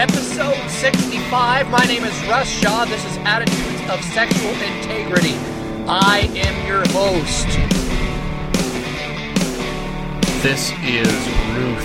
Episode 0.00 0.56
65. 0.70 1.68
My 1.68 1.84
name 1.84 2.04
is 2.04 2.26
Russ 2.26 2.48
Shaw. 2.48 2.86
This 2.86 3.04
is 3.04 3.18
Attitudes 3.18 3.82
of 3.90 4.02
Sexual 4.02 4.52
Integrity. 4.52 5.34
I 5.86 6.20
am 6.36 6.66
your 6.66 6.88
host. 6.88 7.46
This 10.42 10.72
is 10.82 11.12
Ruth. 11.52 11.84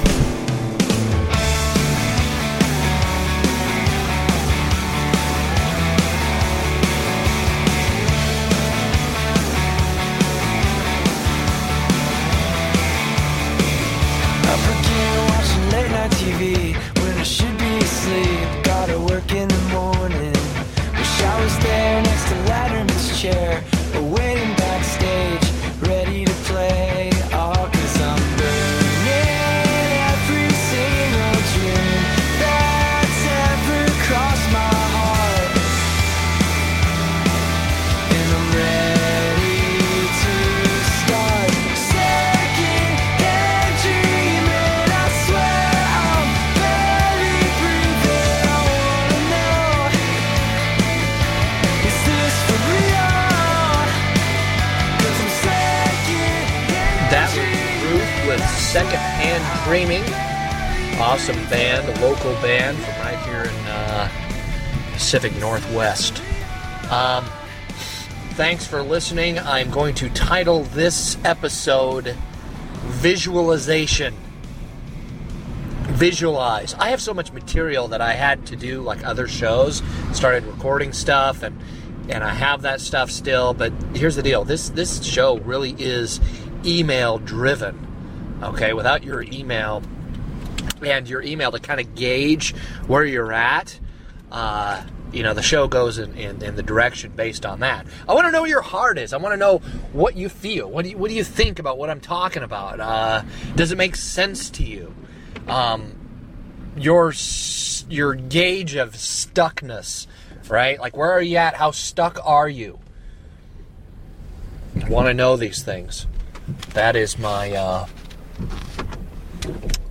I 14.42 14.56
forget 14.64 15.18
watching 15.30 15.70
late 15.70 15.92
night 15.92 16.12
TV 16.12 16.75
asleep. 18.06 18.64
Gotta 18.64 19.00
work 19.00 19.32
in 19.32 19.48
the 19.48 19.64
morning. 19.72 20.34
Wish 20.98 21.22
I 21.22 21.44
was 21.44 21.58
there 21.60 22.02
next 22.02 22.28
to 22.30 22.36
Letterman's 22.50 23.20
chair, 23.20 23.64
Secondhand 59.66 60.06
Dreaming. 60.06 61.00
Awesome 61.02 61.36
band, 61.50 61.90
a 61.98 62.02
local 62.02 62.32
band 62.36 62.78
from 62.78 62.94
right 63.00 63.18
here 63.26 63.42
in 63.42 63.68
uh, 63.68 64.10
Pacific 64.94 65.36
Northwest. 65.38 66.22
Um, 66.92 67.26
thanks 68.34 68.66
for 68.68 68.82
listening. 68.82 69.40
I'm 69.40 69.72
going 69.72 69.96
to 69.96 70.10
title 70.10 70.64
this 70.64 71.18
episode 71.26 72.16
Visualization. 72.84 74.14
Visualize. 75.94 76.74
I 76.76 76.90
have 76.90 77.02
so 77.02 77.14
much 77.14 77.32
material 77.32 77.88
that 77.90 78.02
I 78.02 78.14
had 78.14 78.46
to 78.48 78.56
do 78.56 78.82
like 78.82 79.04
other 79.06 79.28
shows, 79.28 79.82
started 80.14 80.44
recording 80.46 80.94
stuff 80.94 81.44
and 81.44 81.60
and 82.08 82.24
I 82.24 82.36
have 82.36 82.62
that 82.62 82.82
stuff 82.82 83.10
still, 83.10 83.56
but 83.56 83.74
here's 83.96 84.16
the 84.16 84.22
deal. 84.22 84.44
This 84.44 84.70
this 84.70 85.04
show 85.04 85.40
really 85.40 85.76
is 85.80 86.20
email 86.64 87.18
driven. 87.18 87.85
Okay, 88.44 88.74
without 88.74 89.04
your 89.04 89.24
email 89.24 89.82
and 90.86 91.08
your 91.08 91.22
email 91.22 91.52
to 91.52 91.60
kind 91.60 91.80
of 91.80 91.96
gauge 91.96 92.54
where 92.88 93.04
you're 93.04 93.32
at, 93.32 93.80
uh, 94.32 94.84
you 95.12 95.24
know, 95.24 95.34
the 95.34 95.42
show 95.42 95.68
goes 95.68 95.98
in, 95.98 96.14
in, 96.16 96.44
in 96.44 96.56
the 96.56 96.64
direction 96.64 97.12
based 97.16 97.46
on 97.46 97.62
that. 97.62 97.88
I 98.08 98.14
want 98.14 98.28
to 98.28 98.32
know 98.32 98.44
your 98.44 98.62
heart 98.62 98.98
is. 98.98 99.14
I 99.14 99.18
want 99.18 99.34
to 99.34 99.38
know 99.38 99.60
what 99.94 100.18
you 100.18 100.28
feel. 100.28 100.70
What 100.70 100.84
do 100.84 100.92
you, 100.92 100.98
what 100.98 101.10
do 101.10 101.16
you 101.16 101.24
think 101.24 101.60
about 101.60 101.78
what 101.78 101.90
I'm 101.90 102.02
talking 102.02 102.44
about? 102.44 102.80
Uh, 102.80 103.24
does 103.56 103.72
it 103.72 103.78
make 103.78 103.96
sense 103.96 104.50
to 104.52 104.64
you? 104.64 104.94
Um, 105.48 105.94
your 106.76 107.14
your 107.88 108.16
gauge 108.16 108.76
of 108.76 108.94
stuckness, 108.94 110.08
right? 110.50 110.80
Like 110.80 110.98
where 110.98 111.12
are 111.12 111.22
you 111.22 111.38
at? 111.38 111.54
How 111.56 111.72
stuck 111.72 112.20
are 112.26 112.50
you? 112.50 112.80
I 114.84 114.90
want 114.90 115.08
to 115.08 115.14
know 115.14 115.38
these 115.38 115.64
things? 115.64 116.06
That 116.74 116.96
is 116.96 117.18
my 117.18 117.52
uh, 117.52 117.88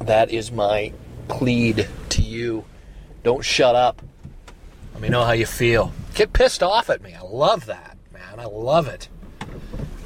that 0.06 0.30
is 0.30 0.52
my 0.52 0.92
plead 1.28 1.88
to 2.10 2.22
you. 2.22 2.64
Don't 3.22 3.44
shut 3.44 3.74
up. 3.74 4.02
Let 4.92 5.02
me 5.02 5.08
know 5.08 5.24
how 5.24 5.32
you 5.32 5.46
feel. 5.46 5.92
Get 6.14 6.32
pissed 6.32 6.62
off 6.62 6.90
at 6.90 7.02
me. 7.02 7.14
I 7.14 7.22
love 7.22 7.66
that, 7.66 7.96
man. 8.12 8.38
I 8.38 8.44
love 8.44 8.86
it. 8.86 9.08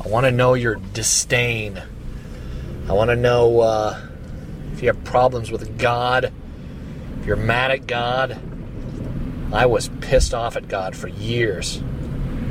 I 0.05 0.09
want 0.09 0.25
to 0.25 0.31
know 0.31 0.55
your 0.55 0.77
disdain. 0.77 1.83
I 2.89 2.93
want 2.93 3.11
to 3.11 3.17
know 3.17 3.61
uh, 3.61 4.01
if 4.73 4.83
you 4.83 4.89
have 4.89 5.03
problems 5.05 5.51
with 5.51 5.79
God, 5.79 6.33
if 7.21 7.27
you're 7.27 7.37
mad 7.37 7.71
at 7.71 7.87
God. 7.87 8.41
I 9.53 9.67
was 9.67 9.89
pissed 10.01 10.35
off 10.35 10.57
at 10.57 10.69
God 10.69 10.95
for 10.95 11.09
years. 11.09 11.83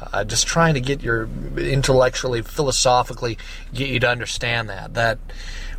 Uh, 0.01 0.25
just 0.25 0.47
trying 0.47 0.75
to 0.75 0.81
get 0.81 1.01
your 1.01 1.29
intellectually 1.57 2.43
philosophically 2.43 3.39
get 3.73 3.89
you 3.89 4.01
to 4.01 4.09
understand 4.09 4.69
that 4.69 4.95
that 4.95 5.19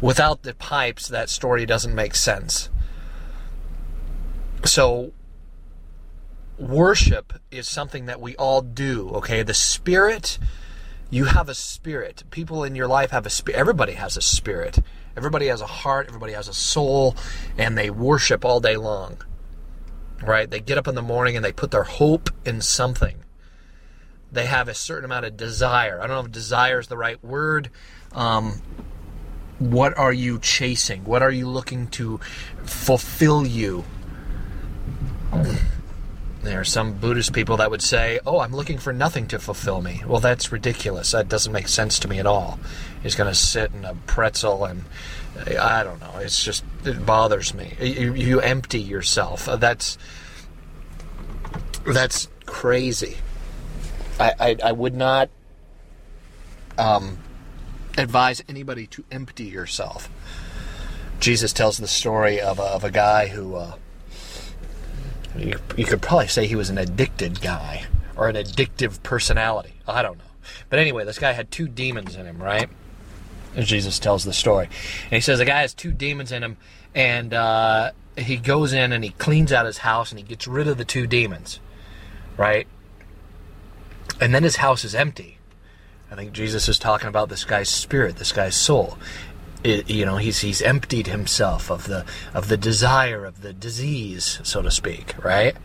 without 0.04 0.44
the 0.44 0.54
pipes 0.54 1.08
that 1.08 1.30
story 1.30 1.66
doesn't 1.66 1.96
make 1.96 2.14
sense. 2.14 2.70
So 4.66 5.14
worship 6.60 7.32
is 7.52 7.70
something 7.70 8.06
that 8.06 8.20
we 8.20 8.36
all 8.36 8.62
do 8.62 9.10
okay? 9.12 9.44
The 9.44 9.54
spirit 9.54 10.38
you 11.10 11.26
have 11.26 11.48
a 11.48 11.56
spirit. 11.56 12.24
People 12.32 12.64
in 12.64 12.76
your 12.76 12.88
life 12.88 13.12
have 13.12 13.26
a 13.26 13.30
spirit 13.30 13.58
everybody 13.58 13.94
has 13.94 14.18
a 14.18 14.22
spirit. 14.22 14.80
Everybody 15.16 15.48
has 15.48 15.62
a 15.62 15.68
heart 15.68 16.08
everybody 16.10 16.34
has 16.34 16.50
a 16.50 16.54
soul 16.54 17.16
and 17.58 17.78
they 17.78 17.90
worship 17.90 18.44
all 18.44 18.60
day 18.60 18.76
long 18.76 19.24
right? 20.22 20.50
They 20.50 20.60
get 20.60 20.78
up 20.78 20.88
in 20.88 20.96
the 20.96 21.02
morning 21.02 21.36
and 21.36 21.44
they 21.44 21.52
put 21.52 21.72
their 21.72 21.84
hope 21.84 22.30
in 22.46 22.62
something. 22.62 23.18
They 24.32 24.46
have 24.46 24.68
a 24.68 24.74
certain 24.74 25.06
amount 25.06 25.26
of 25.26 25.38
desire. 25.38 26.02
I 26.02 26.08
don't 26.08 26.16
know 26.16 26.26
if 26.26 26.32
desire 26.32 26.80
is 26.80 26.88
the 26.88 26.98
right 26.98 27.24
word. 27.24 27.70
Um, 28.14 28.62
what 29.72 29.98
are 29.98 30.14
you 30.14 30.40
chasing 30.40 31.04
what 31.06 31.22
are 31.22 31.32
you 31.32 31.48
looking 31.48 31.88
to 31.88 32.20
fulfill 32.64 33.46
you 33.46 33.84
there 36.44 36.60
are 36.60 36.66
some 36.66 36.94
Buddhist 36.94 37.32
people 37.32 37.58
that 37.58 37.72
would 37.72 37.82
say, 37.82 38.20
"Oh, 38.26 38.40
I'm 38.40 38.54
looking 38.54 38.78
for 38.78 38.92
nothing 38.92 39.28
to 39.30 39.40
fulfill 39.40 39.82
me." 39.82 40.04
Well, 40.06 40.20
that's 40.20 40.52
ridiculous. 40.52 41.12
That 41.12 41.30
doesn't 41.30 41.54
make 41.54 41.70
sense 41.70 42.00
to 42.00 42.10
me 42.10 42.20
at 42.20 42.26
all. 42.26 42.60
He's 43.02 43.16
going 43.16 43.30
to 43.30 43.36
sit 43.36 43.72
in 43.74 43.86
a 43.86 43.96
pretzel 44.08 44.66
and 44.66 44.84
I 45.60 45.84
don't 45.84 46.00
know. 46.00 46.20
It's 46.20 46.44
just 46.44 46.64
it 46.86 47.06
bothers 47.06 47.54
me. 47.54 47.76
You, 47.80 48.14
you 48.14 48.42
empty 48.42 48.82
yourself. 48.82 49.48
Uh, 49.48 49.56
That's 49.56 49.98
That's 51.86 52.28
crazy. 52.46 53.18
I, 54.20 54.34
I, 54.40 54.58
I 54.66 54.72
would 54.74 54.96
not 54.96 55.30
um, 56.78 57.18
advise 57.98 58.44
anybody 58.48 58.88
to 58.88 59.04
empty 59.12 59.46
yourself. 59.46 60.10
Jesus 61.20 61.54
tells 61.54 61.78
the 61.78 61.88
story 61.88 62.42
of 62.42 62.60
a, 62.60 62.64
of 62.64 62.84
a 62.84 62.92
guy 62.92 63.28
who, 63.28 63.56
uh, 63.56 63.76
you, 65.38 65.60
you 65.78 65.86
could 65.86 66.02
probably 66.02 66.28
say 66.28 66.48
he 66.48 66.56
was 66.56 66.70
an 66.70 66.78
addicted 66.78 67.42
guy 67.42 67.86
or 68.16 68.28
an 68.28 68.36
addictive 68.36 69.02
personality. 69.04 69.74
I 69.88 70.02
don't 70.02 70.18
know. 70.18 70.24
But 70.70 70.80
anyway, 70.80 71.06
this 71.06 71.20
guy 71.20 71.32
had 71.32 71.50
two 71.52 71.68
demons 71.68 72.16
in 72.16 72.26
him, 72.26 72.42
right? 72.42 72.70
And 73.56 73.66
Jesus 73.66 74.00
tells 74.00 74.24
the 74.24 74.34
story. 74.34 74.66
And 74.66 75.14
he 75.14 75.22
says 75.22 75.40
the 75.40 75.46
guy 75.46 75.62
has 75.62 75.74
two 75.74 75.92
demons 75.92 76.32
in 76.32 76.44
him, 76.44 76.58
and 76.94 77.34
uh, 77.34 77.92
he 78.18 78.38
goes 78.38 78.74
in 78.74 78.92
and 78.92 79.04
he 79.04 79.12
cleans 79.12 79.52
out 79.52 79.66
his 79.66 79.80
house 79.80 80.12
and 80.12 80.20
he 80.20 80.26
gets 80.26 80.48
rid 80.48 80.68
of 80.68 80.78
the 80.78 80.86
two 80.86 81.08
demons, 81.08 81.60
right? 82.38 82.68
And 84.20 84.34
then 84.34 84.44
his 84.44 84.58
house 84.58 84.84
is 84.84 84.94
empty. 84.94 85.38
I 86.14 86.16
think 86.16 86.32
Jesus 86.32 86.70
is 86.70 86.78
talking 86.78 87.08
about 87.08 87.30
this 87.30 87.44
guy's 87.44 87.70
spirit, 87.70 88.18
this 88.18 88.32
guy's 88.32 88.56
soul. 88.56 89.00
It, 89.64 89.90
you 89.90 90.06
know, 90.06 90.18
he's 90.18 90.42
he's 90.42 90.62
emptied 90.62 91.08
himself 91.08 91.72
of 91.72 91.88
the 91.88 92.06
of 92.36 92.50
the 92.50 92.58
desire 92.58 93.26
of 93.26 93.42
the 93.42 93.52
disease, 93.52 94.40
so 94.44 94.62
to 94.62 94.70
speak, 94.70 95.16
right? 95.26 95.58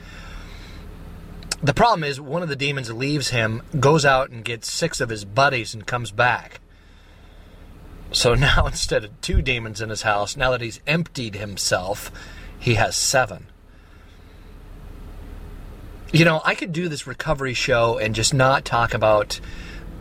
The 1.62 1.74
problem 1.74 2.02
is 2.02 2.18
one 2.18 2.42
of 2.42 2.48
the 2.48 2.56
demons 2.56 2.90
leaves 2.90 3.28
him, 3.28 3.60
goes 3.78 4.06
out 4.06 4.30
and 4.30 4.42
gets 4.42 4.72
six 4.72 5.02
of 5.02 5.10
his 5.10 5.26
buddies 5.26 5.74
and 5.74 5.86
comes 5.86 6.12
back. 6.12 6.62
So 8.10 8.32
now 8.46 8.66
instead 8.66 9.04
of 9.04 9.20
two 9.20 9.42
demons 9.42 9.82
in 9.82 9.90
his 9.90 10.00
house, 10.00 10.34
now 10.34 10.52
that 10.52 10.62
he's 10.62 10.80
emptied 10.86 11.34
himself, 11.34 12.10
he 12.58 12.76
has 12.76 12.96
seven. 12.96 13.48
You 16.10 16.24
know, 16.24 16.40
I 16.42 16.54
could 16.54 16.72
do 16.72 16.88
this 16.88 17.06
recovery 17.06 17.52
show 17.52 17.98
and 17.98 18.14
just 18.14 18.32
not 18.32 18.64
talk 18.64 18.94
about 18.94 19.40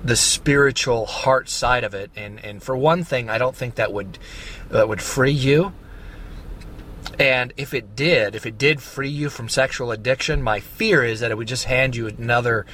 the 0.03 0.15
spiritual 0.15 1.05
heart 1.05 1.49
side 1.49 1.83
of 1.83 1.94
it. 1.94 2.11
And, 2.15 2.44
and 2.44 2.61
for 2.61 2.77
one 2.77 3.03
thing, 3.03 3.29
I 3.29 3.38
don't 3.38 3.55
think 3.55 3.75
that 3.75 3.91
would 3.91 4.17
that 4.69 4.88
would 4.88 5.01
free 5.01 5.31
you. 5.31 5.73
And 7.19 7.53
if 7.57 7.73
it 7.73 7.95
did, 7.95 8.35
if 8.35 8.45
it 8.45 8.57
did 8.57 8.81
free 8.81 9.09
you 9.09 9.29
from 9.29 9.49
sexual 9.49 9.91
addiction, 9.91 10.41
my 10.41 10.59
fear 10.59 11.03
is 11.03 11.19
that 11.19 11.31
it 11.31 11.38
would 11.38 11.47
just 11.47 11.65
hand 11.65 11.95
you 11.95 12.07
another 12.07 12.65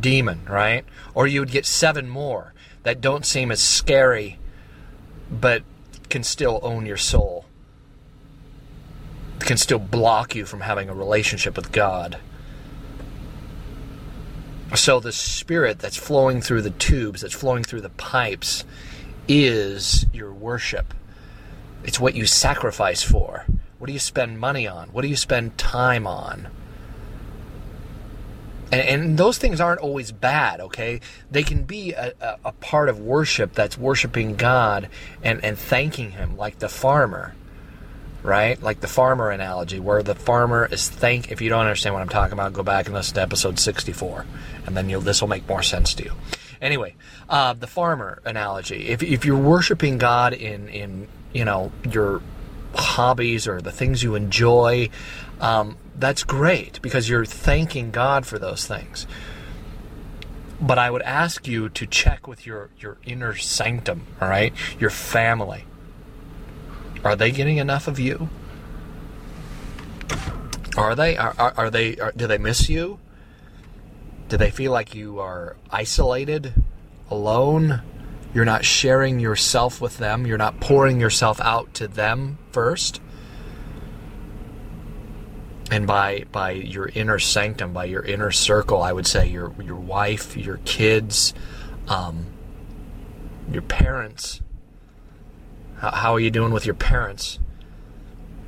demon, 0.00 0.42
right? 0.48 0.84
Or 1.14 1.26
you 1.26 1.40
would 1.40 1.50
get 1.50 1.66
seven 1.66 2.08
more 2.08 2.54
that 2.84 3.00
don't 3.00 3.26
seem 3.26 3.50
as 3.50 3.60
scary, 3.60 4.38
but 5.30 5.62
can 6.08 6.22
still 6.22 6.60
own 6.62 6.86
your 6.86 6.96
soul, 6.96 7.44
can 9.40 9.56
still 9.56 9.78
block 9.78 10.34
you 10.34 10.44
from 10.44 10.60
having 10.60 10.88
a 10.88 10.94
relationship 10.94 11.56
with 11.56 11.72
God. 11.72 12.18
So 14.74 15.00
the 15.00 15.12
spirit 15.12 15.78
that's 15.78 15.96
flowing 15.96 16.42
through 16.42 16.62
the 16.62 16.70
tubes, 16.70 17.22
that's 17.22 17.34
flowing 17.34 17.64
through 17.64 17.80
the 17.80 17.90
pipes, 17.90 18.64
is 19.26 20.06
your 20.12 20.32
worship. 20.32 20.94
It's 21.84 21.98
what 21.98 22.14
you 22.14 22.26
sacrifice 22.26 23.02
for. 23.02 23.46
What 23.78 23.86
do 23.86 23.92
you 23.92 23.98
spend 23.98 24.38
money 24.38 24.66
on? 24.66 24.88
What 24.88 25.02
do 25.02 25.08
you 25.08 25.16
spend 25.16 25.56
time 25.56 26.06
on? 26.06 26.48
And, 28.70 28.80
and 28.82 29.18
those 29.18 29.38
things 29.38 29.60
aren't 29.60 29.80
always 29.80 30.12
bad, 30.12 30.60
okay? 30.60 31.00
They 31.30 31.42
can 31.42 31.64
be 31.64 31.92
a, 31.92 32.12
a, 32.20 32.36
a 32.46 32.52
part 32.52 32.88
of 32.88 33.00
worship 33.00 33.54
that's 33.54 33.78
worshiping 33.78 34.36
God 34.36 34.90
and, 35.22 35.42
and 35.42 35.58
thanking 35.58 36.10
Him, 36.10 36.36
like 36.36 36.58
the 36.58 36.68
farmer 36.68 37.34
right? 38.22 38.60
Like 38.62 38.80
the 38.80 38.88
farmer 38.88 39.30
analogy, 39.30 39.80
where 39.80 40.02
the 40.02 40.14
farmer 40.14 40.66
is 40.66 40.88
thank. 40.88 41.30
If 41.30 41.40
you 41.40 41.48
don't 41.48 41.60
understand 41.60 41.94
what 41.94 42.02
I'm 42.02 42.08
talking 42.08 42.32
about, 42.32 42.52
go 42.52 42.62
back 42.62 42.86
and 42.86 42.94
listen 42.94 43.14
to 43.14 43.22
episode 43.22 43.58
64, 43.58 44.26
and 44.66 44.76
then 44.76 44.88
you'll 44.88 45.00
this 45.00 45.20
will 45.20 45.28
make 45.28 45.48
more 45.48 45.62
sense 45.62 45.94
to 45.94 46.04
you. 46.04 46.12
Anyway, 46.60 46.94
uh, 47.28 47.52
the 47.52 47.66
farmer 47.66 48.20
analogy. 48.24 48.88
If 48.88 49.02
if 49.02 49.24
you're 49.24 49.38
worshiping 49.38 49.98
God 49.98 50.32
in 50.32 50.68
in 50.68 51.08
you 51.32 51.44
know 51.44 51.72
your 51.88 52.20
hobbies 52.74 53.46
or 53.46 53.60
the 53.60 53.72
things 53.72 54.02
you 54.02 54.14
enjoy, 54.14 54.90
um, 55.40 55.76
that's 55.96 56.24
great 56.24 56.80
because 56.82 57.08
you're 57.08 57.24
thanking 57.24 57.90
God 57.90 58.26
for 58.26 58.38
those 58.38 58.66
things. 58.66 59.06
But 60.60 60.76
I 60.76 60.90
would 60.90 61.02
ask 61.02 61.46
you 61.46 61.68
to 61.68 61.86
check 61.86 62.26
with 62.26 62.44
your 62.44 62.70
your 62.78 62.98
inner 63.04 63.36
sanctum, 63.36 64.06
all 64.20 64.28
right, 64.28 64.52
your 64.80 64.90
family 64.90 65.64
are 67.04 67.16
they 67.16 67.30
getting 67.30 67.58
enough 67.58 67.88
of 67.88 67.98
you? 67.98 68.28
Are 70.76 70.94
they? 70.94 71.16
Are, 71.16 71.34
are, 71.38 71.54
are 71.56 71.70
they? 71.70 71.96
Are, 71.96 72.12
do 72.12 72.26
they 72.26 72.38
miss 72.38 72.68
you? 72.68 72.98
Do 74.28 74.36
they 74.36 74.50
feel 74.50 74.72
like 74.72 74.94
you 74.94 75.18
are 75.18 75.56
isolated, 75.70 76.52
alone? 77.10 77.82
You're 78.34 78.44
not 78.44 78.64
sharing 78.64 79.18
yourself 79.18 79.80
with 79.80 79.98
them. 79.98 80.26
You're 80.26 80.38
not 80.38 80.60
pouring 80.60 81.00
yourself 81.00 81.40
out 81.40 81.72
to 81.74 81.88
them 81.88 82.38
first. 82.52 83.00
And 85.70 85.86
by 85.86 86.24
by 86.30 86.52
your 86.52 86.88
inner 86.88 87.18
sanctum, 87.18 87.72
by 87.72 87.86
your 87.86 88.02
inner 88.02 88.30
circle, 88.30 88.82
I 88.82 88.92
would 88.92 89.06
say 89.06 89.28
your 89.28 89.54
your 89.62 89.76
wife, 89.76 90.36
your 90.36 90.58
kids, 90.58 91.34
um, 91.88 92.26
your 93.50 93.62
parents 93.62 94.40
how, 95.80 96.14
are 96.14 96.20
you 96.20 96.30
doing 96.30 96.52
with 96.52 96.66
your 96.66 96.74
parents? 96.74 97.38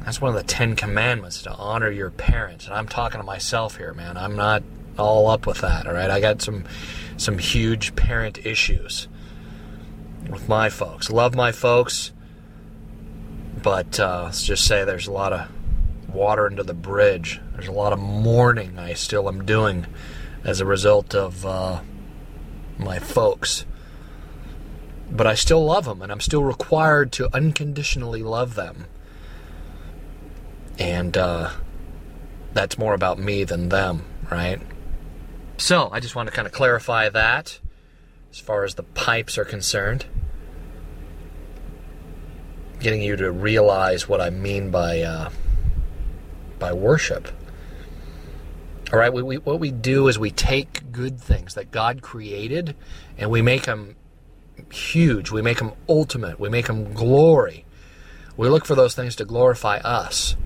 That's 0.00 0.20
one 0.20 0.30
of 0.30 0.36
the 0.36 0.42
Ten 0.42 0.76
Commandments 0.76 1.42
to 1.42 1.52
honor 1.52 1.90
your 1.90 2.10
parents. 2.10 2.66
And 2.66 2.74
I'm 2.74 2.88
talking 2.88 3.20
to 3.20 3.26
myself 3.26 3.76
here, 3.76 3.94
man. 3.94 4.16
I'm 4.16 4.34
not 4.34 4.62
all 4.98 5.28
up 5.28 5.46
with 5.46 5.60
that. 5.60 5.86
All 5.86 5.94
right, 5.94 6.10
I 6.10 6.20
got 6.20 6.42
some 6.42 6.64
some 7.16 7.38
huge 7.38 7.94
parent 7.96 8.44
issues 8.44 9.06
with 10.28 10.48
my 10.48 10.70
folks. 10.70 11.10
Love 11.10 11.34
my 11.34 11.52
folks, 11.52 12.12
but 13.62 14.00
uh, 14.00 14.24
let's 14.24 14.42
just 14.42 14.64
say 14.64 14.84
there's 14.84 15.06
a 15.06 15.12
lot 15.12 15.32
of 15.32 15.48
water 16.12 16.46
under 16.46 16.62
the 16.62 16.74
bridge. 16.74 17.40
There's 17.52 17.68
a 17.68 17.72
lot 17.72 17.92
of 17.92 17.98
mourning 17.98 18.78
I 18.78 18.94
still 18.94 19.28
am 19.28 19.44
doing 19.44 19.86
as 20.44 20.60
a 20.60 20.66
result 20.66 21.14
of 21.14 21.44
uh, 21.44 21.82
my 22.78 22.98
folks 22.98 23.66
but 25.10 25.26
I 25.26 25.34
still 25.34 25.64
love 25.64 25.84
them, 25.84 26.02
and 26.02 26.12
I'm 26.12 26.20
still 26.20 26.44
required 26.44 27.12
to 27.12 27.34
unconditionally 27.34 28.22
love 28.22 28.54
them. 28.54 28.86
And 30.78 31.16
uh, 31.16 31.50
that's 32.52 32.78
more 32.78 32.94
about 32.94 33.18
me 33.18 33.44
than 33.44 33.68
them, 33.68 34.04
right? 34.30 34.60
So 35.56 35.90
I 35.92 36.00
just 36.00 36.14
want 36.14 36.28
to 36.28 36.34
kind 36.34 36.46
of 36.46 36.52
clarify 36.52 37.08
that 37.10 37.58
as 38.30 38.38
far 38.38 38.64
as 38.64 38.76
the 38.76 38.82
pipes 38.82 39.36
are 39.36 39.44
concerned. 39.44 40.06
Getting 42.78 43.02
you 43.02 43.16
to 43.16 43.30
realize 43.30 44.08
what 44.08 44.20
I 44.20 44.30
mean 44.30 44.70
by 44.70 45.02
uh, 45.02 45.30
by 46.58 46.72
worship. 46.72 47.28
All 48.92 48.98
right, 48.98 49.12
we, 49.12 49.22
we, 49.22 49.36
what 49.36 49.60
we 49.60 49.70
do 49.70 50.08
is 50.08 50.18
we 50.18 50.30
take 50.30 50.90
good 50.90 51.20
things 51.20 51.54
that 51.54 51.70
God 51.70 52.02
created 52.02 52.74
and 53.18 53.30
we 53.30 53.40
make 53.42 53.62
them 53.62 53.94
huge. 54.72 55.30
We 55.30 55.42
make 55.42 55.58
them 55.58 55.72
ultimate. 55.88 56.38
We 56.40 56.48
make 56.48 56.66
them 56.66 56.92
glory. 56.92 57.64
We 58.36 58.48
look 58.48 58.64
for 58.64 58.74
those 58.74 58.94
things 58.94 59.16
to 59.16 59.24
glorify 59.24 59.78
us. 59.78 60.36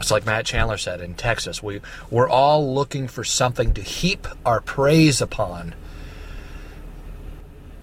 It's 0.00 0.10
like 0.10 0.26
Matt 0.26 0.46
Chandler 0.46 0.78
said 0.78 1.00
in 1.00 1.14
Texas. 1.14 1.62
We, 1.62 1.80
we're 2.10 2.28
all 2.28 2.74
looking 2.74 3.08
for 3.08 3.24
something 3.24 3.74
to 3.74 3.82
heap 3.82 4.26
our 4.46 4.60
praise 4.60 5.20
upon. 5.20 5.74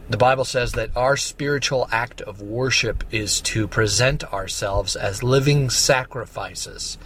The 0.10 0.18
Bible 0.18 0.46
says 0.46 0.74
that 0.74 0.96
our 0.96 1.18
spiritual 1.18 1.88
act 1.92 2.22
of 2.22 2.42
worship 2.42 3.04
is 3.12 3.42
to 3.42 3.68
present 3.68 4.24
ourselves 4.32 4.96
as 4.96 5.24
living 5.24 5.70
sacrifices. 5.70 6.98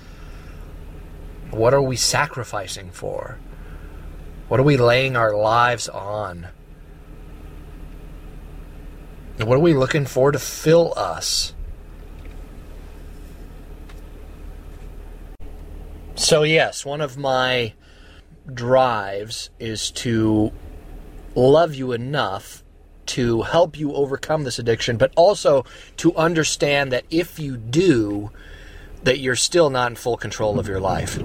What 1.49 1.73
are 1.73 1.81
we 1.81 1.95
sacrificing 1.95 2.91
for? 2.91 3.39
What 4.49 4.59
are 4.59 4.63
we 4.63 4.77
laying 4.77 5.15
our 5.15 5.35
lives 5.35 5.87
on? 5.87 6.47
And 9.39 9.47
what 9.47 9.55
are 9.55 9.61
we 9.61 9.73
looking 9.73 10.05
for 10.05 10.33
to 10.33 10.39
fill 10.39 10.93
us? 10.97 11.53
So, 16.15 16.43
yes, 16.43 16.85
one 16.85 16.99
of 16.99 17.17
my 17.17 17.73
drives 18.53 19.49
is 19.57 19.91
to 19.91 20.51
love 21.35 21.73
you 21.73 21.93
enough 21.93 22.63
to 23.05 23.43
help 23.43 23.79
you 23.79 23.93
overcome 23.93 24.43
this 24.43 24.59
addiction, 24.59 24.97
but 24.97 25.13
also 25.15 25.63
to 25.97 26.13
understand 26.15 26.91
that 26.91 27.05
if 27.09 27.39
you 27.39 27.55
do, 27.55 28.31
that 29.03 29.19
you're 29.19 29.37
still 29.37 29.69
not 29.69 29.91
in 29.91 29.95
full 29.95 30.17
control 30.17 30.59
of 30.59 30.67
your 30.67 30.81
life. 30.81 31.17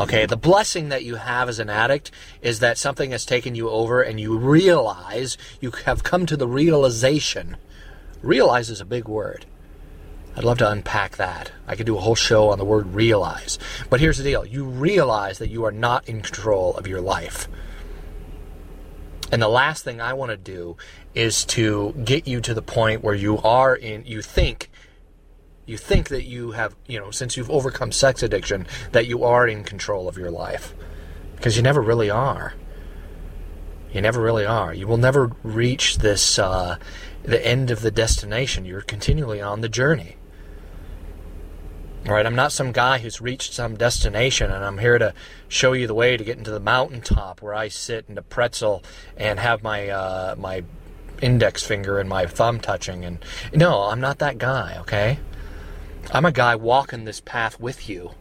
Okay, 0.00 0.24
the 0.24 0.34
blessing 0.34 0.88
that 0.88 1.04
you 1.04 1.16
have 1.16 1.46
as 1.50 1.58
an 1.58 1.68
addict 1.68 2.10
is 2.40 2.60
that 2.60 2.78
something 2.78 3.10
has 3.10 3.26
taken 3.26 3.54
you 3.54 3.68
over 3.68 4.00
and 4.00 4.18
you 4.18 4.38
realize, 4.38 5.36
you 5.60 5.72
have 5.84 6.02
come 6.02 6.24
to 6.24 6.38
the 6.38 6.48
realization. 6.48 7.58
Realize 8.22 8.70
is 8.70 8.80
a 8.80 8.86
big 8.86 9.06
word. 9.08 9.44
I'd 10.34 10.44
love 10.44 10.56
to 10.58 10.70
unpack 10.70 11.18
that. 11.18 11.52
I 11.66 11.76
could 11.76 11.84
do 11.84 11.98
a 11.98 12.00
whole 12.00 12.14
show 12.14 12.48
on 12.48 12.56
the 12.56 12.64
word 12.64 12.94
realize. 12.94 13.58
But 13.90 14.00
here's 14.00 14.16
the 14.16 14.24
deal 14.24 14.46
you 14.46 14.64
realize 14.64 15.36
that 15.36 15.50
you 15.50 15.66
are 15.66 15.72
not 15.72 16.08
in 16.08 16.22
control 16.22 16.74
of 16.78 16.86
your 16.86 17.02
life. 17.02 17.46
And 19.30 19.42
the 19.42 19.48
last 19.48 19.84
thing 19.84 20.00
I 20.00 20.14
want 20.14 20.30
to 20.30 20.38
do 20.38 20.78
is 21.14 21.44
to 21.44 21.92
get 22.06 22.26
you 22.26 22.40
to 22.40 22.54
the 22.54 22.62
point 22.62 23.04
where 23.04 23.14
you 23.14 23.36
are 23.36 23.76
in, 23.76 24.06
you 24.06 24.22
think, 24.22 24.70
you 25.70 25.76
think 25.76 26.08
that 26.08 26.24
you 26.24 26.50
have, 26.50 26.74
you 26.88 26.98
know, 26.98 27.12
since 27.12 27.36
you've 27.36 27.50
overcome 27.50 27.92
sex 27.92 28.24
addiction, 28.24 28.66
that 28.90 29.06
you 29.06 29.22
are 29.22 29.46
in 29.46 29.62
control 29.62 30.08
of 30.08 30.18
your 30.18 30.30
life. 30.30 30.74
Because 31.36 31.56
you 31.56 31.62
never 31.62 31.80
really 31.80 32.10
are. 32.10 32.54
You 33.92 34.00
never 34.00 34.20
really 34.20 34.44
are. 34.44 34.74
You 34.74 34.88
will 34.88 34.96
never 34.96 35.30
reach 35.44 35.98
this, 35.98 36.38
uh, 36.38 36.76
the 37.22 37.46
end 37.46 37.70
of 37.70 37.82
the 37.82 37.90
destination. 37.92 38.64
You're 38.64 38.80
continually 38.80 39.40
on 39.40 39.60
the 39.60 39.68
journey. 39.68 40.16
All 42.06 42.14
right, 42.14 42.26
I'm 42.26 42.34
not 42.34 42.50
some 42.50 42.72
guy 42.72 42.98
who's 42.98 43.20
reached 43.20 43.52
some 43.52 43.76
destination 43.76 44.50
and 44.50 44.64
I'm 44.64 44.78
here 44.78 44.98
to 44.98 45.14
show 45.48 45.74
you 45.74 45.86
the 45.86 45.94
way 45.94 46.16
to 46.16 46.24
get 46.24 46.38
into 46.38 46.50
the 46.50 46.58
mountaintop 46.58 47.42
where 47.42 47.54
I 47.54 47.68
sit 47.68 48.06
in 48.08 48.16
a 48.16 48.22
pretzel 48.22 48.82
and 49.18 49.38
have 49.38 49.62
my 49.62 49.88
uh, 49.88 50.34
my 50.38 50.64
index 51.20 51.62
finger 51.62 51.98
and 52.00 52.08
my 52.08 52.24
thumb 52.24 52.58
touching 52.58 53.04
and 53.04 53.22
no, 53.52 53.82
I'm 53.82 54.00
not 54.00 54.18
that 54.20 54.38
guy, 54.38 54.78
okay? 54.80 55.18
I'm 56.12 56.24
a 56.24 56.32
guy 56.32 56.56
walking 56.56 57.04
this 57.04 57.20
path 57.20 57.60
with 57.60 57.88
you. 57.88 58.12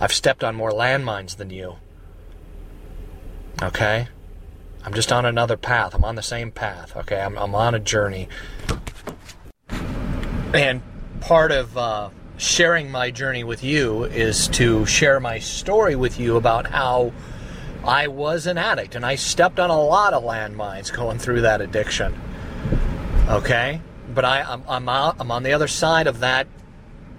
I've 0.00 0.12
stepped 0.12 0.44
on 0.44 0.54
more 0.54 0.72
landmines 0.72 1.36
than 1.36 1.50
you. 1.50 1.76
Okay? 3.62 4.08
I'm 4.84 4.94
just 4.94 5.10
on 5.10 5.24
another 5.24 5.56
path. 5.56 5.94
I'm 5.94 6.04
on 6.04 6.14
the 6.14 6.22
same 6.22 6.50
path, 6.50 6.96
okay? 6.96 7.20
I'm, 7.20 7.36
I'm 7.36 7.54
on 7.54 7.74
a 7.74 7.80
journey. 7.80 8.28
And 10.54 10.80
part 11.20 11.50
of 11.50 11.76
uh, 11.76 12.10
sharing 12.36 12.90
my 12.90 13.10
journey 13.10 13.42
with 13.42 13.64
you 13.64 14.04
is 14.04 14.48
to 14.48 14.86
share 14.86 15.18
my 15.18 15.38
story 15.38 15.96
with 15.96 16.20
you 16.20 16.36
about 16.36 16.68
how 16.68 17.12
I 17.84 18.08
was 18.08 18.46
an 18.46 18.58
addict 18.58 18.94
and 18.94 19.04
I 19.04 19.16
stepped 19.16 19.58
on 19.58 19.70
a 19.70 19.80
lot 19.80 20.12
of 20.12 20.22
landmines 20.22 20.92
going 20.92 21.18
through 21.18 21.40
that 21.42 21.60
addiction. 21.60 22.18
Okay? 23.28 23.80
But 24.14 24.24
I, 24.24 24.42
I'm, 24.42 24.62
I'm, 24.68 24.88
out, 24.88 25.16
I'm 25.18 25.30
on 25.30 25.42
the 25.42 25.52
other 25.52 25.68
side 25.68 26.06
of 26.06 26.20
that 26.20 26.46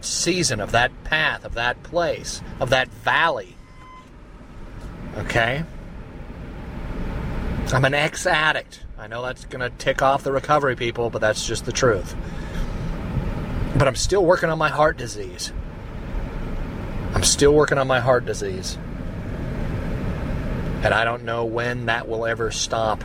season, 0.07 0.59
of 0.59 0.71
that 0.71 0.91
path, 1.03 1.45
of 1.45 1.53
that 1.55 1.81
place, 1.83 2.41
of 2.59 2.69
that 2.69 2.87
valley. 2.87 3.55
Okay? 5.17 5.63
I'm 7.73 7.85
an 7.85 7.93
ex 7.93 8.25
addict. 8.25 8.83
I 8.97 9.07
know 9.07 9.21
that's 9.21 9.45
going 9.45 9.59
to 9.59 9.75
tick 9.77 10.01
off 10.01 10.23
the 10.23 10.31
recovery 10.31 10.75
people, 10.75 11.09
but 11.09 11.19
that's 11.19 11.45
just 11.45 11.65
the 11.65 11.71
truth. 11.71 12.15
But 13.77 13.87
I'm 13.87 13.95
still 13.95 14.25
working 14.25 14.49
on 14.49 14.57
my 14.57 14.69
heart 14.69 14.97
disease. 14.97 15.51
I'm 17.13 17.23
still 17.23 17.53
working 17.53 17.77
on 17.77 17.87
my 17.87 17.99
heart 17.99 18.25
disease. 18.25 18.77
And 20.83 20.93
I 20.93 21.03
don't 21.03 21.23
know 21.23 21.45
when 21.45 21.87
that 21.87 22.07
will 22.07 22.25
ever 22.25 22.51
stop. 22.51 23.03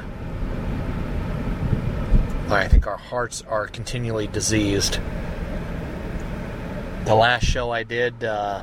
I 2.49 2.69
think 2.69 2.87
our 2.87 2.99
hearts 2.99 3.43
are 3.49 3.67
continually 3.67 4.27
diseased. 4.27 5.01
The 7.05 7.17
last 7.17 7.45
show 7.45 7.73
I 7.73 7.83
did, 7.83 8.23
uh, 8.23 8.63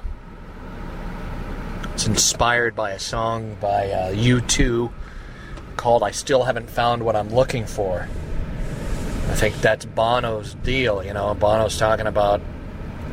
it's 1.93 2.07
inspired 2.07 2.73
by 2.73 2.91
a 2.91 2.99
song 2.99 3.57
by 3.59 3.91
uh, 3.91 4.13
U2 4.13 4.93
called 5.75 6.03
I 6.03 6.11
Still 6.11 6.43
Haven't 6.43 6.69
Found 6.69 7.03
What 7.03 7.17
I'm 7.17 7.29
Looking 7.29 7.65
For. 7.65 8.07
I 9.27 9.33
think 9.35 9.55
that's 9.59 9.83
Bono's 9.83 10.53
deal. 10.53 11.03
You 11.03 11.13
know, 11.13 11.35
Bono's 11.35 11.77
talking 11.77 12.07
about, 12.07 12.39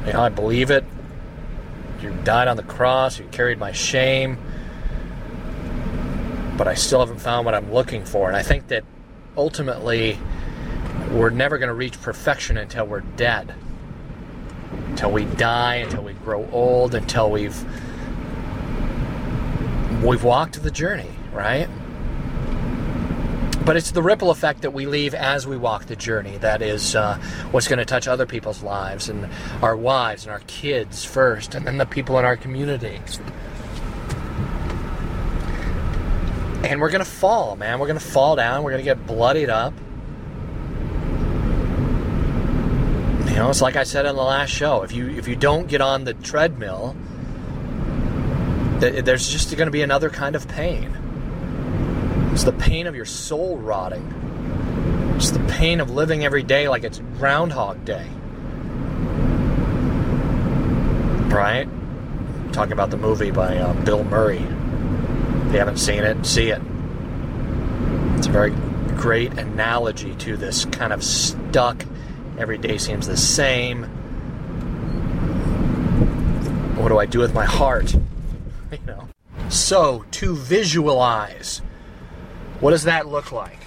you 0.06 0.12
know, 0.12 0.21
I 0.21 0.28
believe 0.28 0.71
it. 0.71 0.85
You 2.00 2.16
died 2.23 2.47
on 2.47 2.56
the 2.56 2.62
cross, 2.62 3.18
you 3.18 3.25
carried 3.33 3.59
my 3.59 3.73
shame, 3.73 4.38
but 6.56 6.68
I 6.68 6.75
still 6.75 7.00
haven't 7.00 7.18
found 7.18 7.47
what 7.47 7.54
I'm 7.56 7.73
looking 7.73 8.04
for. 8.04 8.28
And 8.28 8.37
I 8.37 8.42
think 8.45 8.68
that 8.68 8.85
ultimately, 9.37 10.21
we're 11.11 11.30
never 11.30 11.59
going 11.59 11.68
to 11.68 11.75
reach 11.75 12.00
perfection 12.00 12.56
until 12.56 12.87
we're 12.87 13.00
dead. 13.00 13.52
Until 14.96 15.12
we 15.12 15.26
die, 15.26 15.74
until 15.74 16.02
we 16.04 16.14
grow 16.14 16.48
old, 16.52 16.94
until 16.94 17.30
we've 17.30 17.62
we've 20.02 20.24
walked 20.24 20.62
the 20.62 20.70
journey, 20.70 21.10
right? 21.34 21.68
But 23.66 23.76
it's 23.76 23.90
the 23.90 24.02
ripple 24.02 24.30
effect 24.30 24.62
that 24.62 24.70
we 24.70 24.86
leave 24.86 25.12
as 25.12 25.46
we 25.46 25.58
walk 25.58 25.84
the 25.84 25.96
journey 25.96 26.38
that 26.38 26.62
is 26.62 26.96
uh, 26.96 27.18
what's 27.50 27.68
going 27.68 27.78
to 27.78 27.84
touch 27.84 28.08
other 28.08 28.24
people's 28.24 28.62
lives 28.62 29.10
and 29.10 29.28
our 29.60 29.76
wives 29.76 30.24
and 30.24 30.32
our 30.32 30.40
kids 30.46 31.04
first, 31.04 31.54
and 31.54 31.66
then 31.66 31.76
the 31.76 31.84
people 31.84 32.18
in 32.18 32.24
our 32.24 32.38
community. 32.38 32.98
And 36.64 36.80
we're 36.80 36.90
going 36.90 37.04
to 37.04 37.10
fall, 37.10 37.54
man. 37.56 37.78
We're 37.78 37.86
going 37.86 37.98
to 37.98 38.04
fall 38.06 38.34
down. 38.34 38.62
We're 38.62 38.70
going 38.70 38.82
to 38.82 38.90
get 38.90 39.06
bloodied 39.06 39.50
up. 39.50 39.74
You 43.36 43.42
know, 43.42 43.50
it's 43.50 43.60
like 43.60 43.76
I 43.76 43.82
said 43.82 44.06
in 44.06 44.16
the 44.16 44.22
last 44.22 44.48
show. 44.48 44.80
If 44.80 44.92
you 44.92 45.10
if 45.10 45.28
you 45.28 45.36
don't 45.36 45.66
get 45.68 45.82
on 45.82 46.04
the 46.04 46.14
treadmill, 46.14 46.96
there's 48.78 49.28
just 49.28 49.54
going 49.54 49.66
to 49.66 49.70
be 49.70 49.82
another 49.82 50.08
kind 50.08 50.34
of 50.34 50.48
pain. 50.48 50.90
It's 52.32 52.44
the 52.44 52.54
pain 52.54 52.86
of 52.86 52.96
your 52.96 53.04
soul 53.04 53.58
rotting. 53.58 55.12
It's 55.16 55.32
the 55.32 55.44
pain 55.50 55.80
of 55.80 55.90
living 55.90 56.24
every 56.24 56.44
day 56.44 56.66
like 56.70 56.82
it's 56.82 56.98
Groundhog 57.18 57.84
Day. 57.84 58.08
Right? 61.28 61.68
talking 62.54 62.72
about 62.72 62.88
the 62.88 62.96
movie 62.96 63.32
by 63.32 63.58
uh, 63.58 63.74
Bill 63.84 64.02
Murray. 64.04 64.38
If 64.38 65.52
you 65.52 65.58
haven't 65.58 65.76
seen 65.76 66.04
it, 66.04 66.24
see 66.24 66.48
it. 66.48 66.62
It's 68.16 68.28
a 68.28 68.30
very 68.30 68.54
great 68.96 69.34
analogy 69.34 70.14
to 70.14 70.38
this 70.38 70.64
kind 70.64 70.94
of 70.94 71.04
stuck, 71.04 71.84
every 72.38 72.58
day 72.58 72.78
seems 72.78 73.06
the 73.06 73.16
same. 73.16 73.84
What 76.76 76.88
do 76.88 76.98
I 76.98 77.06
do 77.06 77.18
with 77.18 77.34
my 77.34 77.44
heart? 77.44 77.94
You 78.72 78.78
know. 78.84 79.08
So, 79.48 80.04
to 80.10 80.34
visualize 80.34 81.62
what 82.58 82.72
does 82.72 82.82
that 82.82 83.06
look 83.06 83.30
like? 83.30 83.58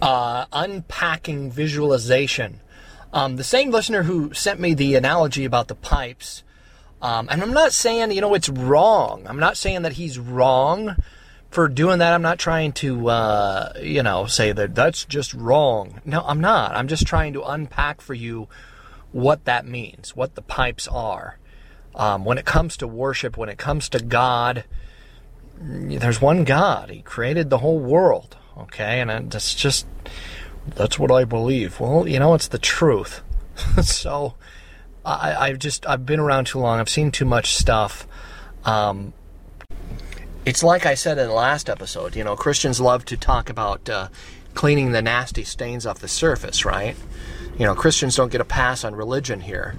Uh, 0.00 0.44
unpacking 0.52 1.50
visualization. 1.50 2.60
Um, 3.12 3.36
the 3.36 3.44
same 3.44 3.70
listener 3.70 4.04
who 4.04 4.32
sent 4.34 4.60
me 4.60 4.74
the 4.74 4.94
analogy 4.94 5.44
about 5.44 5.68
the 5.68 5.74
pipes, 5.74 6.44
um, 7.00 7.28
and 7.30 7.42
I'm 7.42 7.52
not 7.52 7.72
saying, 7.72 8.12
you 8.12 8.20
know, 8.20 8.34
it's 8.34 8.48
wrong. 8.48 9.26
I'm 9.26 9.38
not 9.38 9.56
saying 9.56 9.82
that 9.82 9.94
he's 9.94 10.18
wrong 10.18 10.96
for 11.50 11.68
doing 11.68 11.98
that. 11.98 12.12
I'm 12.12 12.22
not 12.22 12.38
trying 12.38 12.72
to, 12.74 13.08
uh, 13.08 13.72
you 13.80 14.02
know, 14.02 14.26
say 14.26 14.52
that 14.52 14.74
that's 14.74 15.04
just 15.04 15.34
wrong. 15.34 16.00
No, 16.04 16.22
I'm 16.26 16.40
not. 16.40 16.74
I'm 16.74 16.88
just 16.88 17.06
trying 17.06 17.32
to 17.34 17.42
unpack 17.42 18.00
for 18.00 18.14
you 18.14 18.48
what 19.12 19.44
that 19.44 19.66
means, 19.66 20.14
what 20.14 20.34
the 20.34 20.42
pipes 20.42 20.86
are. 20.88 21.38
Um, 21.94 22.24
when 22.24 22.38
it 22.38 22.44
comes 22.44 22.76
to 22.78 22.86
worship, 22.86 23.36
when 23.36 23.48
it 23.48 23.58
comes 23.58 23.88
to 23.88 23.98
God, 23.98 24.64
there's 25.60 26.20
one 26.20 26.44
God. 26.44 26.90
He 26.90 27.02
created 27.02 27.50
the 27.50 27.58
whole 27.58 27.80
world. 27.80 28.36
Okay, 28.56 29.00
and 29.00 29.30
that's 29.30 29.54
just 29.54 29.86
that's 30.66 30.98
what 30.98 31.10
I 31.10 31.24
believe. 31.24 31.80
Well, 31.80 32.06
you 32.06 32.18
know, 32.18 32.34
it's 32.34 32.48
the 32.48 32.58
truth. 32.58 33.22
so 33.82 34.34
I, 35.04 35.48
I've 35.48 35.58
just 35.58 35.86
I've 35.86 36.04
been 36.04 36.20
around 36.20 36.46
too 36.46 36.58
long. 36.58 36.78
I've 36.78 36.88
seen 36.88 37.10
too 37.10 37.24
much 37.24 37.54
stuff. 37.54 38.06
Um, 38.64 39.12
it's 40.44 40.62
like 40.62 40.86
I 40.86 40.94
said 40.94 41.18
in 41.18 41.28
the 41.28 41.34
last 41.34 41.68
episode. 41.68 42.16
You 42.16 42.24
know, 42.24 42.36
Christians 42.36 42.80
love 42.80 43.04
to 43.06 43.16
talk 43.16 43.50
about 43.50 43.88
uh, 43.88 44.08
cleaning 44.54 44.92
the 44.92 45.02
nasty 45.02 45.44
stains 45.44 45.86
off 45.86 45.98
the 45.98 46.08
surface, 46.08 46.64
right? 46.64 46.96
You 47.58 47.66
know, 47.66 47.74
Christians 47.74 48.16
don't 48.16 48.30
get 48.30 48.40
a 48.40 48.44
pass 48.44 48.84
on 48.84 48.94
religion 48.94 49.40
here 49.40 49.76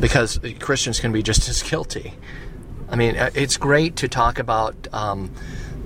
because 0.00 0.38
Christians 0.60 1.00
can 1.00 1.12
be 1.12 1.22
just 1.22 1.48
as 1.48 1.62
guilty. 1.70 2.14
I 2.88 2.96
mean, 2.96 3.16
uh, 3.16 3.30
it's 3.34 3.56
great 3.56 3.96
to 3.96 4.08
talk 4.08 4.38
about, 4.38 4.74
um, 4.92 5.34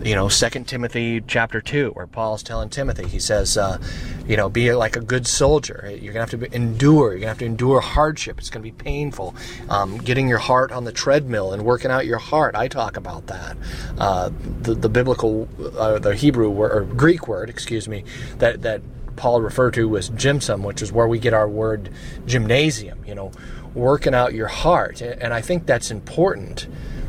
you 0.05 0.15
know, 0.15 0.29
Second 0.29 0.67
Timothy 0.67 1.23
chapter 1.27 1.61
two, 1.61 1.91
where 1.91 2.07
Paul's 2.07 2.43
telling 2.43 2.69
Timothy, 2.69 3.07
he 3.07 3.19
says, 3.19 3.57
uh, 3.57 3.79
you 4.27 4.37
know, 4.37 4.49
be 4.49 4.73
like 4.75 4.97
a 4.97 5.01
good 5.01 5.27
soldier. 5.27 5.97
You're 6.01 6.13
gonna 6.13 6.27
have 6.27 6.41
to 6.41 6.55
endure. 6.55 7.13
You're 7.13 7.21
gonna 7.21 7.29
have 7.29 7.39
to 7.39 7.45
endure 7.45 7.81
hardship. 7.81 8.39
It's 8.39 8.51
gonna 8.51 8.63
be 8.63 8.73
painful. 8.73 9.35
Um, 9.69 9.99
getting 9.99 10.29
your 10.29 10.39
heart 10.39 10.73
on 10.73 10.85
the 10.85 10.93
treadmill 10.93 11.53
and 11.53 11.65
working 11.65 11.91
out 11.91 12.07
your 12.07 12.19
heart. 12.19 12.55
I 12.55 12.69
talk 12.69 12.97
about 12.97 13.27
that. 13.29 13.57
Uh, 13.99 14.31
the, 14.61 14.75
the 14.75 14.89
biblical, 14.89 15.49
uh, 15.77 15.99
the 15.99 16.15
Hebrew 16.15 16.51
word, 16.51 16.73
or 16.73 16.85
Greek 16.95 17.29
word, 17.29 17.49
excuse 17.49 17.89
me, 17.89 18.05
that 18.39 18.63
that 18.63 18.83
Paul 19.17 19.41
referred 19.43 19.75
to 19.75 19.89
was 19.89 20.09
gymsum, 20.11 20.63
which 20.63 20.83
is 20.83 20.91
where 20.91 21.07
we 21.07 21.19
get 21.19 21.35
our 21.35 21.49
word 21.49 21.91
gymnasium. 22.27 23.05
You 23.07 23.15
know, 23.15 23.33
working 23.75 24.15
out 24.15 24.35
your 24.35 24.49
heart, 24.49 25.01
and 25.01 25.33
I 25.33 25.41
think 25.41 25.67
that's 25.67 25.91
important 25.91 26.67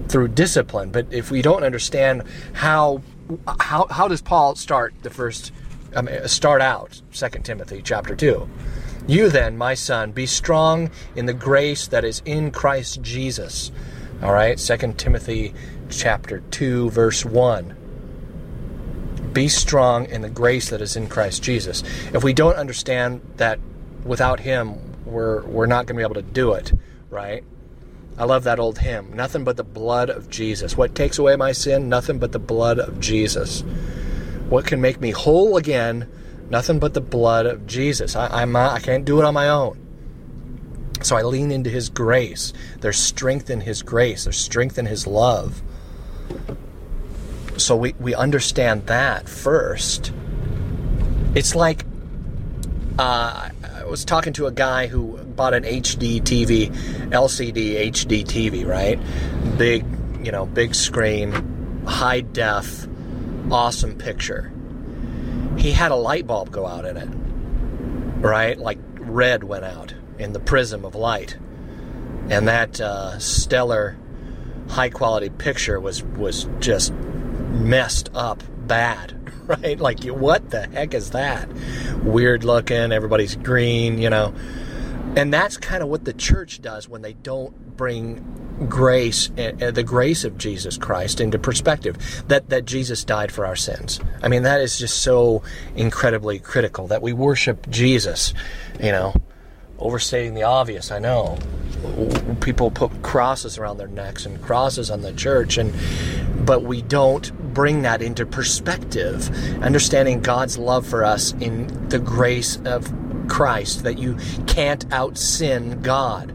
through 0.08 0.30
discipline. 0.30 0.92
But 0.92 1.08
if 1.12 1.32
we 1.32 1.42
don't 1.42 1.64
understand 1.64 2.24
how 2.54 3.02
how 3.60 3.88
how 3.90 4.08
does 4.08 4.22
Paul 4.22 4.56
start 4.56 4.94
the 5.02 5.10
first 5.10 5.52
I 5.96 6.02
mean, 6.02 6.16
uh, 6.16 6.28
start 6.28 6.62
out 6.62 7.02
Second 7.12 7.44
Timothy 7.46 7.82
chapter 7.84 8.16
two? 8.16 8.50
You 9.06 9.30
then, 9.30 9.58
my 9.58 9.74
son, 9.74 10.14
be 10.14 10.26
strong 10.26 10.90
in 11.16 11.26
the 11.26 11.34
grace 11.34 11.88
that 11.88 12.06
is 12.06 12.22
in 12.26 12.52
Christ 12.52 13.02
Jesus. 13.02 13.72
All 14.22 14.32
right, 14.32 14.58
Second 14.58 14.98
Timothy 14.98 15.54
chapter 15.90 16.40
2 16.52 16.90
verse 16.90 17.26
1. 17.26 17.76
Be 19.34 19.50
strong 19.50 20.06
in 20.06 20.22
the 20.22 20.30
grace 20.30 20.70
that 20.70 20.82
is 20.82 20.96
in 20.96 21.08
Christ 21.08 21.44
Jesus. 21.44 21.84
If 22.14 22.24
we 22.24 22.34
don't 22.34 22.56
understand 22.56 23.22
that 23.38 23.60
without 24.06 24.40
him 24.40 24.80
we're 25.06 25.44
we're 25.44 25.66
not 25.66 25.86
going 25.86 25.96
to 25.96 26.00
be 26.00 26.04
able 26.04 26.16
to 26.16 26.22
do 26.22 26.54
it, 26.54 26.72
right? 27.10 27.44
I 28.18 28.26
love 28.26 28.44
that 28.44 28.60
old 28.60 28.80
hymn. 28.80 29.14
Nothing 29.14 29.44
but 29.44 29.58
the 29.58 29.64
blood 29.64 30.10
of 30.10 30.30
Jesus. 30.30 30.78
What 30.78 30.94
takes 30.94 31.18
away 31.18 31.36
my 31.36 31.52
sin? 31.52 31.90
Nothing 31.90 32.20
but 32.20 32.32
the 32.32 32.40
blood 32.40 32.80
of 32.80 33.00
Jesus. 33.00 33.62
What 34.50 34.66
can 34.68 34.82
make 34.82 35.02
me 35.02 35.12
whole 35.12 35.58
again? 35.58 36.10
Nothing 36.50 36.80
but 36.80 36.94
the 36.94 37.02
blood 37.02 37.46
of 37.48 37.66
Jesus. 37.66 38.16
I, 38.16 38.42
I'm 38.42 38.52
not, 38.52 38.74
I 38.74 38.80
can't 38.80 39.06
do 39.06 39.20
it 39.20 39.26
on 39.26 39.34
my 39.34 39.50
own. 39.50 39.80
So 41.02 41.16
I 41.16 41.24
lean 41.24 41.52
into 41.52 41.70
His 41.70 41.90
grace. 41.90 42.54
There's 42.80 43.00
strength 43.00 43.50
in 43.50 43.62
His 43.62 43.82
grace. 43.82 44.26
There's 44.26 44.38
strength 44.38 44.78
in 44.78 44.86
His 44.86 45.08
love. 45.08 45.62
So 47.58 47.76
we, 47.76 47.94
we 48.00 48.14
understand 48.14 48.88
that 48.88 49.28
first. 49.28 50.14
It's 51.34 51.56
like 51.56 51.86
uh, 53.00 53.50
I 53.64 53.86
was 53.86 54.06
talking 54.06 54.34
to 54.34 54.46
a 54.46 54.52
guy 54.52 54.88
who 54.88 55.18
bought 55.36 55.54
an 55.54 55.64
HD 55.64 56.22
TV, 56.22 56.70
LCD 57.10 57.90
HD 57.92 58.24
TV, 58.24 58.66
right? 58.66 59.00
Big, 59.58 59.86
you 60.24 60.32
know, 60.32 60.46
big 60.46 60.76
screen, 60.76 61.84
high 61.86 62.22
def, 62.22 62.88
awesome 63.52 63.98
picture. 63.98 64.52
He 65.58 65.72
had 65.72 65.92
a 65.92 65.96
light 65.96 66.28
bulb 66.28 66.52
go 66.52 66.66
out 66.66 66.86
in 66.86 66.98
it, 66.98 67.10
right? 68.20 68.58
Like 68.58 68.80
red 69.00 69.44
went 69.44 69.66
out 69.66 69.94
in 70.18 70.34
the 70.34 70.40
prism 70.40 70.86
of 70.86 70.96
light, 70.96 71.38
and 72.30 72.48
that 72.48 72.80
uh, 72.82 73.20
stellar, 73.20 73.98
high 74.70 74.90
quality 74.90 75.30
picture 75.30 75.80
was 75.80 76.04
was 76.04 76.48
just 76.60 76.94
messed 76.94 78.10
up 78.14 78.44
bad 78.68 79.20
right? 79.48 79.80
Like, 79.80 80.04
what 80.06 80.50
the 80.50 80.68
heck 80.68 80.94
is 80.94 81.12
that? 81.12 81.50
Weird 82.04 82.44
looking, 82.44 82.92
everybody's 82.92 83.36
green, 83.36 83.98
you 83.98 84.10
know. 84.10 84.34
And 85.16 85.32
that's 85.34 85.58
kind 85.58 85.84
of 85.84 85.90
what 85.90 86.06
the 86.06 86.14
church 86.14 86.62
does 86.62 86.90
when 86.90 87.02
they 87.04 87.14
don't 87.14 87.78
bring 87.78 88.66
grace, 88.68 89.30
uh, 89.38 89.72
the 89.72 89.84
grace 89.84 90.24
of 90.24 90.38
Jesus 90.38 90.78
Christ 90.78 91.22
into 91.22 91.38
perspective. 91.38 91.98
That 92.28 92.50
that 92.50 92.66
Jesus 92.66 93.04
died 93.04 93.32
for 93.32 93.46
our 93.46 93.56
sins. 93.56 94.00
I 94.22 94.28
mean, 94.28 94.44
that 94.44 94.62
is 94.62 94.80
just 94.80 95.02
so 95.02 95.44
incredibly 95.76 96.40
critical 96.40 96.88
that 96.88 97.02
we 97.02 97.14
worship 97.14 97.70
Jesus. 97.70 98.34
You 98.80 98.92
know, 98.92 99.14
overstating 99.78 100.34
the 100.34 100.44
obvious. 100.44 100.92
I 100.92 101.00
know 101.00 101.38
people 102.42 102.72
put 102.72 103.04
crosses 103.04 103.58
around 103.58 103.78
their 103.78 103.88
necks 103.88 104.26
and 104.26 104.42
crosses 104.42 104.90
on 104.90 105.02
the 105.02 105.14
church, 105.14 105.58
and 105.58 105.74
but 106.46 106.64
we 106.64 106.82
don't 106.82 107.54
bring 107.54 107.84
that 107.84 108.02
into 108.02 108.26
perspective, 108.26 109.30
understanding 109.62 110.22
God's 110.22 110.58
love 110.58 110.88
for 110.88 111.04
us 111.04 111.34
in 111.34 111.90
the 111.90 112.00
grace 112.00 112.58
of 112.66 112.92
Christ, 113.28 113.84
that 113.84 113.98
you 113.98 114.18
can't 114.48 114.92
out 114.92 115.18
sin 115.18 115.82
God. 115.82 116.34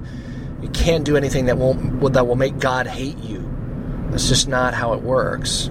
You 0.63 0.69
can't 0.71 1.05
do 1.05 1.17
anything 1.17 1.47
that 1.47 1.57
won't 1.57 2.13
that 2.13 2.27
will 2.27 2.37
make 2.37 2.59
God 2.59 2.87
hate 2.87 3.19
you. 3.19 3.49
That's 4.11 4.29
just 4.29 4.49
not 4.49 4.75
how 4.75 4.95
it 4.95 5.03
works. 5.03 5.71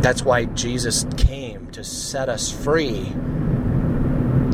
That's 0.00 0.22
why 0.22 0.46
Jesus 0.46 1.06
came 1.16 1.70
to 1.72 1.84
set 1.84 2.28
us 2.28 2.50
free 2.50 3.12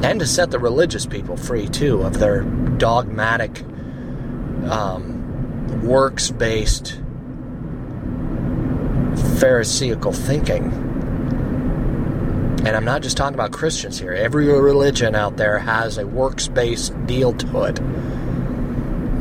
and 0.03 0.21
to 0.21 0.27
set 0.27 0.51
the 0.51 0.59
religious 0.59 1.07
people 1.07 1.37
free 1.37 1.69
too 1.69 2.03
of 2.03 2.19
their 2.19 2.43
dogmatic, 2.43 3.63
um, 4.71 5.83
works 5.83 6.31
based 6.31 7.01
Pharisaical 9.39 10.13
thinking. 10.13 10.88
And 12.65 12.77
I'm 12.77 12.85
not 12.85 13.03
just 13.03 13.17
talking 13.17 13.35
about 13.35 13.53
Christians 13.53 13.99
here. 13.99 14.13
Every 14.13 14.47
religion 14.47 15.15
out 15.15 15.37
there 15.37 15.59
has 15.59 15.97
a 15.97 16.07
works 16.07 16.49
based 16.49 16.93
deal 17.07 17.33
to 17.35 17.65
it. 17.65 17.81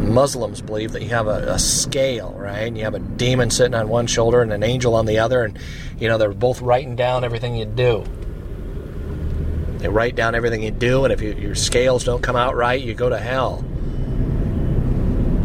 Muslims 0.08 0.62
believe 0.62 0.93
that 0.93 1.04
you 1.04 1.10
have 1.10 1.28
a, 1.28 1.54
a, 1.54 1.60
scale, 1.60 2.34
right? 2.38 2.62
And 2.62 2.78
you 2.78 2.84
have 2.84 2.95
a 2.95 3.00
demon 3.00 3.50
sitting 3.50 3.76
on 3.76 3.89
one 3.89 4.08
shoulder 4.08 4.41
and 4.41 4.52
an 4.52 4.63
angel 4.63 4.95
on 4.95 5.06
the 5.06 5.19
other, 5.19 5.43
and 5.43 5.58
you 6.00 6.08
know 6.08 6.17
they're 6.17 6.34
both 6.34 6.62
writing 6.62 6.95
down 6.95 7.23
everything 7.23 7.56
you 7.56 7.65
do. 7.65 8.04
They 9.80 9.89
write 9.89 10.15
down 10.15 10.34
everything 10.34 10.63
you 10.63 10.71
do, 10.71 11.04
and 11.04 11.13
if 11.13 11.21
you, 11.21 11.34
your 11.34 11.56
scales 11.56 12.04
don't 12.04 12.23
come 12.23 12.36
out 12.36 12.56
right, 12.56 12.82
you 12.82 12.93
go 12.95 13.10
to 13.10 13.19
hell. 13.19 13.60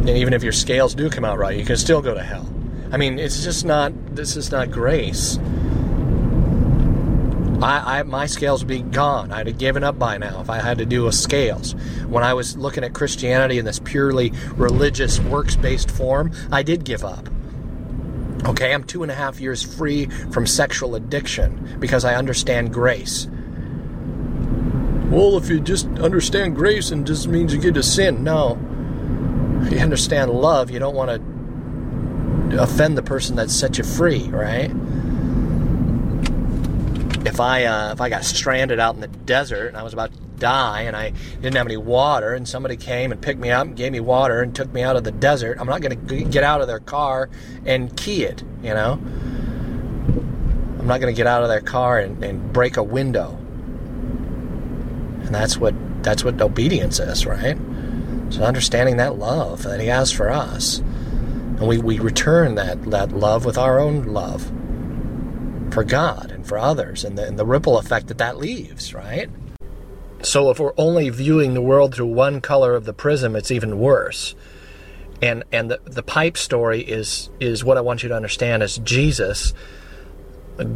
And 0.03 0.09
even 0.09 0.33
if 0.33 0.43
your 0.43 0.53
scales 0.53 0.95
do 0.95 1.11
come 1.11 1.25
out 1.25 1.39
right, 1.39 1.57
you 1.57 1.65
can 1.65 1.77
still 1.77 2.01
go 2.01 2.15
to 2.15 2.23
hell. 2.23 2.49
I 2.91 2.97
mean, 2.97 3.19
it's 3.19 3.45
just 3.45 3.65
not. 3.65 3.93
This 4.15 4.37
is 4.37 4.51
not 4.51 4.71
grace. 4.71 5.39
I, 7.63 8.01
I, 8.01 8.03
my 8.03 8.27
scales 8.27 8.63
would 8.63 8.69
be 8.69 8.83
gone. 8.83 9.33
I'd 9.33 9.47
have 9.47 9.59
given 9.59 9.85
up 9.85 9.99
by 9.99 10.19
now 10.19 10.41
if 10.41 10.51
I 10.51 10.59
had 10.59 10.79
to 10.79 10.87
do 10.87 11.07
a 11.07 11.13
scales. 11.13 11.75
When 12.09 12.25
I 12.25 12.35
was 12.35 12.57
looking 12.57 12.83
at 12.83 12.93
Christianity 12.93 13.59
in 13.59 13.65
this 13.65 13.79
purely 13.79 14.33
religious, 14.55 15.21
works-based 15.21 15.91
form, 15.91 16.33
I 16.51 16.63
did 16.63 16.85
give 16.85 17.05
up. 17.05 17.29
Okay, 18.45 18.75
I'm 18.75 18.83
two 18.83 19.05
and 19.05 19.13
a 19.13 19.15
half 19.15 19.41
years 19.41 19.63
free 19.63 20.07
from 20.07 20.47
sexual 20.47 20.97
addiction 20.97 21.77
because 21.79 22.05
I 22.05 22.17
understand 22.17 22.73
grace. 22.73 23.29
Well, 25.11 25.37
if 25.37 25.49
you 25.49 25.61
just 25.61 25.87
understand 26.01 26.57
grace 26.57 26.91
and 26.91 27.07
just 27.07 27.29
means 27.29 27.55
you 27.55 27.61
get 27.61 27.75
to 27.75 27.83
sin, 27.83 28.25
no. 28.25 28.59
You 29.71 29.79
understand 29.79 30.33
love, 30.33 30.71
you 30.71 30.81
don't 30.81 30.97
want 30.97 31.11
to 32.51 32.63
offend 32.63 32.99
the 32.99 33.03
person 33.03 33.37
that 33.37 33.51
set 33.51 33.79
you 33.79 33.85
free, 33.85 34.25
right? 34.29 34.73
If 37.25 37.41
I 37.41 37.65
uh, 37.65 37.93
if 37.93 38.01
I 38.01 38.09
got 38.09 38.25
stranded 38.25 38.81
out 38.81 38.95
in 38.95 39.01
the 39.01 39.09
desert 39.09 39.69
and 39.69 39.77
I 39.77 39.83
was 39.83 39.93
about 39.93 40.13
to 40.13 40.19
die 40.39 40.83
and 40.83 40.97
I 40.97 41.13
didn't 41.41 41.55
have 41.55 41.67
any 41.67 41.77
water 41.77 42.35
and 42.35 42.49
somebody 42.49 42.77
came 42.77 43.13
and 43.13 43.21
picked 43.21 43.39
me 43.39 43.51
up 43.51 43.67
and 43.67 43.77
gave 43.77 43.93
me 43.93 44.01
water 44.01 44.43
and 44.43 44.55
took 44.55 44.73
me 44.73 44.83
out 44.83 44.97
of 44.97 45.05
the 45.05 45.13
desert, 45.13 45.59
I'm 45.61 45.69
not 45.69 45.81
going 45.81 46.07
to 46.07 46.25
get 46.25 46.43
out 46.43 46.61
of 46.61 46.67
their 46.67 46.81
car 46.81 47.31
and 47.65 47.97
key 47.97 48.25
it, 48.25 48.43
you 48.63 48.75
know. 48.75 48.93
I'm 50.79 50.89
not 50.89 51.01
going 51.01 51.15
to 51.15 51.17
get 51.17 51.29
out 51.29 51.45
of 51.45 51.49
their 51.49 51.61
car 51.61 52.01
and, 52.01 52.25
and 52.25 52.53
break 52.53 52.77
a 52.77 52.83
window. 52.83 53.37
And 55.23 55.33
that's 55.33 55.57
what 55.57 55.75
that's 56.03 56.25
what 56.25 56.41
obedience 56.41 56.99
is, 56.99 57.25
right? 57.25 57.57
So 58.31 58.43
understanding 58.43 58.97
that 58.97 59.19
love 59.19 59.63
that 59.63 59.81
He 59.81 59.87
has 59.87 60.11
for 60.11 60.29
us. 60.31 60.79
And 60.79 61.69
we, 61.69 61.79
we 61.79 62.01
return 62.01 62.57
that, 62.57 62.83
that 62.91 63.13
love 63.13 63.45
with 63.45 63.57
our 63.57 63.79
own 63.79 64.07
love 64.07 64.51
for 65.73 65.85
God 65.85 66.31
and 66.31 66.47
for 66.47 66.59
others 66.59 67.05
and 67.05 67.17
the, 67.17 67.27
and 67.27 67.39
the 67.39 67.47
ripple 67.47 67.79
effect 67.79 68.09
that 68.09 68.19
that 68.19 68.39
leaves, 68.39 68.95
right? 68.95 69.31
So 70.23 70.51
if 70.51 70.61
we're 70.61 70.75
only 70.77 71.09
viewing 71.09 71.55
the 71.55 71.61
world 71.61 71.95
through 71.95 72.07
one 72.07 72.41
color 72.41 72.75
of 72.75 72.85
the 72.85 72.93
prism, 72.93 73.35
it's 73.35 73.51
even 73.51 73.79
worse. 73.79 74.35
And 75.21 75.45
and 75.53 75.71
the, 75.71 75.81
the 75.85 76.03
pipe 76.03 76.37
story 76.37 76.81
is 76.81 77.31
is 77.41 77.65
what 77.65 77.77
I 77.77 77.81
want 77.81 78.03
you 78.03 78.09
to 78.09 78.15
understand 78.15 78.63
is 78.63 78.79
Jesus, 78.79 79.55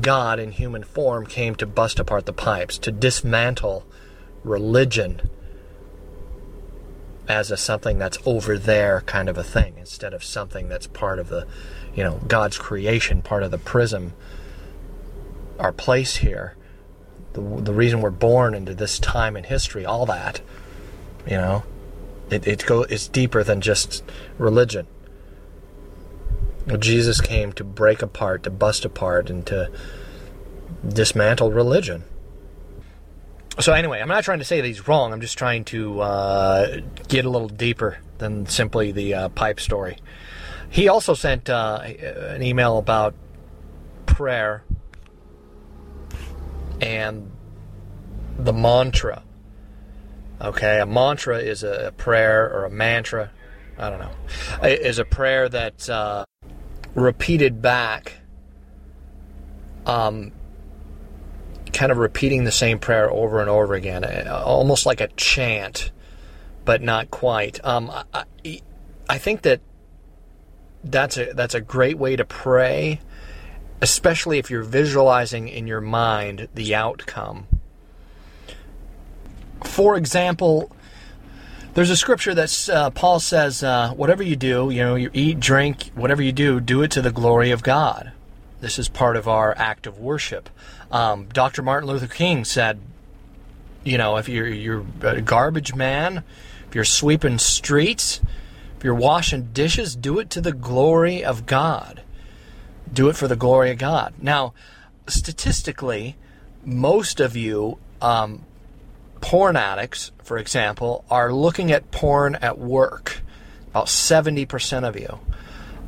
God 0.01 0.39
in 0.39 0.53
human 0.53 0.85
form, 0.85 1.27
came 1.27 1.55
to 1.57 1.67
bust 1.67 1.99
apart 1.99 2.27
the 2.27 2.33
pipes, 2.33 2.79
to 2.79 2.93
dismantle 2.93 3.85
religion 4.45 5.29
as 7.29 7.51
a 7.51 7.57
something 7.57 7.99
that's 7.99 8.19
over 8.25 8.57
there 8.57 9.01
kind 9.03 9.29
of 9.29 9.37
a 9.37 9.43
thing 9.43 9.75
instead 9.79 10.15
of 10.15 10.23
something 10.23 10.69
that's 10.69 10.87
part 10.87 11.19
of 11.19 11.29
the 11.29 11.47
you 11.95 12.05
know 12.05 12.21
God's 12.29 12.57
creation 12.57 13.23
part 13.23 13.43
of 13.43 13.51
the 13.51 13.59
prism 13.59 14.13
our 15.59 15.73
place 15.73 16.17
here 16.17 16.57
the, 17.33 17.41
the 17.41 17.73
reason 17.73 18.01
we're 18.01 18.11
born 18.11 18.55
into 18.55 18.75
this 18.75 18.99
time 18.99 19.37
in 19.37 19.45
history 19.45 19.85
all 19.85 20.07
that 20.07 20.41
you 21.27 21.37
know 21.37 21.63
it, 22.31 22.47
it 22.47 22.67
go 22.67 22.83
it's 22.83 23.09
deeper 23.09 23.45
than 23.45 23.61
just 23.61 24.03
religion 24.39 24.87
Jesus 26.79 27.21
came 27.21 27.53
to 27.53 27.63
break 27.63 28.03
apart 28.03 28.43
to 28.43 28.51
bust 28.51 28.85
apart 28.85 29.31
and 29.31 29.47
to 29.47 29.71
dismantle 30.87 31.53
religion 31.53 32.05
so 33.59 33.73
anyway, 33.73 34.01
I'm 34.01 34.09
not 34.09 34.23
trying 34.23 34.41
to 34.41 34.45
say 34.45 34.61
that 34.61 34.67
he's 34.67 34.87
wrong. 34.87 35.13
I'm 35.13 35.21
just 35.21 35.39
trying 35.39 35.65
to 35.67 36.01
uh, 36.01 36.81
get 37.09 37.25
a 37.25 37.31
little 37.31 37.49
deeper 37.49 37.99
than 38.19 38.47
simply 38.47 38.93
the 38.93 39.15
uh, 39.15 39.29
pipe 39.31 39.61
story. 39.61 39.97
He 40.69 40.89
also 40.89 41.15
sent 41.15 41.49
uh, 41.49 41.81
an 41.83 42.43
email 42.43 42.77
about 42.77 43.15
prayer 44.05 44.63
and 46.81 47.31
the 48.39 48.53
mantra. 48.53 49.23
Okay, 50.41 50.81
a 50.81 50.87
mantra 50.87 51.39
is 51.39 51.63
a 51.63 51.93
prayer 51.97 52.51
or 52.53 52.65
a 52.65 52.71
mantra. 52.71 53.31
I 53.79 53.91
don't 53.91 53.99
know. 53.99 54.13
Is 54.63 54.99
a 54.99 55.05
prayer 55.05 55.49
that's 55.49 55.89
uh, 55.89 56.25
repeated 56.95 57.63
back 57.63 58.15
um, 59.87 60.33
kind 61.73 61.93
of 61.93 61.99
repeating 61.99 62.45
the 62.45 62.53
same 62.53 62.79
prayer 62.79 63.11
over 63.11 63.41
and 63.41 63.49
over 63.49 63.75
again, 63.75 64.05
uh, 64.05 64.43
almost 64.45 64.85
like 64.85 65.01
a 65.01 65.09
chant, 65.09 65.93
but 66.65 66.83
not 66.83 67.11
quite. 67.11 67.65
Um, 67.65 67.91
I, 68.13 68.25
I 69.09 69.19
think 69.19 69.43
that 69.43 69.61
that's 70.85 71.17
a 71.17 71.33
that's 71.33 71.55
a 71.55 71.61
great 71.61 71.99
way 71.99 72.17
to 72.17 72.25
pray, 72.25 73.01
especially 73.81 74.39
if 74.39 74.51
you're 74.51 74.63
visualizing 74.63 75.49
in 75.49 75.67
your 75.67 75.81
mind 75.81 76.49
the 76.55 76.75
outcome. 76.75 77.47
For 79.65 79.97
example, 79.97 80.71
there's 81.75 81.91
a 81.91 81.97
scripture 81.97 82.35
that 82.35 82.69
uh, 82.71 82.91
Paul 82.91 83.21
says, 83.21 83.63
uh, 83.63 83.91
"Whatever 83.91 84.23
you 84.23 84.37
do, 84.37 84.71
you 84.71 84.83
know, 84.83 84.95
you 84.95 85.11
eat, 85.13 85.41
drink, 85.41 85.91
whatever 85.95 86.23
you 86.23 86.33
do, 86.33 86.61
do 86.61 86.83
it 86.83 86.91
to 86.93 87.03
the 87.03 87.13
glory 87.13 87.51
of 87.51 87.63
God." 87.63 88.13
This 88.61 88.79
is 88.79 88.89
part 88.89 89.17
of 89.17 89.29
our 89.29 89.55
act 89.59 89.87
of 89.87 89.99
worship. 89.99 90.49
Um, 90.91 91.27
Dr. 91.33 91.63
Martin 91.63 91.89
Luther 91.89 92.07
King 92.07 92.45
said, 92.45 92.81
"You 93.85 93.99
know, 93.99 94.17
if 94.17 94.29
you're 94.29 94.49
you're 94.49 94.87
a 95.03 95.21
garbage 95.21 95.75
man, 95.75 96.25
if 96.69 96.75
you're 96.75 96.85
sweeping 96.85 97.39
streets, 97.39 98.21
if 98.79 98.85
you're 98.85 98.95
washing 98.95 99.51
dishes, 99.53 99.95
do 99.95 100.19
it 100.19 100.31
to 100.31 100.41
the 100.41 100.53
glory 100.53 101.23
of 101.25 101.45
God. 101.45 102.03
Do 102.93 103.09
it 103.09 103.17
for 103.17 103.29
the 103.29 103.37
glory 103.37 103.71
of 103.71 103.79
God." 103.79 104.15
Now, 104.21 104.55
statistically, 105.07 106.17
most 106.65 107.21
of 107.21 107.37
you 107.37 107.79
um, 108.01 108.45
porn 109.21 109.57
addicts, 109.57 110.13
for 110.23 110.39
example, 110.39 111.05
are 111.11 111.33
looking 111.33 111.73
at 111.73 111.91
porn 111.91 112.35
at 112.37 112.59
work. 112.59 113.23
About 113.71 113.87
70% 113.87 114.89
of 114.89 114.99
you. 114.99 115.19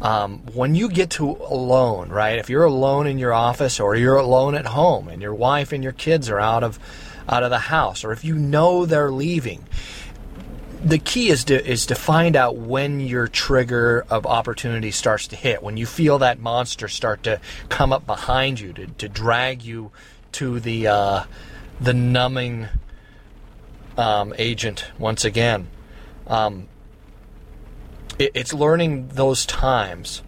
Um, 0.01 0.41
when 0.53 0.75
you 0.75 0.89
get 0.89 1.11
to 1.11 1.31
alone, 1.31 2.11
right? 2.11 2.39
If 2.39 2.51
you're 2.51 2.65
alone 2.65 3.07
in 3.07 3.19
your 3.19 3.33
office 3.33 3.81
or 3.81 3.97
you're 3.97 4.17
alone 4.17 4.55
at 4.55 4.67
home 4.67 5.09
and 5.09 5.21
your 5.21 5.35
wife 5.35 5.73
and 5.73 5.83
your 5.83 5.93
kids 5.93 6.29
are 6.31 6.39
out 6.39 6.63
of 6.63 6.79
out 7.29 7.43
of 7.43 7.51
the 7.51 7.59
house, 7.59 8.05
or 8.05 8.13
if 8.13 8.25
you 8.25 8.35
know 8.35 8.87
they're 8.87 9.11
leaving, 9.11 9.67
the 10.83 10.99
key 10.99 11.29
is 11.29 11.45
to 11.45 11.65
is 11.65 11.87
to 11.87 11.95
find 11.95 12.37
out 12.37 12.57
when 12.57 13.01
your 13.01 13.27
trigger 13.27 14.05
of 14.11 14.27
opportunity 14.27 14.91
starts 14.91 15.27
to 15.29 15.37
hit. 15.37 15.63
When 15.63 15.77
you 15.77 15.87
feel 15.87 16.19
that 16.19 16.39
monster 16.39 16.89
start 16.89 17.23
to 17.25 17.41
come 17.69 17.93
up 17.93 18.07
behind 18.07 18.61
you 18.61 18.73
to, 18.75 18.87
to 18.87 19.09
drag 19.09 19.63
you 19.63 19.91
to 20.33 20.61
the 20.61 20.87
uh, 20.87 21.25
the 21.81 21.95
numbing 21.95 22.69
um, 23.97 24.33
agent 24.39 24.87
once 24.99 25.25
again. 25.25 25.69
Um, 26.27 26.69
it, 28.19 28.33
it's 28.35 28.55
learning 28.55 29.09
those 29.09 29.45
times. 29.47 30.23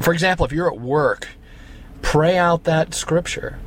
For 0.00 0.12
example, 0.12 0.44
if 0.44 0.52
you're 0.52 0.72
at 0.72 0.80
work, 0.80 1.28
pray 2.02 2.36
out 2.36 2.64
that 2.64 2.94
scripture. 2.94 3.58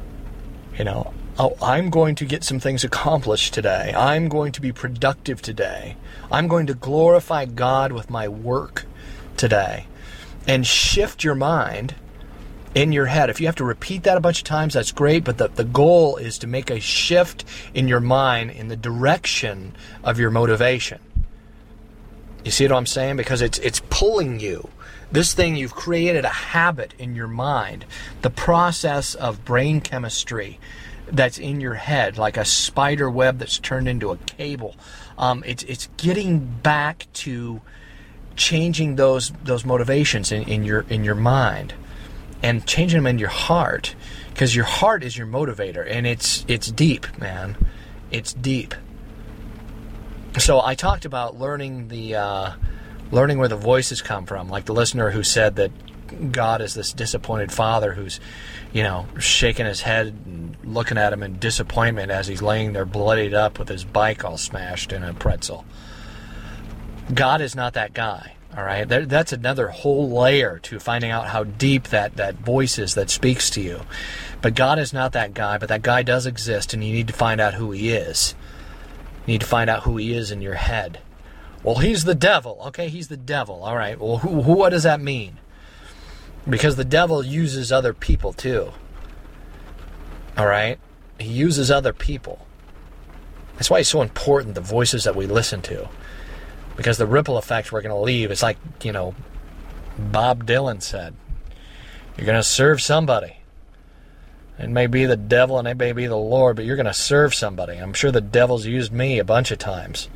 You 0.77 0.83
know, 0.83 1.13
oh, 1.39 1.55
I'm 1.61 1.89
going 1.89 2.15
to 2.15 2.25
get 2.25 2.43
some 2.43 2.59
things 2.59 2.83
accomplished 2.83 3.53
today. 3.53 3.93
I'm 3.95 4.27
going 4.27 4.51
to 4.53 4.61
be 4.61 4.71
productive 4.71 5.41
today. 5.41 5.97
I'm 6.31 6.47
going 6.47 6.67
to 6.67 6.73
glorify 6.73 7.45
God 7.45 7.91
with 7.91 8.09
my 8.09 8.27
work 8.27 8.85
today. 9.35 9.85
And 10.47 10.65
shift 10.65 11.23
your 11.23 11.35
mind 11.35 11.95
in 12.73 12.91
your 12.91 13.07
head. 13.07 13.29
If 13.29 13.39
you 13.39 13.47
have 13.47 13.55
to 13.57 13.65
repeat 13.65 14.03
that 14.03 14.17
a 14.17 14.21
bunch 14.21 14.39
of 14.39 14.43
times, 14.45 14.73
that's 14.73 14.91
great, 14.91 15.23
but 15.23 15.37
the, 15.37 15.47
the 15.49 15.63
goal 15.63 16.17
is 16.17 16.37
to 16.39 16.47
make 16.47 16.69
a 16.69 16.79
shift 16.79 17.43
in 17.73 17.87
your 17.87 17.99
mind 17.99 18.51
in 18.51 18.67
the 18.67 18.75
direction 18.75 19.75
of 20.03 20.19
your 20.19 20.31
motivation. 20.31 20.99
You 22.43 22.51
see 22.51 22.65
what 22.65 22.77
I'm 22.77 22.85
saying? 22.85 23.17
Because 23.17 23.41
it's 23.41 23.59
it's 23.59 23.81
pulling 23.89 24.39
you. 24.39 24.69
This 25.11 25.33
thing 25.33 25.55
you've 25.55 25.75
created 25.75 26.23
a 26.23 26.29
habit 26.29 26.93
in 26.97 27.13
your 27.13 27.27
mind. 27.27 27.83
The 28.21 28.29
process 28.29 29.15
of 29.15 29.43
brain 29.43 29.81
chemistry 29.81 30.59
that's 31.11 31.37
in 31.37 31.61
your 31.61 31.75
head, 31.75 32.17
like 32.17 32.37
a 32.37 32.45
spider 32.45 33.09
web 33.09 33.39
that's 33.39 33.59
turned 33.59 33.87
into 33.87 34.11
a 34.11 34.17
cable. 34.17 34.75
Um, 35.17 35.43
it's 35.45 35.63
it's 35.63 35.89
getting 35.97 36.39
back 36.39 37.07
to 37.13 37.61
changing 38.35 38.95
those 38.95 39.31
those 39.43 39.65
motivations 39.65 40.31
in, 40.31 40.43
in 40.43 40.63
your 40.63 40.81
in 40.89 41.03
your 41.03 41.15
mind 41.15 41.73
and 42.43 42.65
changing 42.67 42.99
them 42.99 43.07
in 43.07 43.17
your 43.17 43.29
heart 43.29 43.95
because 44.29 44.55
your 44.55 44.65
heart 44.65 45.03
is 45.03 45.17
your 45.17 45.27
motivator 45.27 45.85
and 45.89 46.05
it's 46.05 46.45
it's 46.47 46.71
deep 46.71 47.05
man 47.17 47.57
it's 48.11 48.33
deep 48.33 48.75
so 50.37 50.61
i 50.61 50.75
talked 50.75 51.03
about 51.03 51.39
learning 51.39 51.87
the 51.87 52.15
uh, 52.15 52.51
learning 53.11 53.39
where 53.39 53.47
the 53.47 53.57
voices 53.57 54.01
come 54.01 54.25
from 54.25 54.49
like 54.49 54.65
the 54.65 54.73
listener 54.73 55.09
who 55.09 55.23
said 55.23 55.55
that 55.55 55.71
god 56.31 56.61
is 56.61 56.73
this 56.73 56.93
disappointed 56.93 57.51
father 57.51 57.93
who's 57.93 58.19
you 58.73 58.83
know 58.83 59.07
shaking 59.19 59.65
his 59.65 59.81
head 59.81 60.07
and 60.07 60.55
looking 60.63 60.97
at 60.97 61.13
him 61.13 61.23
in 61.23 61.37
disappointment 61.39 62.11
as 62.11 62.27
he's 62.27 62.41
laying 62.41 62.73
there 62.73 62.85
bloodied 62.85 63.33
up 63.33 63.59
with 63.59 63.67
his 63.67 63.83
bike 63.83 64.23
all 64.23 64.37
smashed 64.37 64.91
in 64.91 65.03
a 65.03 65.13
pretzel 65.13 65.65
god 67.13 67.41
is 67.41 67.55
not 67.55 67.73
that 67.73 67.93
guy 67.93 68.33
all 68.57 68.63
right, 68.63 68.87
that, 68.89 69.07
that's 69.07 69.33
another 69.33 69.67
whole 69.67 70.09
layer 70.09 70.57
to 70.63 70.79
finding 70.79 71.11
out 71.11 71.27
how 71.27 71.43
deep 71.43 71.89
that, 71.89 72.15
that 72.15 72.37
voice 72.37 72.79
is 72.79 72.95
that 72.95 73.11
speaks 73.11 73.51
to 73.51 73.61
you. 73.61 73.81
But 74.41 74.55
God 74.55 74.79
is 74.79 74.93
not 74.93 75.11
that 75.11 75.35
guy, 75.35 75.59
but 75.59 75.69
that 75.69 75.83
guy 75.83 76.01
does 76.01 76.25
exist, 76.25 76.73
and 76.73 76.83
you 76.83 76.91
need 76.91 77.07
to 77.07 77.13
find 77.13 77.39
out 77.39 77.53
who 77.53 77.69
he 77.69 77.91
is. 77.91 78.33
You 79.27 79.33
need 79.33 79.41
to 79.41 79.47
find 79.47 79.69
out 79.69 79.83
who 79.83 79.97
he 79.97 80.11
is 80.11 80.31
in 80.31 80.41
your 80.41 80.55
head. 80.55 81.01
Well, 81.61 81.75
he's 81.75 82.03
the 82.03 82.15
devil. 82.15 82.59
Okay, 82.67 82.89
he's 82.89 83.09
the 83.09 83.17
devil. 83.17 83.63
All 83.63 83.75
right, 83.75 83.99
well, 83.99 84.17
who, 84.19 84.41
who, 84.41 84.53
what 84.53 84.69
does 84.69 84.83
that 84.83 85.01
mean? 85.01 85.37
Because 86.49 86.75
the 86.75 86.85
devil 86.85 87.23
uses 87.23 87.71
other 87.71 87.93
people 87.93 88.33
too. 88.33 88.71
All 90.37 90.45
right, 90.45 90.79
he 91.19 91.29
uses 91.29 91.71
other 91.71 91.93
people. 91.93 92.45
That's 93.55 93.69
why 93.69 93.79
it's 93.79 93.89
so 93.89 94.01
important 94.01 94.55
the 94.55 94.61
voices 94.61 95.03
that 95.05 95.15
we 95.15 95.25
listen 95.25 95.61
to 95.63 95.89
because 96.77 96.99
the 96.99 97.07
ripple 97.07 97.37
effect 97.37 97.71
we're 97.71 97.81
going 97.81 97.93
to 97.93 97.99
leave 97.99 98.31
is 98.31 98.43
like, 98.43 98.57
you 98.83 98.91
know, 98.91 99.15
Bob 99.97 100.45
Dylan 100.45 100.81
said. 100.81 101.15
You're 102.15 102.27
going 102.27 102.37
to 102.39 102.43
serve 102.43 102.81
somebody. 102.81 103.37
It 104.59 104.69
may 104.69 104.87
be 104.87 105.05
the 105.05 105.17
devil 105.17 105.59
and 105.59 105.67
it 105.67 105.77
may 105.77 105.91
be 105.91 106.07
the 106.07 106.15
Lord, 106.15 106.55
but 106.55 106.65
you're 106.65 106.75
going 106.75 106.85
to 106.85 106.93
serve 106.93 107.33
somebody. 107.33 107.77
I'm 107.77 107.93
sure 107.93 108.11
the 108.11 108.21
devil's 108.21 108.65
used 108.65 108.91
me 108.91 109.19
a 109.19 109.23
bunch 109.23 109.51
of 109.51 109.57
times. 109.57 110.07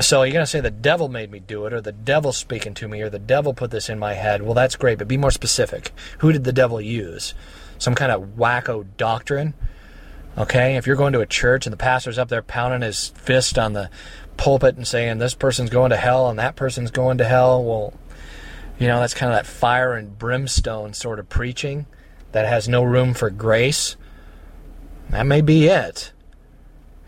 So 0.00 0.22
you're 0.22 0.32
going 0.32 0.44
to 0.44 0.46
say 0.46 0.60
the 0.60 0.70
devil 0.70 1.08
made 1.08 1.30
me 1.30 1.40
do 1.40 1.66
it, 1.66 1.72
or 1.72 1.80
the 1.80 1.90
devil 1.92 2.32
speaking 2.32 2.72
to 2.74 2.86
me, 2.86 3.02
or 3.02 3.10
the 3.10 3.18
devil 3.18 3.52
put 3.52 3.72
this 3.72 3.88
in 3.88 3.98
my 3.98 4.14
head. 4.14 4.42
Well, 4.42 4.54
that's 4.54 4.76
great, 4.76 4.98
but 4.98 5.08
be 5.08 5.16
more 5.16 5.32
specific. 5.32 5.92
Who 6.18 6.30
did 6.30 6.44
the 6.44 6.52
devil 6.52 6.80
use? 6.80 7.34
Some 7.78 7.94
kind 7.96 8.12
of 8.12 8.36
wacko 8.36 8.86
doctrine? 8.96 9.54
Okay, 10.36 10.76
if 10.76 10.86
you're 10.86 10.94
going 10.94 11.14
to 11.14 11.20
a 11.20 11.26
church 11.26 11.66
and 11.66 11.72
the 11.72 11.78
pastor's 11.78 12.16
up 12.16 12.28
there 12.28 12.42
pounding 12.42 12.82
his 12.82 13.08
fist 13.08 13.58
on 13.58 13.72
the 13.72 13.90
pulpit 14.36 14.76
and 14.76 14.86
saying 14.86 15.18
this 15.18 15.34
person's 15.34 15.70
going 15.70 15.90
to 15.90 15.96
hell 15.96 16.30
and 16.30 16.38
that 16.38 16.54
person's 16.54 16.92
going 16.92 17.18
to 17.18 17.24
hell, 17.24 17.64
well, 17.64 17.92
you 18.78 18.86
know, 18.86 19.00
that's 19.00 19.14
kind 19.14 19.32
of 19.32 19.36
that 19.36 19.50
fire 19.50 19.94
and 19.94 20.16
brimstone 20.16 20.94
sort 20.94 21.18
of 21.18 21.28
preaching 21.28 21.86
that 22.30 22.46
has 22.46 22.68
no 22.68 22.84
room 22.84 23.14
for 23.14 23.30
grace. 23.30 23.96
That 25.10 25.26
may 25.26 25.40
be 25.40 25.66
it. 25.66 26.12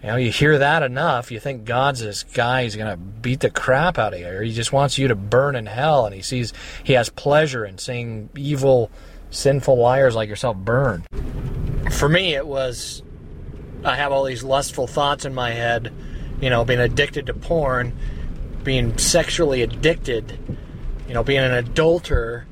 You 0.03 0.09
know, 0.09 0.17
you 0.17 0.31
hear 0.31 0.59
that 0.59 0.83
enough, 0.83 1.31
you 1.31 1.39
think 1.41 1.67
God's 1.67 2.01
this 2.01 2.23
guy 2.23 2.65
who's 2.65 2.75
going 2.75 2.91
to 2.91 2.97
beat 2.97 3.41
the 3.41 3.51
crap 3.51 3.99
out 3.99 4.15
of 4.15 4.21
you, 4.21 4.29
or 4.29 4.43
he 4.43 4.53
just 4.53 4.73
wants 4.73 4.97
you 4.97 5.09
to 5.09 5.15
burn 5.15 5.57
in 5.57 5.67
hell, 5.67 6.07
and 6.07 6.15
he 6.15 6.23
sees 6.23 6.55
he 6.83 6.95
has 6.95 7.11
pleasure 7.11 7.67
in 7.67 7.77
seeing 7.77 8.31
evil, 8.35 8.91
sinful 9.31 9.77
liars 9.77 10.15
like 10.15 10.29
yourself 10.29 10.57
burn. 10.57 11.05
For 11.91 12.09
me, 12.09 12.35
it 12.35 12.47
was 12.47 13.03
I 13.85 13.97
have 13.97 14.11
all 14.11 14.25
these 14.25 14.43
lustful 14.43 14.87
thoughts 14.87 15.27
in 15.27 15.35
my 15.35 15.51
head, 15.51 15.93
you 16.41 16.49
know, 16.49 16.65
being 16.65 16.81
addicted 16.81 17.27
to 17.27 17.35
porn, 17.35 17.95
being 18.65 18.97
sexually 18.97 19.63
addicted, 19.63 20.39
you 21.09 21.13
know, 21.15 21.23
being 21.23 21.41
an 21.41 21.53
adulterer, 21.53 22.47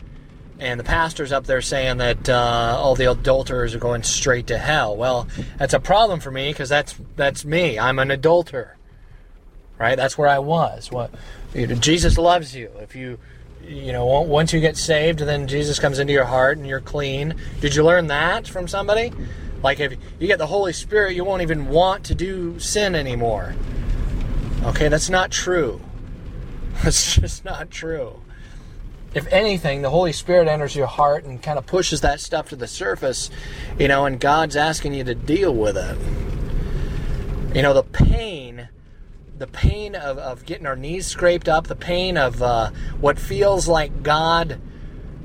and 0.60 0.78
the 0.78 0.84
pastor's 0.84 1.32
up 1.32 1.46
there 1.46 1.60
saying 1.60 1.98
that 1.98 2.28
uh, 2.28 2.76
all 2.78 2.94
the 2.94 3.10
adulterers 3.10 3.74
are 3.74 3.78
going 3.78 4.02
straight 4.02 4.48
to 4.48 4.58
hell. 4.58 4.96
Well, 4.96 5.28
that's 5.58 5.74
a 5.74 5.80
problem 5.80 6.20
for 6.20 6.30
me 6.30 6.50
because 6.50 6.68
that's 6.68 6.94
that's 7.16 7.44
me. 7.44 7.78
I'm 7.78 7.98
an 7.98 8.10
adulterer, 8.10 8.76
right? 9.78 9.96
That's 9.96 10.18
where 10.18 10.28
I 10.28 10.38
was. 10.38 10.90
What 10.90 11.12
Jesus 11.54 12.18
loves 12.18 12.54
you. 12.54 12.70
If 12.80 12.96
you 12.96 13.18
you 13.64 13.92
know 13.92 14.06
once 14.22 14.52
you 14.52 14.60
get 14.60 14.76
saved, 14.76 15.20
then 15.20 15.46
Jesus 15.46 15.78
comes 15.78 15.98
into 15.98 16.12
your 16.12 16.24
heart 16.24 16.58
and 16.58 16.66
you're 16.66 16.80
clean. 16.80 17.34
Did 17.60 17.74
you 17.74 17.84
learn 17.84 18.08
that 18.08 18.48
from 18.48 18.66
somebody? 18.66 19.12
Like 19.62 19.80
if 19.80 19.92
you 20.18 20.26
get 20.26 20.38
the 20.38 20.46
Holy 20.46 20.72
Spirit, 20.72 21.14
you 21.14 21.24
won't 21.24 21.42
even 21.42 21.68
want 21.68 22.04
to 22.04 22.14
do 22.14 22.58
sin 22.58 22.94
anymore. 22.94 23.54
Okay, 24.64 24.88
that's 24.88 25.10
not 25.10 25.30
true. 25.30 25.80
That's 26.84 27.16
just 27.16 27.44
not 27.44 27.72
true. 27.72 28.20
If 29.14 29.26
anything, 29.32 29.82
the 29.82 29.90
Holy 29.90 30.12
Spirit 30.12 30.48
enters 30.48 30.76
your 30.76 30.86
heart 30.86 31.24
and 31.24 31.42
kind 31.42 31.58
of 31.58 31.66
pushes 31.66 32.02
that 32.02 32.20
stuff 32.20 32.50
to 32.50 32.56
the 32.56 32.66
surface, 32.66 33.30
you 33.78 33.88
know, 33.88 34.04
and 34.04 34.20
God's 34.20 34.54
asking 34.56 34.94
you 34.94 35.04
to 35.04 35.14
deal 35.14 35.54
with 35.54 35.76
it. 35.76 35.96
You 37.56 37.62
know, 37.62 37.72
the 37.72 37.82
pain, 37.82 38.68
the 39.38 39.46
pain 39.46 39.94
of, 39.94 40.18
of 40.18 40.44
getting 40.44 40.66
our 40.66 40.76
knees 40.76 41.06
scraped 41.06 41.48
up, 41.48 41.66
the 41.66 41.74
pain 41.76 42.18
of 42.18 42.42
uh, 42.42 42.70
what 43.00 43.18
feels 43.18 43.66
like 43.66 44.02
God, 44.02 44.60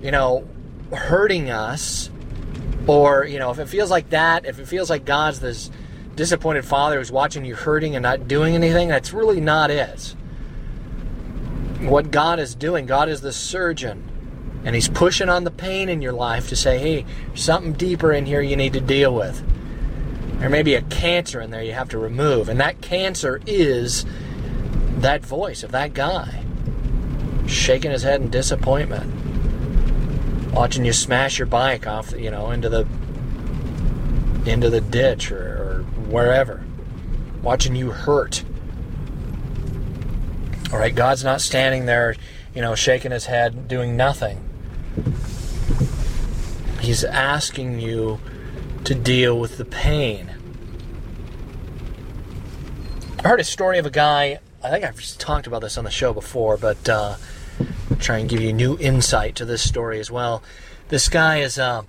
you 0.02 0.12
know, 0.12 0.48
hurting 0.92 1.50
us 1.50 2.10
Or, 2.88 3.26
you 3.26 3.40
know, 3.40 3.52
if 3.52 3.60
it 3.60 3.68
feels 3.70 3.90
like 3.90 4.10
that, 4.10 4.46
if 4.46 4.60
it 4.60 4.68
feels 4.68 4.90
like 4.90 5.06
God's 5.06 5.40
this 5.40 5.72
disappointed 6.16 6.66
father 6.66 6.98
who's 6.98 7.12
watching 7.12 7.46
you 7.46 7.56
hurting 7.56 7.96
and 7.96 8.04
not 8.04 8.28
doing 8.28 8.56
anything, 8.56 8.90
that's 8.90 9.14
really 9.14 9.40
not 9.40 9.72
it. 9.72 10.16
What 11.84 12.12
God 12.12 12.40
is 12.40 12.56
doing, 12.56 12.86
God 12.86 13.10
is 13.10 13.22
the 13.22 13.34
surgeon. 13.34 14.10
And 14.66 14.76
He's 14.76 14.88
pushing 14.88 15.30
on 15.30 15.44
the 15.44 15.52
pain 15.52 15.90
in 15.90 16.02
your 16.02 16.14
life 16.14 16.50
to 16.50 16.56
say, 16.56 16.80
hey, 16.80 17.06
something 17.36 17.74
deeper 17.74 18.14
in 18.14 18.26
here 18.26 18.42
you 18.42 18.56
need 18.56 18.74
to 18.74 18.82
deal 18.82 19.14
with. 19.14 19.44
There 20.40 20.50
may 20.50 20.64
be 20.64 20.76
a 20.76 20.82
cancer 20.82 21.40
in 21.42 21.52
there 21.52 21.62
you 21.62 21.74
have 21.74 21.90
to 21.90 21.98
remove. 21.98 22.50
And 22.50 22.60
that 22.60 22.82
cancer 22.82 23.42
is 23.46 24.06
that 24.98 25.26
voice 25.26 25.64
of 25.64 25.72
that 25.72 25.94
guy 25.94 26.44
shaking 27.48 27.92
his 27.92 28.04
head 28.04 28.22
in 28.22 28.30
disappointment. 28.30 29.12
Watching 30.54 30.86
you 30.86 30.94
smash 30.94 31.40
your 31.40 31.46
bike 31.46 31.88
off, 31.88 32.12
you 32.12 32.30
know, 32.30 32.52
into 32.52 32.70
the 32.70 32.88
into 34.46 34.70
the 34.70 34.82
ditch 34.82 35.32
or, 35.32 35.38
or 35.38 35.84
wherever. 36.10 36.64
Watching 37.42 37.76
you 37.76 37.92
hurt. 37.92 38.44
All 40.74 40.80
right, 40.80 40.96
God's 40.96 41.24
not 41.24 41.40
standing 41.40 41.86
there, 41.86 42.16
you 42.56 42.62
know, 42.62 42.74
shaking 42.74 43.12
his 43.12 43.28
head, 43.28 43.68
doing 43.68 43.96
nothing. 43.96 44.44
He's 46.82 47.04
asking 47.04 47.80
you 47.80 48.20
to 48.84 48.96
deal 48.96 49.40
with 49.40 49.60
the 49.60 49.66
pain. 49.66 50.32
I 53.24 53.28
heard 53.28 53.40
a 53.40 53.44
story 53.44 53.78
of 53.78 53.86
a 53.86 53.92
guy, 53.92 54.40
I 54.64 54.72
think 54.72 54.84
I've 54.84 55.00
talked 55.20 55.46
about 55.46 55.62
this 55.62 55.78
on 55.78 55.84
the 55.84 55.92
show 55.92 56.12
before, 56.12 56.58
but 56.58 56.90
uh, 56.90 57.18
I'll 57.92 57.98
try 57.98 58.18
and 58.18 58.28
give 58.28 58.42
you 58.42 58.52
new 58.52 58.76
insight 58.80 59.36
to 59.36 59.46
this 59.46 59.62
story 59.62 60.00
as 60.00 60.10
well. 60.10 60.42
This 60.90 61.08
guy 61.08 61.38
is 61.38 61.60
uh, 61.60 61.84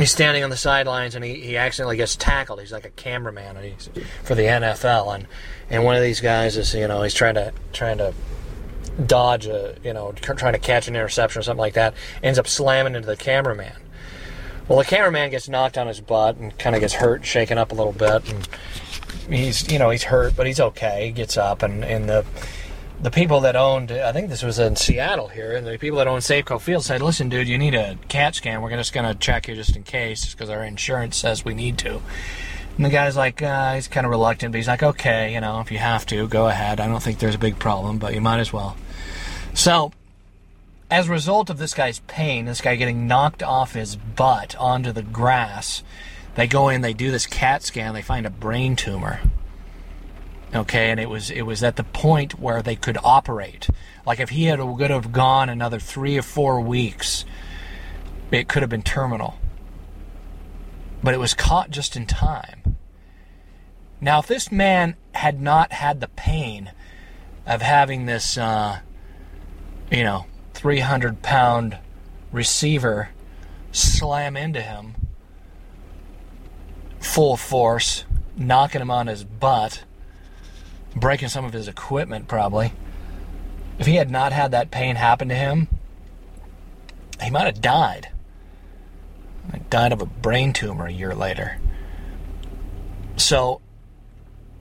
he's 0.00 0.10
standing 0.10 0.42
on 0.42 0.50
the 0.50 0.56
sidelines 0.56 1.14
and 1.14 1.24
he, 1.24 1.34
he 1.34 1.56
accidentally 1.56 1.96
gets 1.96 2.16
tackled. 2.16 2.60
He's 2.60 2.72
like 2.72 2.84
a 2.84 2.90
cameraman 2.90 3.56
and 3.56 3.66
he's 3.66 3.90
for 4.24 4.34
the 4.34 4.42
NFL 4.42 5.14
and 5.14 5.26
and 5.68 5.84
one 5.84 5.94
of 5.94 6.02
these 6.02 6.20
guys 6.20 6.56
is 6.56 6.74
you 6.74 6.88
know 6.88 7.02
he's 7.02 7.14
trying 7.14 7.34
to 7.34 7.52
trying 7.72 7.98
to 7.98 8.14
dodge 9.06 9.46
a 9.46 9.76
you 9.84 9.92
know 9.92 10.12
trying 10.12 10.52
to 10.52 10.58
catch 10.58 10.88
an 10.88 10.96
interception 10.96 11.40
or 11.40 11.42
something 11.42 11.60
like 11.60 11.74
that. 11.74 11.94
Ends 12.22 12.38
up 12.38 12.48
slamming 12.48 12.94
into 12.94 13.06
the 13.06 13.16
cameraman. 13.16 13.76
Well, 14.68 14.78
the 14.78 14.84
cameraman 14.84 15.30
gets 15.30 15.48
knocked 15.48 15.76
on 15.76 15.88
his 15.88 16.00
butt 16.00 16.36
and 16.36 16.56
kind 16.56 16.76
of 16.76 16.80
gets 16.80 16.94
hurt, 16.94 17.24
shaken 17.24 17.58
up 17.58 17.72
a 17.72 17.74
little 17.74 17.92
bit, 17.92 18.30
and 18.30 18.48
he's 19.28 19.70
you 19.70 19.78
know 19.78 19.90
he's 19.90 20.04
hurt, 20.04 20.36
but 20.36 20.46
he's 20.46 20.60
okay. 20.60 21.06
He 21.06 21.12
gets 21.12 21.36
up 21.36 21.62
and 21.62 21.84
and 21.84 22.08
the 22.08 22.24
the 23.02 23.10
people 23.10 23.40
that 23.40 23.56
owned, 23.56 23.90
I 23.90 24.12
think 24.12 24.28
this 24.28 24.42
was 24.42 24.58
in 24.58 24.76
Seattle 24.76 25.28
here, 25.28 25.56
and 25.56 25.66
the 25.66 25.78
people 25.78 25.98
that 25.98 26.06
owned 26.06 26.22
Safeco 26.22 26.60
Field 26.60 26.84
said, 26.84 27.00
"Listen, 27.00 27.28
dude, 27.28 27.48
you 27.48 27.56
need 27.56 27.74
a 27.74 27.98
CAT 28.08 28.34
scan. 28.34 28.60
We're 28.60 28.70
just 28.70 28.92
going 28.92 29.06
to 29.06 29.14
check 29.18 29.48
you 29.48 29.54
just 29.54 29.74
in 29.74 29.84
case, 29.84 30.32
because 30.32 30.50
our 30.50 30.62
insurance 30.62 31.16
says 31.16 31.44
we 31.44 31.54
need 31.54 31.78
to." 31.78 32.02
And 32.76 32.84
the 32.84 32.90
guy's 32.90 33.16
like, 33.16 33.42
uh, 33.42 33.74
he's 33.74 33.88
kind 33.88 34.06
of 34.06 34.10
reluctant, 34.10 34.52
but 34.52 34.58
he's 34.58 34.68
like, 34.68 34.82
"Okay, 34.82 35.32
you 35.32 35.40
know, 35.40 35.60
if 35.60 35.70
you 35.70 35.78
have 35.78 36.04
to, 36.06 36.28
go 36.28 36.48
ahead. 36.48 36.78
I 36.78 36.88
don't 36.88 37.02
think 37.02 37.18
there's 37.18 37.34
a 37.34 37.38
big 37.38 37.58
problem, 37.58 37.98
but 37.98 38.14
you 38.14 38.20
might 38.20 38.40
as 38.40 38.52
well." 38.52 38.76
So, 39.54 39.92
as 40.90 41.08
a 41.08 41.10
result 41.10 41.48
of 41.48 41.58
this 41.58 41.72
guy's 41.72 42.00
pain, 42.00 42.44
this 42.44 42.60
guy 42.60 42.76
getting 42.76 43.06
knocked 43.06 43.42
off 43.42 43.72
his 43.72 43.96
butt 43.96 44.54
onto 44.56 44.92
the 44.92 45.02
grass, 45.02 45.82
they 46.34 46.46
go 46.46 46.68
in, 46.68 46.82
they 46.82 46.92
do 46.92 47.10
this 47.10 47.26
CAT 47.26 47.62
scan, 47.62 47.94
they 47.94 48.02
find 48.02 48.26
a 48.26 48.30
brain 48.30 48.76
tumor 48.76 49.20
okay? 50.54 50.90
And 50.90 51.00
it 51.00 51.08
was 51.08 51.30
it 51.30 51.42
was 51.42 51.62
at 51.62 51.76
the 51.76 51.84
point 51.84 52.38
where 52.38 52.62
they 52.62 52.76
could 52.76 52.98
operate. 53.02 53.68
Like 54.06 54.20
if 54.20 54.30
he 54.30 54.44
had 54.44 54.60
would 54.60 54.90
have 54.90 55.12
gone 55.12 55.48
another 55.48 55.78
three 55.78 56.18
or 56.18 56.22
four 56.22 56.60
weeks 56.60 57.24
it 58.30 58.48
could 58.48 58.62
have 58.62 58.70
been 58.70 58.82
terminal. 58.82 59.38
But 61.02 61.14
it 61.14 61.18
was 61.18 61.34
caught 61.34 61.70
just 61.70 61.96
in 61.96 62.06
time. 62.06 62.76
Now 64.00 64.20
if 64.20 64.26
this 64.26 64.52
man 64.52 64.96
had 65.12 65.40
not 65.40 65.72
had 65.72 66.00
the 66.00 66.08
pain 66.08 66.72
of 67.46 67.62
having 67.62 68.06
this 68.06 68.38
uh, 68.38 68.80
you 69.90 70.04
know 70.04 70.26
300 70.54 71.22
pound 71.22 71.78
receiver 72.32 73.10
slam 73.72 74.36
into 74.36 74.60
him 74.60 74.94
full 77.00 77.36
force 77.36 78.04
knocking 78.36 78.80
him 78.80 78.90
on 78.90 79.06
his 79.06 79.24
butt 79.24 79.84
breaking 80.94 81.28
some 81.28 81.44
of 81.44 81.52
his 81.52 81.68
equipment 81.68 82.28
probably. 82.28 82.72
If 83.78 83.86
he 83.86 83.94
had 83.94 84.10
not 84.10 84.32
had 84.32 84.50
that 84.50 84.70
pain 84.70 84.96
happen 84.96 85.28
to 85.28 85.34
him, 85.34 85.68
he 87.22 87.30
might 87.30 87.46
have 87.46 87.60
died. 87.60 88.08
Died 89.70 89.92
of 89.92 90.02
a 90.02 90.06
brain 90.06 90.52
tumor 90.52 90.86
a 90.86 90.92
year 90.92 91.14
later. 91.14 91.58
So, 93.16 93.60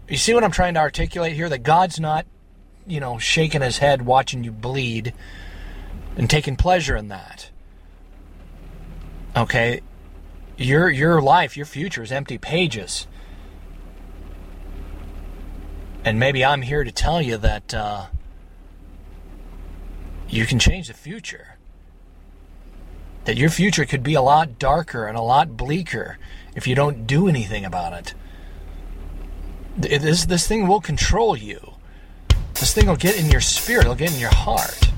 you 0.07 0.17
see 0.17 0.33
what 0.33 0.43
I'm 0.43 0.51
trying 0.51 0.73
to 0.75 0.79
articulate 0.79 1.33
here? 1.33 1.49
That 1.49 1.63
God's 1.63 1.99
not, 1.99 2.25
you 2.87 2.99
know, 2.99 3.17
shaking 3.17 3.61
his 3.61 3.79
head 3.79 4.03
watching 4.03 4.43
you 4.43 4.51
bleed 4.51 5.13
and 6.15 6.29
taking 6.29 6.55
pleasure 6.55 6.95
in 6.95 7.07
that. 7.09 7.49
Okay? 9.35 9.81
Your 10.57 10.89
your 10.89 11.21
life, 11.21 11.55
your 11.55 11.65
future 11.65 12.03
is 12.03 12.11
empty 12.11 12.37
pages. 12.37 13.07
And 16.09 16.17
maybe 16.19 16.43
I'm 16.43 16.63
here 16.63 16.83
to 16.83 16.91
tell 16.91 17.21
you 17.21 17.37
that 17.37 17.71
uh, 17.71 18.07
you 20.27 20.47
can 20.47 20.57
change 20.57 20.87
the 20.87 20.95
future. 20.95 21.59
That 23.25 23.37
your 23.37 23.51
future 23.51 23.85
could 23.85 24.01
be 24.01 24.15
a 24.15 24.21
lot 24.23 24.57
darker 24.57 25.05
and 25.05 25.15
a 25.15 25.21
lot 25.21 25.55
bleaker 25.55 26.17
if 26.55 26.65
you 26.65 26.73
don't 26.73 27.05
do 27.05 27.27
anything 27.27 27.63
about 27.63 27.93
it. 27.93 28.15
This, 29.77 30.25
this 30.25 30.47
thing 30.47 30.67
will 30.67 30.81
control 30.81 31.37
you. 31.37 31.75
This 32.55 32.73
thing 32.73 32.87
will 32.87 32.95
get 32.95 33.19
in 33.19 33.29
your 33.29 33.39
spirit, 33.39 33.83
it'll 33.83 33.93
get 33.93 34.11
in 34.11 34.19
your 34.19 34.33
heart. 34.33 34.89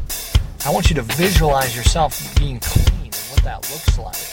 I 0.66 0.70
want 0.72 0.90
you 0.90 0.96
to 0.96 1.02
visualize 1.02 1.76
yourself 1.76 2.34
being 2.38 2.62
clean 2.62 3.04
and 3.04 3.16
what 3.16 3.44
that 3.44 3.70
looks 3.70 3.98
like. 4.00 4.31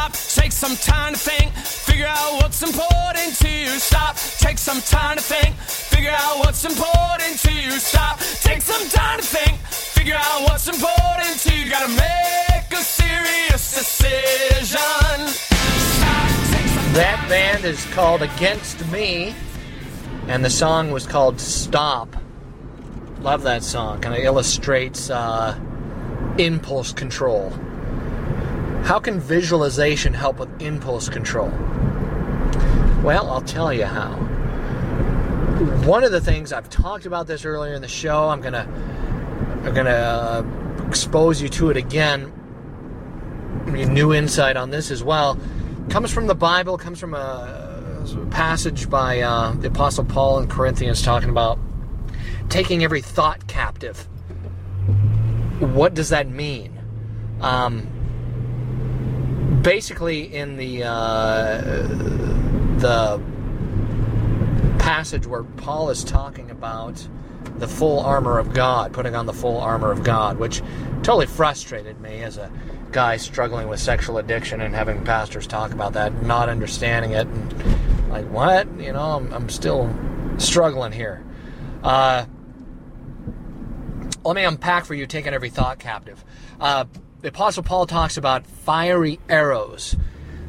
Stop, 0.00 0.12
take 0.34 0.52
some 0.52 0.76
time 0.76 1.12
to 1.12 1.18
think, 1.18 1.52
figure 1.52 2.06
out 2.06 2.40
what's 2.40 2.62
important 2.62 3.36
to 3.36 3.50
you. 3.50 3.68
Stop, 3.78 4.16
take 4.16 4.56
some 4.56 4.80
time 4.80 5.18
to 5.18 5.22
think, 5.22 5.54
figure 5.56 6.10
out 6.10 6.38
what's 6.38 6.64
important 6.64 7.38
to 7.40 7.52
you. 7.52 7.72
Stop, 7.72 8.18
take 8.40 8.62
some 8.62 8.88
time 8.88 9.18
to 9.18 9.24
think, 9.24 9.58
figure 9.68 10.14
out 10.16 10.48
what's 10.48 10.68
important 10.68 11.38
to 11.40 11.54
you. 11.54 11.70
Gotta 11.70 11.90
make 11.90 12.72
a 12.72 12.82
serious 12.82 13.74
decision. 13.74 14.78
That 16.94 17.22
band 17.28 17.66
is 17.66 17.84
called 17.92 18.22
Against 18.22 18.90
Me, 18.90 19.34
and 20.28 20.42
the 20.42 20.50
song 20.50 20.92
was 20.92 21.06
called 21.06 21.38
Stop. 21.38 22.16
Love 23.20 23.42
that 23.42 23.62
song. 23.62 24.00
Kind 24.00 24.14
of 24.14 24.24
illustrates 24.24 25.10
uh, 25.10 25.58
impulse 26.38 26.90
control. 26.90 27.52
How 28.84 28.98
can 28.98 29.20
visualization 29.20 30.14
help 30.14 30.38
with 30.38 30.62
impulse 30.62 31.08
control? 31.08 31.50
Well, 33.02 33.30
I'll 33.30 33.40
tell 33.40 33.72
you 33.72 33.84
how. 33.84 34.12
One 35.86 36.04
of 36.04 36.12
the 36.12 36.20
things 36.20 36.52
I've 36.52 36.68
talked 36.68 37.06
about 37.06 37.26
this 37.26 37.44
earlier 37.44 37.74
in 37.74 37.82
the 37.82 37.88
show, 37.88 38.28
I'm 38.28 38.40
gonna 38.40 38.66
I'm 39.64 39.74
gonna 39.74 39.90
uh, 39.90 40.86
expose 40.86 41.40
you 41.40 41.48
to 41.50 41.70
it 41.70 41.76
again. 41.76 42.32
New 43.66 44.12
insight 44.12 44.56
on 44.56 44.70
this 44.70 44.90
as 44.90 45.04
well 45.04 45.38
comes 45.90 46.12
from 46.12 46.26
the 46.26 46.34
Bible. 46.34 46.78
Comes 46.78 46.98
from 46.98 47.14
a, 47.14 48.02
a 48.16 48.26
passage 48.30 48.88
by 48.88 49.20
uh, 49.20 49.52
the 49.52 49.68
Apostle 49.68 50.04
Paul 50.04 50.38
in 50.38 50.48
Corinthians 50.48 51.02
talking 51.02 51.28
about 51.28 51.58
taking 52.48 52.82
every 52.84 53.00
thought 53.00 53.46
captive. 53.46 54.08
What 55.60 55.94
does 55.94 56.08
that 56.08 56.28
mean? 56.28 56.78
Um, 57.40 57.86
basically, 59.62 60.34
in 60.34 60.56
the 60.56 60.84
uh, 60.84 61.60
the 62.78 63.22
passage 64.78 65.26
where 65.26 65.42
Paul 65.42 65.90
is 65.90 66.02
talking 66.04 66.50
about 66.50 67.06
the 67.56 67.68
full 67.68 68.00
armor 68.00 68.38
of 68.38 68.52
God, 68.54 68.92
putting 68.92 69.14
on 69.14 69.26
the 69.26 69.32
full 69.32 69.58
armor 69.58 69.90
of 69.90 70.02
God, 70.02 70.38
which 70.38 70.62
totally 71.02 71.26
frustrated 71.26 72.00
me 72.00 72.22
as 72.22 72.38
a 72.38 72.50
guy 72.90 73.16
struggling 73.16 73.68
with 73.68 73.80
sexual 73.80 74.18
addiction 74.18 74.60
and 74.60 74.74
having 74.74 75.04
pastors 75.04 75.46
talk 75.46 75.72
about 75.72 75.92
that, 75.92 76.22
not 76.22 76.48
understanding 76.48 77.12
it, 77.12 77.26
and 77.26 78.08
like, 78.10 78.28
what? 78.30 78.66
You 78.80 78.92
know, 78.92 79.16
I'm, 79.16 79.32
I'm 79.32 79.48
still 79.48 79.94
struggling 80.38 80.92
here. 80.92 81.24
Uh, 81.82 82.26
let 84.24 84.36
me 84.36 84.44
unpack 84.44 84.84
for 84.84 84.94
you 84.94 85.06
taking 85.06 85.32
every 85.32 85.50
thought 85.50 85.78
captive. 85.78 86.22
Uh, 86.60 86.84
the 87.22 87.28
Apostle 87.28 87.62
Paul 87.62 87.86
talks 87.86 88.16
about 88.16 88.46
fiery 88.46 89.20
arrows 89.28 89.96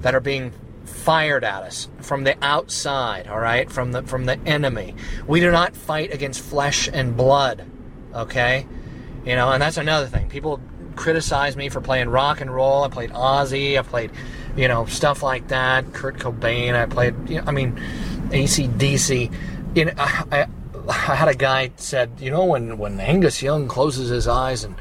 that 0.02 0.16
are 0.16 0.22
being 0.22 0.54
fired 0.86 1.44
at 1.44 1.64
us 1.64 1.90
from 2.02 2.24
the 2.24 2.36
outside, 2.44 3.28
all 3.28 3.40
right, 3.40 3.70
from 3.72 3.92
the 3.92 4.04
from 4.04 4.26
the 4.26 4.40
enemy. 4.46 4.96
We 5.28 5.40
do 5.40 5.52
not 5.52 5.76
fight 5.76 6.14
against 6.14 6.42
flesh 6.42 6.90
and 6.92 7.18
blood, 7.18 7.66
okay? 8.14 8.66
You 9.26 9.36
know, 9.36 9.52
and 9.52 9.62
that's 9.62 9.78
another 9.78 10.08
thing. 10.08 10.30
People 10.30 10.62
criticize 10.96 11.56
me 11.56 11.70
for 11.70 11.82
playing 11.82 12.10
rock 12.10 12.42
and 12.42 12.54
roll. 12.54 12.84
I 12.84 12.90
played 12.90 13.12
Ozzy. 13.12 13.78
I 13.78 13.82
played, 13.82 14.12
you 14.56 14.68
know, 14.68 14.86
stuff 14.86 15.24
like 15.24 15.48
that. 15.50 15.94
Kurt 15.94 16.18
Cobain. 16.18 16.76
I 16.76 16.86
played, 16.86 17.16
you 17.30 17.38
know, 17.38 17.44
I 17.48 17.52
mean, 17.52 17.76
ACDC. 18.30 19.34
You 19.76 19.86
know, 19.86 19.94
I, 19.98 20.26
I, 20.32 20.48
I 20.90 21.16
had 21.16 21.28
a 21.28 21.36
guy 21.36 21.72
said, 21.76 22.12
you 22.20 22.32
know, 22.32 22.46
when 22.46 22.78
when 22.78 23.00
Angus 23.00 23.42
Young 23.42 23.68
closes 23.68 24.10
his 24.10 24.28
eyes 24.28 24.64
and 24.64 24.76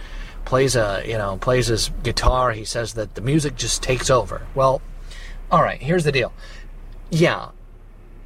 plays 0.51 0.75
a, 0.75 1.05
you 1.07 1.17
know, 1.17 1.37
plays 1.37 1.69
his 1.69 1.93
guitar, 2.03 2.51
he 2.51 2.65
says 2.65 2.95
that 2.95 3.15
the 3.15 3.21
music 3.21 3.55
just 3.55 3.85
takes 3.85 4.11
over. 4.11 4.45
Well, 4.53 4.83
all 5.49 5.63
right. 5.63 5.81
Here's 5.81 6.03
the 6.03 6.11
deal. 6.11 6.33
Yeah, 7.09 7.51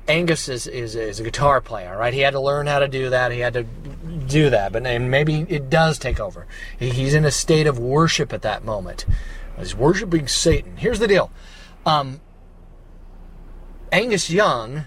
Angus 0.09 0.49
is, 0.49 0.67
is, 0.67 0.97
is 0.97 1.21
a 1.21 1.23
guitar 1.23 1.61
player, 1.61 1.99
right? 1.99 2.15
He 2.15 2.21
had 2.21 2.31
to 2.31 2.41
learn 2.41 2.67
how 2.67 2.79
to 2.79 2.89
do 2.89 3.11
that. 3.11 3.31
He 3.31 3.41
had 3.41 3.53
to 3.53 3.65
do 3.65 4.49
that, 4.49 4.73
but 4.73 4.85
maybe 4.85 5.45
it 5.51 5.69
does 5.69 5.99
take 5.99 6.19
over. 6.19 6.47
He, 6.79 6.89
he's 6.89 7.13
in 7.13 7.27
a 7.27 7.31
state 7.31 7.67
of 7.67 7.79
worship 7.79 8.33
at 8.33 8.41
that 8.41 8.65
moment. 8.65 9.05
He's 9.59 9.77
worshiping 9.77 10.27
Satan. 10.27 10.79
Here's 10.79 11.01
the 11.01 11.09
deal: 11.09 11.31
um, 11.85 12.23
Angus 13.93 14.31
Young, 14.31 14.87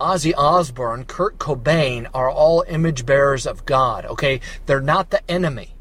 Ozzy 0.00 0.34
Osbourne, 0.36 1.04
Kurt 1.04 1.38
Cobain 1.38 2.08
are 2.12 2.28
all 2.28 2.64
image 2.66 3.06
bearers 3.06 3.46
of 3.46 3.64
God. 3.64 4.04
Okay, 4.06 4.40
they're 4.66 4.80
not 4.80 5.10
the 5.10 5.22
enemy. 5.30 5.74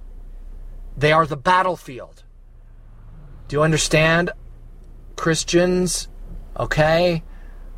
They 0.97 1.12
are 1.12 1.25
the 1.25 1.38
battlefield. 1.38 2.23
Do 3.47 3.58
you 3.58 3.63
understand, 3.63 4.32
Christians? 5.15 6.08
Okay 6.58 7.23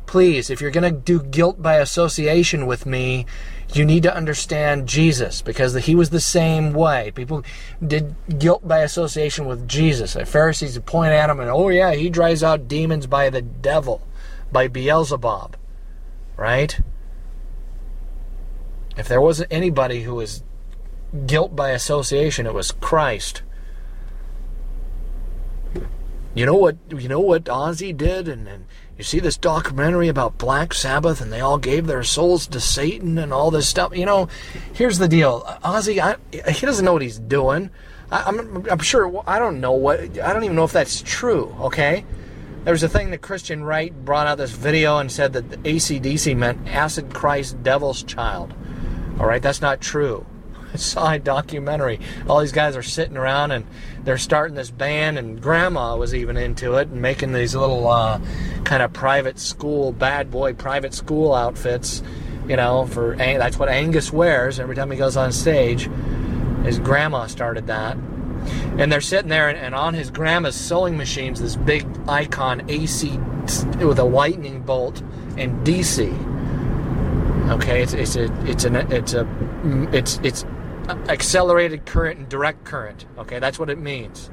please, 0.06 0.50
if 0.50 0.60
you're 0.60 0.70
going 0.70 0.94
to 0.94 1.00
do 1.00 1.22
guilt 1.22 1.60
by 1.60 1.76
association 1.76 2.66
with 2.66 2.86
me, 2.86 3.26
you 3.72 3.84
need 3.84 4.02
to 4.02 4.14
understand 4.14 4.86
Jesus 4.86 5.42
because 5.42 5.74
he 5.74 5.94
was 5.94 6.10
the 6.10 6.20
same 6.20 6.72
way. 6.72 7.10
People 7.14 7.42
did 7.84 8.14
guilt 8.38 8.66
by 8.66 8.80
association 8.80 9.46
with 9.46 9.66
Jesus. 9.66 10.14
The 10.14 10.26
Pharisees 10.26 10.74
would 10.74 10.86
point 10.86 11.12
at 11.12 11.30
him 11.30 11.40
and, 11.40 11.50
oh, 11.50 11.68
yeah, 11.68 11.94
he 11.94 12.10
drives 12.10 12.42
out 12.42 12.68
demons 12.68 13.06
by 13.06 13.30
the 13.30 13.42
devil, 13.42 14.06
by 14.52 14.68
Beelzebub, 14.68 15.56
right? 16.36 16.78
If 18.96 19.08
there 19.08 19.20
wasn't 19.20 19.52
anybody 19.52 20.02
who 20.02 20.14
was 20.14 20.44
guilt 21.26 21.54
by 21.54 21.70
association, 21.70 22.46
it 22.46 22.54
was 22.54 22.72
Christ. 22.72 23.42
You 26.34 26.46
know 26.46 26.56
what? 26.56 26.76
You 26.90 27.08
know 27.08 27.20
what 27.20 27.44
Ozzy 27.44 27.96
did, 27.96 28.26
and, 28.26 28.48
and 28.48 28.64
you 28.96 29.04
see 29.04 29.18
this 29.18 29.36
documentary 29.36 30.08
about 30.08 30.38
Black 30.38 30.72
Sabbath 30.72 31.20
and 31.20 31.32
they 31.32 31.40
all 31.40 31.58
gave 31.58 31.86
their 31.86 32.04
souls 32.04 32.46
to 32.48 32.60
Satan 32.60 33.18
and 33.18 33.32
all 33.32 33.50
this 33.50 33.68
stuff. 33.68 33.96
You 33.96 34.06
know, 34.06 34.28
here's 34.72 34.98
the 34.98 35.08
deal. 35.08 35.42
Ozzy, 35.64 35.98
I, 36.00 36.16
he 36.50 36.64
doesn't 36.64 36.84
know 36.84 36.92
what 36.92 37.02
he's 37.02 37.18
doing. 37.18 37.70
I, 38.12 38.28
am 38.28 38.64
I'm 38.70 38.78
sure, 38.78 39.22
I 39.26 39.40
don't 39.40 39.60
know 39.60 39.72
what, 39.72 40.00
I 40.20 40.32
don't 40.32 40.44
even 40.44 40.54
know 40.54 40.64
if 40.64 40.72
that's 40.72 41.02
true, 41.02 41.54
okay? 41.60 42.04
There 42.62 42.72
was 42.72 42.82
a 42.84 42.88
thing 42.88 43.10
that 43.10 43.20
Christian 43.20 43.64
Right 43.64 43.92
brought 44.04 44.26
out 44.26 44.38
this 44.38 44.52
video 44.52 44.98
and 44.98 45.10
said 45.10 45.32
that 45.32 45.50
ACDC 45.64 46.36
meant 46.36 46.68
Acid 46.68 47.12
Christ 47.12 47.62
Devil's 47.62 48.02
Child. 48.04 48.54
All 49.18 49.26
right, 49.26 49.42
that's 49.42 49.60
not 49.60 49.80
true. 49.80 50.24
A 50.74 51.18
documentary. 51.18 52.00
All 52.28 52.40
these 52.40 52.52
guys 52.52 52.76
are 52.76 52.82
sitting 52.82 53.16
around 53.16 53.52
and 53.52 53.64
they're 54.02 54.18
starting 54.18 54.56
this 54.56 54.70
band, 54.70 55.18
and 55.18 55.40
Grandma 55.40 55.96
was 55.96 56.14
even 56.14 56.36
into 56.36 56.74
it 56.74 56.88
and 56.88 57.00
making 57.00 57.32
these 57.32 57.54
little 57.54 57.86
uh, 57.86 58.20
kind 58.64 58.82
of 58.82 58.92
private 58.92 59.38
school, 59.38 59.92
bad 59.92 60.30
boy 60.30 60.52
private 60.52 60.92
school 60.92 61.32
outfits. 61.32 62.02
You 62.48 62.56
know, 62.56 62.86
for 62.86 63.16
that's 63.16 63.58
what 63.58 63.68
Angus 63.68 64.12
wears 64.12 64.60
every 64.60 64.74
time 64.74 64.90
he 64.90 64.98
goes 64.98 65.16
on 65.16 65.32
stage. 65.32 65.88
His 66.64 66.78
grandma 66.78 67.26
started 67.26 67.66
that. 67.68 67.96
And 68.76 68.92
they're 68.92 69.00
sitting 69.00 69.30
there, 69.30 69.48
and, 69.48 69.56
and 69.56 69.74
on 69.74 69.94
his 69.94 70.10
grandma's 70.10 70.56
sewing 70.56 70.96
machines, 70.96 71.40
this 71.40 71.56
big 71.56 71.86
icon 72.08 72.68
AC 72.68 73.16
with 73.78 73.98
a 73.98 74.04
lightning 74.04 74.60
bolt 74.60 75.00
and 75.36 75.64
DC. 75.66 76.12
Okay, 77.50 77.82
it's 77.82 77.92
it's 77.92 78.16
a 78.16 78.24
it's 78.46 78.64
an 78.64 78.76
it's 78.90 79.14
a 79.14 79.28
it's 79.92 80.18
it's 80.22 80.44
accelerated 80.88 81.86
current 81.86 82.18
and 82.18 82.28
direct 82.28 82.64
current. 82.64 83.06
Okay, 83.18 83.38
that's 83.38 83.58
what 83.58 83.70
it 83.70 83.78
means. 83.78 84.30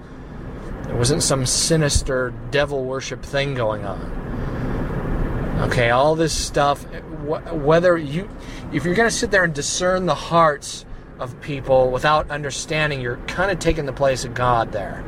There 0.84 0.96
wasn't 0.96 1.24
some 1.24 1.46
sinister 1.46 2.34
devil 2.50 2.84
worship 2.84 3.24
thing 3.24 3.54
going 3.54 3.86
on. 3.86 5.60
Okay, 5.62 5.92
all 5.92 6.16
this 6.16 6.34
stuff, 6.34 6.84
whether 7.24 7.98
you, 7.98 8.30
if 8.74 8.84
you're 8.84 8.96
going 8.96 9.10
to 9.10 9.16
sit 9.16 9.32
there 9.32 9.44
and 9.44 9.54
discern 9.54 10.06
the 10.06 10.16
hearts 10.16 10.86
of 11.20 11.40
people 11.40 11.92
without 11.92 12.30
understanding, 12.32 13.00
you're 13.00 13.18
kind 13.28 13.52
of 13.52 13.60
taking 13.60 13.86
the 13.86 13.94
place 13.94 14.26
of 14.26 14.34
God 14.34 14.72
there. 14.72 15.04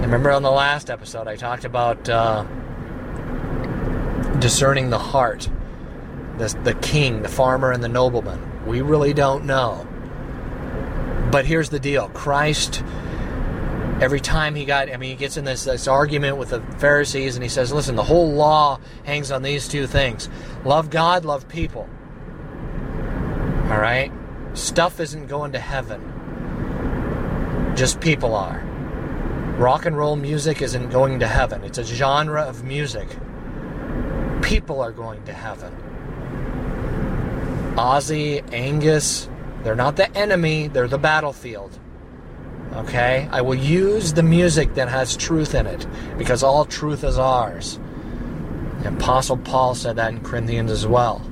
Remember 0.00 0.30
on 0.30 0.42
the 0.42 0.50
last 0.50 0.90
episode, 0.90 1.26
I 1.26 1.36
talked 1.36 1.64
about 1.64 2.08
uh, 2.08 2.44
discerning 4.38 4.90
the 4.90 4.98
heart, 4.98 5.48
the, 6.38 6.48
the 6.64 6.74
king, 6.74 7.22
the 7.22 7.28
farmer, 7.28 7.72
and 7.72 7.82
the 7.82 7.88
nobleman. 7.88 8.66
We 8.66 8.80
really 8.80 9.12
don't 9.12 9.44
know. 9.44 9.86
But 11.32 11.46
here's 11.46 11.70
the 11.70 11.80
deal 11.80 12.10
Christ, 12.10 12.84
every 14.02 14.20
time 14.20 14.54
he 14.54 14.66
got, 14.66 14.92
I 14.92 14.98
mean, 14.98 15.10
he 15.10 15.16
gets 15.16 15.38
in 15.38 15.46
this, 15.46 15.64
this 15.64 15.88
argument 15.88 16.36
with 16.36 16.50
the 16.50 16.60
Pharisees 16.78 17.36
and 17.36 17.42
he 17.42 17.48
says, 17.48 17.72
listen, 17.72 17.96
the 17.96 18.02
whole 18.02 18.30
law 18.30 18.78
hangs 19.04 19.30
on 19.30 19.42
these 19.42 19.66
two 19.66 19.86
things 19.86 20.28
love 20.64 20.90
God, 20.90 21.24
love 21.24 21.48
people. 21.48 21.88
All 23.70 23.80
right? 23.80 24.12
Stuff 24.52 25.00
isn't 25.00 25.28
going 25.28 25.52
to 25.52 25.58
heaven, 25.58 26.02
just 27.74 27.98
people 28.00 28.34
are. 28.34 28.58
Rock 29.56 29.86
and 29.86 29.96
roll 29.96 30.16
music 30.16 30.60
isn't 30.60 30.90
going 30.90 31.20
to 31.20 31.26
heaven, 31.26 31.64
it's 31.64 31.78
a 31.78 31.84
genre 31.84 32.42
of 32.42 32.62
music. 32.62 33.08
People 34.42 34.82
are 34.82 34.92
going 34.92 35.24
to 35.24 35.32
heaven. 35.32 35.72
Ozzy, 37.76 38.42
Angus, 38.52 39.30
they're 39.62 39.76
not 39.76 39.96
the 39.96 40.14
enemy, 40.16 40.68
they're 40.68 40.88
the 40.88 40.98
battlefield. 40.98 41.78
Okay? 42.74 43.28
I 43.30 43.40
will 43.42 43.54
use 43.54 44.12
the 44.12 44.22
music 44.22 44.74
that 44.74 44.88
has 44.88 45.16
truth 45.16 45.54
in 45.54 45.66
it 45.66 45.86
because 46.18 46.42
all 46.42 46.64
truth 46.64 47.04
is 47.04 47.18
ours. 47.18 47.78
The 48.82 48.88
Apostle 48.88 49.36
Paul 49.36 49.74
said 49.74 49.96
that 49.96 50.12
in 50.12 50.20
Corinthians 50.20 50.70
as 50.70 50.86
well. 50.86 51.24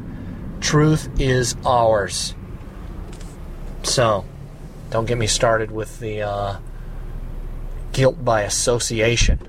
Truth 0.61 1.09
is 1.19 1.57
ours. 1.65 2.35
So, 3.83 4.25
don't 4.91 5.07
get 5.07 5.19
me 5.19 5.27
started 5.27 5.71
with 5.71 5.99
the 6.01 6.23
uh, 6.23 6.59
guilt 7.93 8.25
by 8.25 8.43
association. 8.43 9.49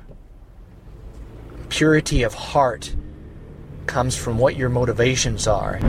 Purity 1.70 2.24
of 2.24 2.34
heart 2.34 2.96
comes 3.86 4.16
from 4.16 4.38
what 4.38 4.56
your 4.56 4.70
motivations 4.70 5.48
are. 5.48 5.80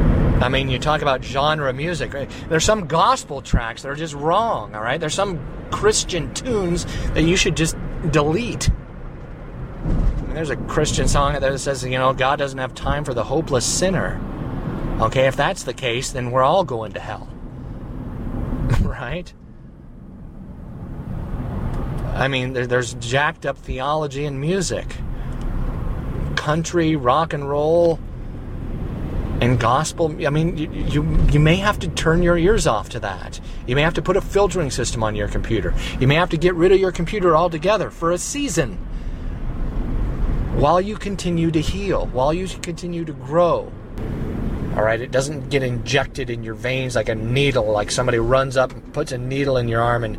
I 0.41 0.49
mean, 0.49 0.69
you 0.69 0.79
talk 0.79 1.03
about 1.03 1.25
genre 1.25 1.73
music. 1.73 2.15
Right? 2.15 2.31
There's 2.49 2.65
some 2.65 2.87
gospel 2.87 3.43
tracks 3.43 3.83
that 3.83 3.89
are 3.89 3.95
just 3.95 4.15
wrong, 4.15 4.75
all 4.75 4.83
right? 4.83 4.99
There's 4.99 5.15
some 5.15 5.41
Christian 5.71 6.33
tunes 6.35 6.85
that 7.15 7.23
you 7.23 7.37
should 7.37 7.57
just 7.57 7.77
delete. 8.11 8.71
I 9.85 10.21
mean, 10.23 10.35
there's 10.35 10.51
a 10.51 10.57
Christian 10.57 11.09
song 11.09 11.39
that 11.39 11.61
says, 11.61 11.85
you 11.85 11.99
know, 11.99 12.13
God 12.13 12.39
doesn't 12.39 12.59
have 12.59 12.75
time 12.75 13.05
for 13.05 13.15
the 13.15 13.25
hopeless 13.25 13.65
sinner. 13.65 14.21
Okay, 15.01 15.27
if 15.27 15.37
that's 15.37 15.65
the 15.65 15.75
case, 15.75 16.13
then 16.13 16.31
we're 16.31 16.43
all 16.43 16.65
going 16.65 16.93
to 16.93 17.01
hell. 17.01 17.29
right? 18.83 19.33
I 22.15 22.29
mean, 22.29 22.53
there's 22.53 22.95
jacked 22.95 23.47
up 23.47 23.59
theology 23.59 24.27
and 24.27 24.41
music. 24.41 24.97
Country, 26.37 26.95
rock 26.95 27.33
and 27.33 27.49
roll, 27.49 27.99
and 29.43 29.59
gospel 29.59 30.15
i 30.25 30.31
mean 30.31 30.57
you, 30.57 30.71
you, 30.71 31.19
you 31.33 31.41
may 31.41 31.57
have 31.57 31.77
to 31.81 31.89
turn 31.89 32.23
your 32.23 32.39
ears 32.39 32.67
off 32.67 32.89
to 32.91 33.01
that. 33.01 33.41
You 33.67 33.75
may 33.75 33.83
have 33.83 33.95
to 33.95 34.03
put 34.03 34.17
a 34.17 34.21
filtering 34.21 34.71
system 34.71 35.03
on 35.03 35.17
your 35.17 35.27
computer. 35.27 35.75
You 35.99 36.07
may 36.07 36.15
have 36.15 36.31
to 36.31 36.37
get 36.37 36.55
rid 36.55 36.71
of 36.71 36.79
your 36.79 36.93
computer 36.93 37.37
altogether 37.37 37.91
for 37.91 38.13
a 38.13 38.19
season 38.19 38.77
while 40.55 40.81
you 40.81 40.97
continue 40.97 41.51
to 41.51 41.61
heal 41.61 42.07
while 42.07 42.33
you 42.33 42.47
continue 42.47 43.05
to 43.05 43.13
grow. 43.13 43.73
All 44.77 44.83
right? 44.83 45.01
It 45.01 45.11
doesn't 45.11 45.51
get 45.51 45.63
injected 45.63 46.31
in 46.31 46.45
your 46.45 46.55
veins 46.55 46.95
like 46.95 47.09
a 47.09 47.15
needle 47.17 47.71
like 47.73 47.91
somebody 47.91 48.19
runs 48.19 48.57
up 48.57 48.71
and 48.71 48.95
puts 48.95 49.11
a 49.11 49.19
needle 49.19 49.57
in 49.57 49.67
your 49.67 49.83
arm 49.83 50.05
and 50.05 50.19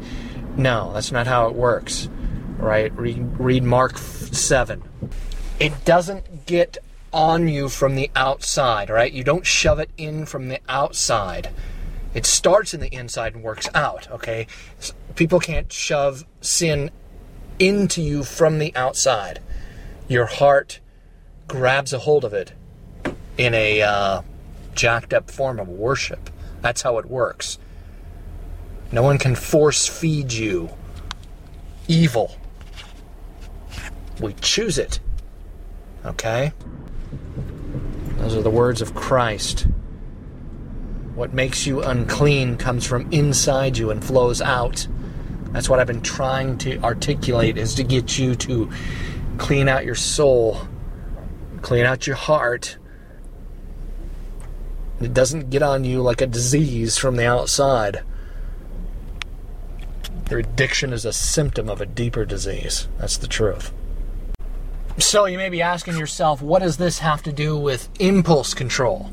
no 0.58 0.92
that's 0.94 1.14
not 1.14 1.28
how 1.28 1.48
it 1.48 1.56
works. 1.56 2.10
Right? 2.58 2.92
Read, 2.98 3.40
read 3.40 3.64
mark 3.64 3.98
7 3.98 4.84
it 5.60 5.86
doesn't 5.86 6.46
get 6.46 6.78
on 7.14 7.48
you 7.48 7.70
from 7.70 7.96
the 7.96 8.10
outside, 8.16 8.90
right? 8.90 9.12
You 9.12 9.24
don't 9.24 9.46
shove 9.46 9.80
it 9.80 9.92
in 9.98 10.26
from 10.26 10.50
the 10.50 10.60
outside. 10.68 11.50
It 12.14 12.26
starts 12.26 12.74
in 12.74 12.80
the 12.80 12.94
inside 12.94 13.36
and 13.36 13.44
works 13.44 13.70
out, 13.74 14.10
okay? 14.12 14.48
People 15.16 15.40
can't 15.40 15.72
shove 15.72 16.26
sin 16.42 16.92
into 17.60 18.02
you 18.02 18.24
from 18.24 18.60
the 18.60 18.76
outside. 18.76 19.40
Your 20.08 20.26
heart 20.26 20.80
grabs 21.48 21.94
a 21.94 22.00
hold 22.00 22.26
of 22.26 22.34
it 22.34 22.54
in 23.38 23.54
a 23.54 23.82
uh, 23.82 24.22
jacked 24.76 25.14
up 25.14 25.30
form 25.32 25.60
of 25.60 25.68
worship. 25.68 26.30
That's 26.62 26.82
how 26.82 26.98
it 26.98 27.06
works. 27.06 27.58
No 28.92 29.02
one 29.02 29.18
can 29.18 29.36
force 29.36 29.88
feed 29.88 30.32
you 30.32 30.70
evil. 31.88 32.38
We 34.22 34.34
choose 34.34 34.78
it. 34.78 35.00
Okay? 36.06 36.54
Those 38.18 38.36
are 38.36 38.42
the 38.42 38.50
words 38.50 38.82
of 38.82 38.96
Christ. 38.96 39.68
What 41.16 41.34
makes 41.34 41.68
you 41.68 41.82
unclean 41.82 42.58
comes 42.58 42.86
from 42.86 43.12
inside 43.12 43.78
you 43.78 43.92
and 43.92 44.04
flows 44.04 44.42
out. 44.42 44.88
That's 45.52 45.70
what 45.70 45.80
I've 45.80 45.88
been 45.88 46.02
trying 46.02 46.58
to 46.60 46.80
articulate 46.80 47.58
is 47.58 47.76
to 47.76 47.84
get 47.84 48.18
you 48.18 48.36
to 48.36 48.72
clean 49.38 49.70
out 49.70 49.86
your 49.86 49.96
soul, 49.96 50.68
clean 51.62 51.86
out 51.86 52.08
your 52.08 52.16
heart. 52.16 52.78
It 55.00 55.14
doesn't 55.14 55.50
get 55.50 55.62
on 55.62 55.84
you 55.84 56.02
like 56.02 56.22
a 56.22 56.28
disease 56.28 56.98
from 56.98 57.18
the 57.18 57.28
outside. 57.28 58.04
Your 60.32 60.40
addiction 60.40 60.94
is 60.94 61.06
a 61.06 61.14
symptom 61.14 61.70
of 61.70 61.82
a 61.82 61.86
deeper 61.86 62.26
disease. 62.26 62.88
That's 62.98 63.18
the 63.18 63.28
truth. 63.28 63.72
So 64.98 65.26
you 65.26 65.38
may 65.38 65.50
be 65.50 65.62
asking 65.62 65.98
yourself, 65.98 66.42
what 66.42 66.62
does 66.62 66.78
this 66.78 67.00
have 67.00 67.24
to 67.24 67.32
do 67.32 67.58
with 67.58 67.90
impulse 68.00 68.54
control? 68.54 69.12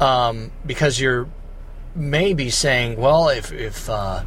Um, 0.00 0.52
because 0.64 0.98
you're 0.98 1.28
maybe 1.94 2.48
saying, 2.50 2.96
well, 2.96 3.28
if 3.28 3.52
if 3.52 3.88
uh, 3.90 4.24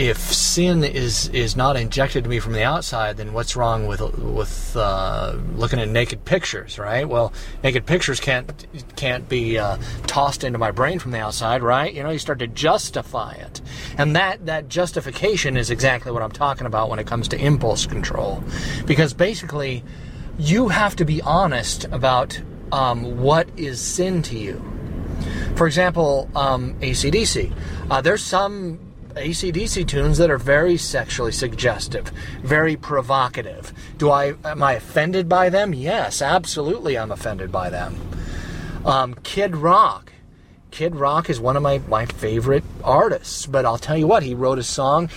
if 0.00 0.16
sin 0.16 0.82
is 0.82 1.28
is 1.28 1.56
not 1.56 1.76
injected 1.76 2.24
to 2.24 2.30
me 2.30 2.40
from 2.40 2.54
the 2.54 2.62
outside, 2.62 3.18
then 3.18 3.34
what's 3.34 3.54
wrong 3.54 3.86
with 3.86 4.00
with 4.00 4.74
uh, 4.74 5.36
looking 5.54 5.78
at 5.78 5.88
naked 5.90 6.24
pictures, 6.24 6.78
right? 6.78 7.06
Well, 7.06 7.34
naked 7.62 7.84
pictures 7.84 8.18
can't 8.18 8.66
can't 8.96 9.28
be 9.28 9.58
uh, 9.58 9.76
tossed 10.06 10.42
into 10.42 10.58
my 10.58 10.70
brain 10.70 11.00
from 11.00 11.10
the 11.10 11.20
outside, 11.20 11.62
right? 11.62 11.92
You 11.92 12.02
know, 12.02 12.08
you 12.08 12.18
start 12.18 12.38
to 12.38 12.46
justify 12.46 13.32
it, 13.32 13.60
and 13.98 14.16
that 14.16 14.46
that 14.46 14.70
justification 14.70 15.58
is 15.58 15.70
exactly 15.70 16.10
what 16.10 16.22
I'm 16.22 16.32
talking 16.32 16.66
about 16.66 16.88
when 16.88 16.98
it 16.98 17.06
comes 17.06 17.28
to 17.28 17.38
impulse 17.38 17.84
control, 17.84 18.42
because 18.86 19.12
basically, 19.12 19.84
you 20.38 20.68
have 20.68 20.96
to 20.96 21.04
be 21.04 21.20
honest 21.20 21.84
about 21.92 22.40
um, 22.72 23.20
what 23.20 23.50
is 23.58 23.82
sin 23.82 24.22
to 24.22 24.38
you. 24.38 24.64
For 25.56 25.66
example, 25.66 26.30
um, 26.34 26.72
ACDC. 26.80 27.52
Uh, 27.90 28.00
there's 28.00 28.24
some 28.24 28.78
ACDC 29.14 29.86
tunes 29.86 30.18
that 30.18 30.30
are 30.30 30.38
very 30.38 30.76
sexually 30.76 31.32
suggestive, 31.32 32.10
very 32.42 32.76
provocative. 32.76 33.72
Do 33.98 34.10
I 34.10 34.34
am 34.44 34.62
I 34.62 34.74
offended 34.74 35.28
by 35.28 35.48
them? 35.48 35.74
Yes, 35.74 36.22
absolutely 36.22 36.96
I'm 36.98 37.10
offended 37.10 37.52
by 37.52 37.70
them. 37.70 37.96
Um, 38.84 39.14
Kid 39.22 39.56
Rock. 39.56 40.12
Kid 40.70 40.94
Rock 40.94 41.28
is 41.28 41.40
one 41.40 41.56
of 41.56 41.62
my, 41.62 41.78
my 41.88 42.06
favorite 42.06 42.64
artists, 42.84 43.44
but 43.44 43.66
I'll 43.66 43.78
tell 43.78 43.96
you 43.96 44.06
what, 44.06 44.22
he 44.22 44.34
wrote 44.34 44.58
a 44.58 44.62
song 44.62 45.10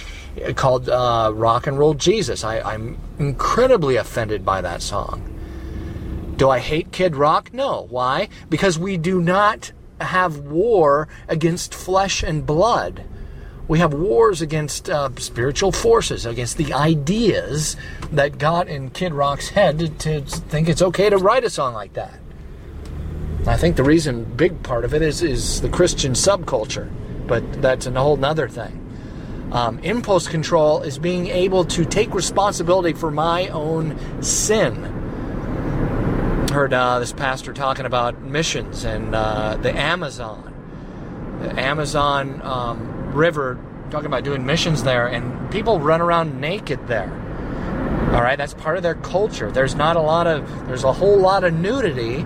called 0.55 0.89
uh, 0.89 1.31
Rock 1.33 1.67
and 1.67 1.77
Roll 1.77 1.93
Jesus. 1.93 2.43
I, 2.43 2.59
I'm 2.59 2.97
incredibly 3.19 3.95
offended 3.95 4.43
by 4.43 4.61
that 4.61 4.81
song. 4.81 5.29
Do 6.37 6.49
I 6.49 6.59
hate 6.59 6.91
Kid 6.91 7.15
Rock? 7.15 7.53
No. 7.53 7.85
Why? 7.89 8.29
Because 8.49 8.79
we 8.79 8.97
do 8.97 9.21
not 9.21 9.71
have 10.01 10.39
war 10.39 11.07
against 11.27 11.75
flesh 11.75 12.23
and 12.23 12.45
blood. 12.45 13.03
We 13.67 13.79
have 13.79 13.93
wars 13.93 14.41
against 14.41 14.89
uh, 14.89 15.09
spiritual 15.17 15.71
forces, 15.71 16.25
against 16.25 16.57
the 16.57 16.73
ideas 16.73 17.77
that 18.11 18.37
got 18.37 18.67
in 18.67 18.89
Kid 18.89 19.13
Rock's 19.13 19.49
head 19.49 19.79
to, 19.79 19.87
to 19.89 20.21
think 20.21 20.67
it's 20.67 20.81
okay 20.81 21.09
to 21.09 21.17
write 21.17 21.45
a 21.45 21.49
song 21.49 21.73
like 21.73 21.93
that. 21.93 22.19
I 23.47 23.57
think 23.57 23.75
the 23.75 23.83
reason, 23.83 24.23
big 24.23 24.63
part 24.63 24.85
of 24.85 24.93
it, 24.93 25.01
is 25.01 25.21
is 25.21 25.61
the 25.61 25.69
Christian 25.69 26.13
subculture, 26.13 26.89
but 27.27 27.61
that's 27.61 27.85
a 27.85 27.91
whole 27.91 28.17
nother 28.17 28.47
thing. 28.47 28.79
Um, 29.51 29.79
impulse 29.79 30.27
control 30.27 30.81
is 30.81 30.97
being 30.97 31.27
able 31.27 31.63
to 31.65 31.85
take 31.85 32.13
responsibility 32.13 32.93
for 32.93 33.11
my 33.11 33.49
own 33.49 33.97
sin. 34.23 34.75
Heard 36.51 36.73
uh, 36.73 36.99
this 36.99 37.13
pastor 37.13 37.53
talking 37.53 37.85
about 37.85 38.21
missions 38.21 38.83
and 38.83 39.13
uh, 39.13 39.57
the 39.57 39.77
Amazon, 39.77 40.53
the 41.41 41.59
Amazon 41.59 42.41
um, 42.43 42.92
River, 43.13 43.59
talking 43.89 44.07
about 44.07 44.23
doing 44.23 44.45
missions 44.45 44.83
there, 44.83 45.07
and 45.07 45.51
people 45.51 45.79
run 45.79 46.01
around 46.01 46.41
naked 46.41 46.87
there. 46.87 47.11
All 48.13 48.21
right, 48.21 48.37
that's 48.37 48.53
part 48.53 48.77
of 48.77 48.83
their 48.83 48.95
culture. 48.95 49.51
There's 49.51 49.75
not 49.75 49.95
a 49.95 50.01
lot 50.01 50.27
of, 50.27 50.67
there's 50.67 50.83
a 50.83 50.93
whole 50.93 51.17
lot 51.17 51.43
of 51.43 51.53
nudity 51.53 52.25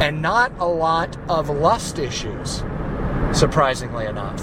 and 0.00 0.22
not 0.22 0.52
a 0.58 0.66
lot 0.66 1.16
of 1.28 1.48
lust 1.48 1.98
issues, 1.98 2.62
surprisingly 3.32 4.06
enough. 4.06 4.40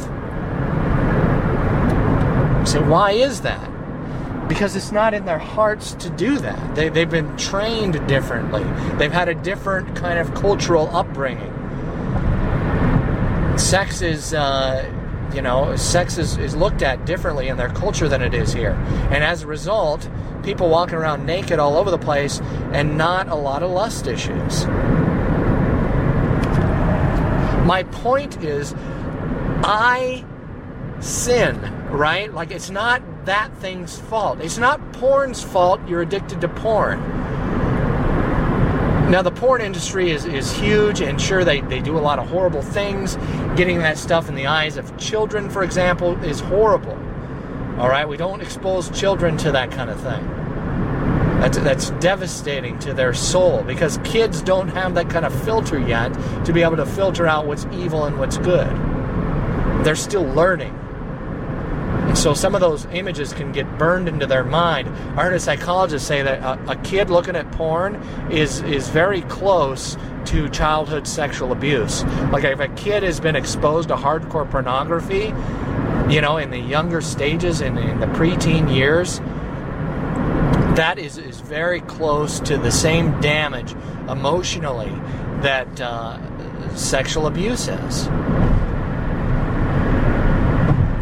So, 2.68 2.84
why 2.84 3.12
is 3.12 3.41
that? 3.41 4.47
Because 4.47 4.76
it's 4.76 4.91
not 4.91 5.14
in 5.14 5.26
their 5.26 5.38
hearts 5.38 5.93
to 5.95 6.10
do 6.10 6.38
that. 6.39 6.76
They, 6.76 6.89
they've 6.89 7.10
been 7.10 7.36
trained 7.38 8.08
differently, 8.08 8.64
they've 8.97 9.12
had 9.12 9.30
a 9.30 9.36
different 9.36 9.95
kind 9.95 10.20
of 10.20 10.34
cultural 10.34 10.95
upbringing. 10.95 11.53
Sex 13.58 14.01
is. 14.01 14.34
Uh, 14.34 14.93
you 15.34 15.42
know, 15.42 15.76
sex 15.76 16.18
is, 16.18 16.38
is 16.38 16.56
looked 16.56 16.82
at 16.82 17.06
differently 17.06 17.48
in 17.48 17.58
their 17.58 17.70
culture 17.70 18.08
than 18.08 18.22
it 18.22 18.34
is 18.34 18.54
here. 18.54 18.74
And 19.12 19.24
as 19.24 19.44
a 19.44 19.48
result, 19.48 20.10
people 20.44 20.70
walking 20.70 20.96
around 20.96 21.26
naked 21.26 21.60
all 21.60 21.76
over 21.76 21.92
the 21.92 21.98
place 21.98 22.40
and 22.72 22.98
not 22.98 23.28
a 23.28 23.36
lot 23.36 23.64
of 23.64 23.72
lust 23.72 24.08
issues. 24.08 24.66
My 27.66 27.84
point 27.92 28.44
is, 28.44 28.74
I 29.64 30.26
sin, 31.00 31.60
right? 31.90 32.34
Like, 32.34 32.52
it's 32.52 32.70
not 32.70 33.02
that 33.26 33.54
thing's 33.58 34.00
fault. 34.00 34.40
It's 34.40 34.58
not 34.58 34.94
porn's 34.94 35.44
fault 35.44 35.82
you're 35.88 36.02
addicted 36.02 36.40
to 36.42 36.48
porn. 36.48 37.02
Now, 39.10 39.22
the 39.22 39.32
porn 39.32 39.62
industry 39.62 40.12
is, 40.12 40.26
is 40.26 40.51
huge, 40.51 40.99
and 40.99 41.20
sure, 41.20 41.45
they, 41.45 41.62
they 41.62 41.80
do 41.80 41.97
a 41.97 41.99
lot 41.99 42.20
of 42.20 42.28
horrible 42.28 42.62
things. 42.62 43.16
Getting 43.55 43.80
that 43.80 43.97
stuff 43.97 44.28
in 44.28 44.36
the 44.36 44.47
eyes 44.47 44.76
of 44.76 44.97
children, 44.97 45.49
for 45.49 45.64
example, 45.64 46.22
is 46.26 46.41
horrible. 46.41 46.97
All 47.80 47.88
right, 47.88 48.05
we 48.05 48.18
don't 48.18 48.41
expose 48.41 48.89
children 48.89 49.38
to 49.38 49.51
that 49.53 49.72
kind 49.72 49.89
of 49.89 50.01
thing. 50.01 50.26
That's, 51.39 51.58
that's 51.60 51.91
devastating 52.01 52.80
to 52.80 52.93
their 52.93 53.14
soul 53.14 53.64
because 53.64 53.97
kids 54.03 54.41
don't 54.41 54.68
have 54.70 54.95
that 54.95 55.10
kind 55.10 55.26
of 55.26 55.43
filter 55.45 55.80
yet 55.80 56.12
to 56.43 56.51
be 56.51 56.62
able 56.62 56.76
to 56.76 56.86
filter 56.86 57.26
out 57.28 57.47
what's 57.47 57.66
evil 57.72 58.05
and 58.05 58.20
what's 58.20 58.38
good. 58.39 58.68
They're 59.86 59.95
still 59.95 60.26
learning. 60.26 60.78
So 62.18 62.34
some 62.34 62.55
of 62.55 62.61
those 62.61 62.86
images 62.88 63.32
can 63.32 63.51
get 63.51 63.78
burned 63.78 64.09
into 64.09 64.26
their 64.26 64.43
mind. 64.43 64.89
I 64.89 65.24
heard 65.24 65.34
a 65.34 65.39
psychologist 65.39 66.07
say 66.07 66.24
that 66.24 66.39
a, 66.41 66.72
a 66.72 66.76
kid 66.78 67.11
looking 67.11 67.36
at 67.36 67.49
porn 67.51 67.95
is 68.32 68.61
is 68.63 68.89
very 68.89 69.22
close 69.22 69.95
to 70.26 70.49
childhood 70.49 71.07
sexual 71.07 71.51
abuse. 71.51 72.03
Like 72.32 72.43
if 72.43 72.59
a 72.59 72.70
kid 72.70 73.03
has 73.03 73.20
been 73.20 73.36
exposed 73.36 73.89
to 73.89 73.95
hardcore 73.95 74.49
pornography, 74.49 75.32
you 76.11 76.20
know, 76.20 76.38
in 76.38 76.49
the 76.49 76.59
younger 76.59 77.01
stages, 77.01 77.61
in, 77.61 77.78
in 77.78 77.99
the 77.99 78.07
preteen 78.07 78.76
years, 78.76 79.20
that 80.76 80.97
is, 80.97 81.20
is 81.20 81.39
very 81.39 81.82
close 81.82 82.39
to 82.41 82.57
the 82.57 82.72
same 82.72 83.22
damage 83.22 83.74
emotionally 84.09 84.91
that 85.43 85.80
uh, 85.80 86.18
sexual 86.76 87.28
abuse 87.28 87.68
is. 87.68 88.09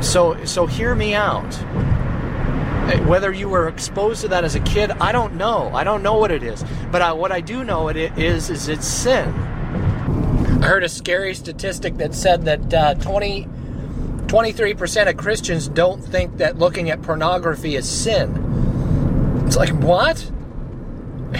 So, 0.01 0.43
so 0.45 0.65
hear 0.65 0.95
me 0.95 1.13
out. 1.13 1.53
Whether 3.07 3.33
you 3.33 3.49
were 3.49 3.67
exposed 3.67 4.21
to 4.21 4.27
that 4.27 4.43
as 4.43 4.55
a 4.55 4.59
kid, 4.59 4.91
I 4.91 5.11
don't 5.11 5.35
know. 5.35 5.71
I 5.73 5.83
don't 5.83 6.03
know 6.03 6.17
what 6.17 6.31
it 6.31 6.43
is. 6.43 6.63
But 6.91 7.01
I, 7.01 7.13
what 7.13 7.31
I 7.31 7.41
do 7.41 7.63
know 7.63 7.87
it 7.87 7.97
is 7.97 8.49
is 8.49 8.67
it's 8.67 8.87
sin. 8.87 9.29
I 9.29 10.67
heard 10.67 10.83
a 10.83 10.89
scary 10.89 11.33
statistic 11.33 11.97
that 11.97 12.13
said 12.13 12.45
that 12.45 12.73
uh, 12.73 12.93
20, 12.95 13.45
23% 14.27 15.09
of 15.09 15.17
Christians 15.17 15.67
don't 15.67 16.03
think 16.03 16.37
that 16.37 16.57
looking 16.57 16.89
at 16.89 17.01
pornography 17.01 17.75
is 17.75 17.89
sin. 17.89 19.43
It's 19.47 19.55
like, 19.55 19.73
what? 19.73 20.31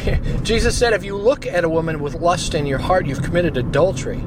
Jesus 0.43 0.77
said, 0.77 0.93
if 0.93 1.03
you 1.03 1.15
look 1.15 1.45
at 1.45 1.63
a 1.63 1.69
woman 1.69 1.99
with 1.99 2.15
lust 2.15 2.55
in 2.55 2.65
your 2.65 2.79
heart, 2.79 3.05
you've 3.05 3.23
committed 3.23 3.57
adultery. 3.57 4.23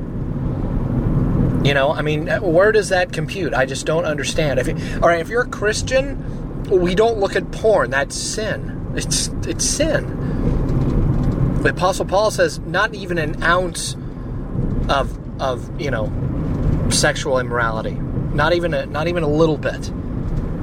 You 1.64 1.74
know, 1.74 1.92
I 1.92 2.02
mean, 2.02 2.28
where 2.28 2.72
does 2.72 2.90
that 2.90 3.12
compute? 3.12 3.52
I 3.52 3.66
just 3.66 3.84
don't 3.84 4.04
understand. 4.04 4.60
If 4.60 4.68
all 5.02 5.08
right, 5.08 5.20
if 5.20 5.28
you're 5.28 5.42
a 5.42 5.48
Christian, 5.48 6.64
we 6.70 6.94
don't 6.94 7.18
look 7.18 7.34
at 7.36 7.50
porn. 7.50 7.90
That's 7.90 8.16
sin. 8.16 8.92
It's 8.94 9.28
it's 9.46 9.64
sin. 9.64 11.62
The 11.62 11.70
Apostle 11.70 12.04
Paul 12.04 12.30
says 12.30 12.60
not 12.60 12.94
even 12.94 13.18
an 13.18 13.42
ounce 13.42 13.96
of 14.88 15.18
of 15.40 15.80
you 15.80 15.90
know 15.90 16.12
sexual 16.90 17.38
immorality. 17.38 17.94
Not 17.94 18.52
even 18.52 18.74
a 18.74 18.86
not 18.86 19.08
even 19.08 19.22
a 19.22 19.28
little 19.28 19.56
bit. 19.56 19.90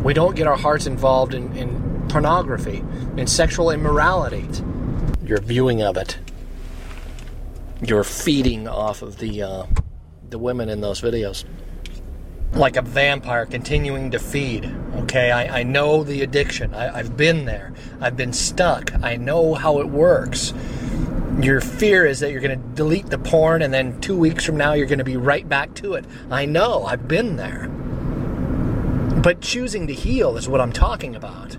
We 0.04 0.14
don't 0.14 0.36
get 0.36 0.48
our 0.48 0.56
hearts 0.56 0.86
involved 0.86 1.34
in, 1.34 1.56
in 1.58 2.08
pornography, 2.10 2.84
in 3.18 3.28
sexual 3.28 3.72
immorality. 3.72 4.48
Your 5.24 5.42
viewing 5.42 5.82
of 5.82 5.98
it. 5.98 6.20
You're 7.82 8.04
feeding 8.04 8.68
off 8.68 9.02
of 9.02 9.18
the 9.18 9.42
uh, 9.42 9.66
the 10.36 10.40
women 10.40 10.68
in 10.68 10.82
those 10.82 11.00
videos. 11.00 11.46
like 12.52 12.76
a 12.76 12.82
vampire 12.82 13.46
continuing 13.46 14.12
to 14.12 14.20
feed. 14.20 14.70
Okay, 15.04 15.32
I, 15.32 15.60
I 15.60 15.64
know 15.64 16.04
the 16.04 16.24
addiction. 16.24 16.74
I, 16.74 17.00
I've 17.00 17.16
been 17.16 17.46
there. 17.46 17.74
I've 18.02 18.18
been 18.18 18.34
stuck. 18.34 18.94
I 19.02 19.16
know 19.16 19.54
how 19.54 19.80
it 19.80 19.88
works. 19.88 20.54
Your 21.40 21.62
fear 21.62 22.06
is 22.06 22.20
that 22.20 22.32
you're 22.32 22.42
going 22.42 22.60
to 22.60 22.68
delete 22.76 23.08
the 23.08 23.18
porn 23.18 23.62
and 23.62 23.74
then 23.74 24.00
two 24.02 24.18
weeks 24.18 24.44
from 24.46 24.58
now 24.58 24.74
you're 24.74 24.88
going 24.88 25.00
to 25.00 25.06
be 25.06 25.16
right 25.16 25.48
back 25.48 25.74
to 25.76 25.94
it. 25.94 26.04
I 26.30 26.46
know. 26.46 26.84
I've 26.84 27.08
been 27.08 27.38
there. 27.38 27.70
But 29.22 29.40
choosing 29.40 29.88
to 29.88 29.94
heal 29.94 30.36
is 30.36 30.50
what 30.50 30.60
I'm 30.60 30.74
talking 30.74 31.16
about. 31.16 31.56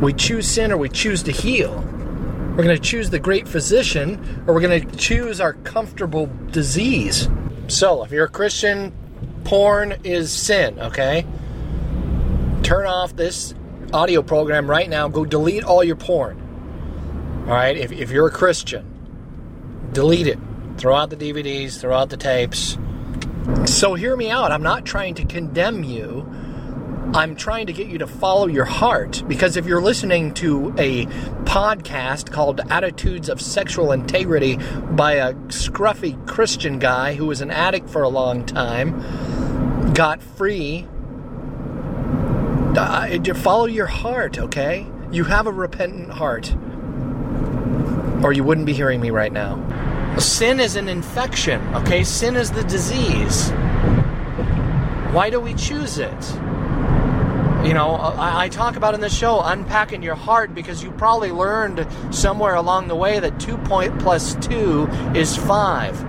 We 0.00 0.12
choose 0.12 0.46
sin 0.46 0.70
or 0.70 0.76
we 0.76 0.88
choose 0.88 1.24
to 1.24 1.32
heal. 1.32 1.84
We're 2.52 2.64
going 2.64 2.76
to 2.76 2.82
choose 2.82 3.08
the 3.08 3.18
great 3.18 3.48
physician 3.48 4.44
or 4.46 4.52
we're 4.52 4.60
going 4.60 4.86
to 4.86 4.96
choose 4.96 5.40
our 5.40 5.54
comfortable 5.54 6.28
disease. 6.50 7.26
So, 7.68 8.04
if 8.04 8.10
you're 8.10 8.26
a 8.26 8.28
Christian, 8.28 8.92
porn 9.44 9.94
is 10.04 10.30
sin, 10.30 10.78
okay? 10.78 11.26
Turn 12.62 12.86
off 12.86 13.16
this 13.16 13.54
audio 13.94 14.20
program 14.20 14.68
right 14.68 14.86
now. 14.86 15.08
Go 15.08 15.24
delete 15.24 15.64
all 15.64 15.82
your 15.82 15.96
porn. 15.96 17.44
All 17.46 17.54
right? 17.54 17.74
If, 17.74 17.90
if 17.90 18.10
you're 18.10 18.26
a 18.26 18.30
Christian, 18.30 18.84
delete 19.94 20.26
it. 20.26 20.38
Throw 20.76 20.94
out 20.94 21.08
the 21.08 21.16
DVDs, 21.16 21.80
throw 21.80 21.96
out 21.96 22.10
the 22.10 22.18
tapes. 22.18 22.76
So, 23.64 23.94
hear 23.94 24.14
me 24.14 24.30
out. 24.30 24.52
I'm 24.52 24.62
not 24.62 24.84
trying 24.84 25.14
to 25.14 25.24
condemn 25.24 25.84
you. 25.84 26.30
I'm 27.14 27.36
trying 27.36 27.66
to 27.66 27.74
get 27.74 27.88
you 27.88 27.98
to 27.98 28.06
follow 28.06 28.46
your 28.46 28.64
heart 28.64 29.22
because 29.28 29.58
if 29.58 29.66
you're 29.66 29.82
listening 29.82 30.32
to 30.34 30.74
a 30.78 31.04
podcast 31.44 32.30
called 32.30 32.60
Attitudes 32.70 33.28
of 33.28 33.38
Sexual 33.38 33.92
Integrity 33.92 34.56
by 34.92 35.14
a 35.14 35.34
scruffy 35.48 36.26
Christian 36.26 36.78
guy 36.78 37.14
who 37.14 37.26
was 37.26 37.42
an 37.42 37.50
addict 37.50 37.90
for 37.90 38.02
a 38.02 38.08
long 38.08 38.46
time, 38.46 39.92
got 39.92 40.22
free, 40.22 40.86
uh, 42.78 43.34
follow 43.34 43.66
your 43.66 43.86
heart, 43.86 44.38
okay? 44.38 44.86
You 45.10 45.24
have 45.24 45.46
a 45.46 45.52
repentant 45.52 46.10
heart, 46.12 46.54
or 48.24 48.32
you 48.32 48.42
wouldn't 48.42 48.66
be 48.66 48.72
hearing 48.72 49.02
me 49.02 49.10
right 49.10 49.32
now. 49.32 49.58
Sin 50.18 50.60
is 50.60 50.76
an 50.76 50.88
infection, 50.88 51.60
okay? 51.74 52.04
Sin 52.04 52.36
is 52.36 52.52
the 52.52 52.64
disease. 52.64 53.50
Why 55.12 55.28
do 55.28 55.40
we 55.40 55.52
choose 55.52 55.98
it? 55.98 56.38
You 57.64 57.74
know, 57.74 57.94
I, 57.94 58.44
I, 58.44 58.48
talk 58.48 58.74
about 58.76 58.94
in 58.94 59.00
the 59.00 59.08
show 59.08 59.40
unpacking 59.40 60.02
your 60.02 60.16
heart 60.16 60.52
because 60.52 60.82
you 60.82 60.90
probably 60.90 61.30
learned 61.30 61.86
somewhere 62.10 62.56
along 62.56 62.88
the 62.88 62.96
way 62.96 63.20
that 63.20 63.38
two 63.38 63.56
point 63.58 64.00
plus 64.00 64.34
two 64.36 64.88
is 65.14 65.36
five. 65.36 66.00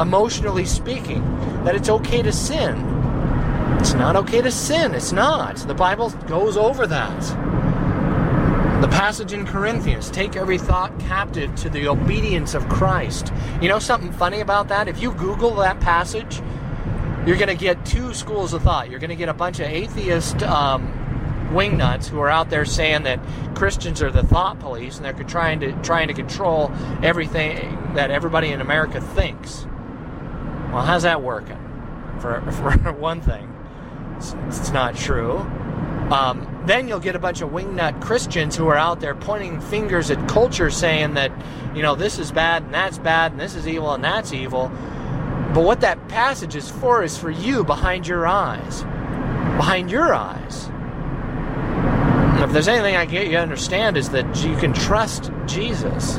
Emotionally 0.00 0.64
speaking, 0.64 1.22
that 1.64 1.74
it's 1.74 1.88
okay 1.88 2.22
to 2.22 2.32
sin. 2.32 2.76
It's 3.80 3.94
not 3.94 4.14
okay 4.14 4.40
to 4.42 4.50
sin. 4.52 4.94
It's 4.94 5.12
not. 5.12 5.56
The 5.56 5.74
Bible 5.74 6.10
goes 6.28 6.56
over 6.56 6.86
that. 6.86 7.20
The 8.80 8.88
passage 8.88 9.32
in 9.32 9.44
Corinthians 9.44 10.10
take 10.10 10.36
every 10.36 10.58
thought 10.58 10.98
captive 11.00 11.54
to 11.56 11.68
the 11.68 11.88
obedience 11.88 12.54
of 12.54 12.68
Christ. 12.68 13.32
You 13.60 13.68
know 13.68 13.78
something 13.80 14.12
funny 14.12 14.40
about 14.40 14.68
that? 14.68 14.86
If 14.88 15.02
you 15.02 15.12
Google 15.14 15.54
that 15.56 15.80
passage, 15.80 16.42
you're 17.26 17.36
going 17.36 17.48
to 17.48 17.54
get 17.54 17.84
two 17.86 18.14
schools 18.14 18.52
of 18.52 18.62
thought. 18.62 18.90
You're 18.90 19.00
going 19.00 19.10
to 19.10 19.16
get 19.16 19.28
a 19.28 19.34
bunch 19.34 19.60
of 19.60 19.66
atheist 19.66 20.42
um, 20.42 20.86
wingnuts 21.52 22.08
who 22.08 22.20
are 22.20 22.30
out 22.30 22.50
there 22.50 22.64
saying 22.64 23.04
that 23.04 23.20
Christians 23.54 24.02
are 24.02 24.10
the 24.10 24.22
thought 24.24 24.58
police 24.58 24.96
and 24.96 25.04
they're 25.04 25.12
trying 25.24 25.60
to 25.60 25.72
trying 25.82 26.08
to 26.08 26.14
control 26.14 26.72
everything 27.02 27.94
that 27.94 28.10
everybody 28.10 28.48
in 28.48 28.60
America 28.60 29.00
thinks. 29.00 29.66
Well, 30.72 30.82
how's 30.82 31.02
that 31.02 31.22
working? 31.22 31.58
For 32.20 32.40
for 32.82 32.92
one 32.92 33.20
thing, 33.20 33.54
it's, 34.16 34.34
it's 34.48 34.70
not 34.70 34.96
true. 34.96 35.38
Um, 36.10 36.64
then 36.66 36.88
you'll 36.88 37.00
get 37.00 37.16
a 37.16 37.18
bunch 37.18 37.40
of 37.40 37.50
wingnut 37.50 38.02
Christians 38.02 38.56
who 38.56 38.68
are 38.68 38.76
out 38.76 39.00
there 39.00 39.14
pointing 39.14 39.60
fingers 39.60 40.10
at 40.10 40.28
culture, 40.28 40.70
saying 40.70 41.14
that 41.14 41.32
you 41.74 41.82
know 41.82 41.94
this 41.94 42.18
is 42.18 42.32
bad 42.32 42.64
and 42.64 42.74
that's 42.74 42.98
bad 42.98 43.32
and 43.32 43.40
this 43.40 43.54
is 43.54 43.68
evil 43.68 43.94
and 43.94 44.02
that's 44.02 44.32
evil. 44.32 44.70
But 45.54 45.64
what 45.64 45.80
that 45.82 46.08
passage 46.08 46.56
is 46.56 46.70
for 46.70 47.02
is 47.02 47.18
for 47.18 47.30
you 47.30 47.62
behind 47.62 48.06
your 48.06 48.26
eyes. 48.26 48.82
Behind 49.56 49.90
your 49.90 50.14
eyes. 50.14 50.70
If 52.42 52.52
there's 52.52 52.68
anything 52.68 52.96
I 52.96 53.04
can 53.04 53.14
get 53.14 53.26
you 53.26 53.32
to 53.32 53.40
understand 53.40 53.96
is 53.96 54.10
that 54.10 54.42
you 54.42 54.56
can 54.56 54.72
trust 54.72 55.30
Jesus. 55.46 56.18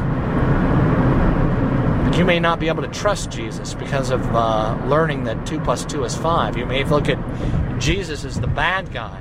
But 2.05 2.17
you 2.17 2.25
may 2.25 2.39
not 2.39 2.59
be 2.59 2.67
able 2.67 2.83
to 2.83 2.89
trust 2.89 3.31
Jesus 3.31 3.73
because 3.73 4.11
of 4.11 4.23
uh, 4.35 4.77
learning 4.85 5.23
that 5.23 5.47
2 5.47 5.59
plus 5.61 5.83
2 5.83 6.03
is 6.03 6.15
5. 6.15 6.55
You 6.55 6.65
may 6.67 6.83
look 6.83 7.09
at 7.09 7.17
Jesus 7.79 8.23
as 8.23 8.39
the 8.39 8.47
bad 8.47 8.93
guy. 8.93 9.19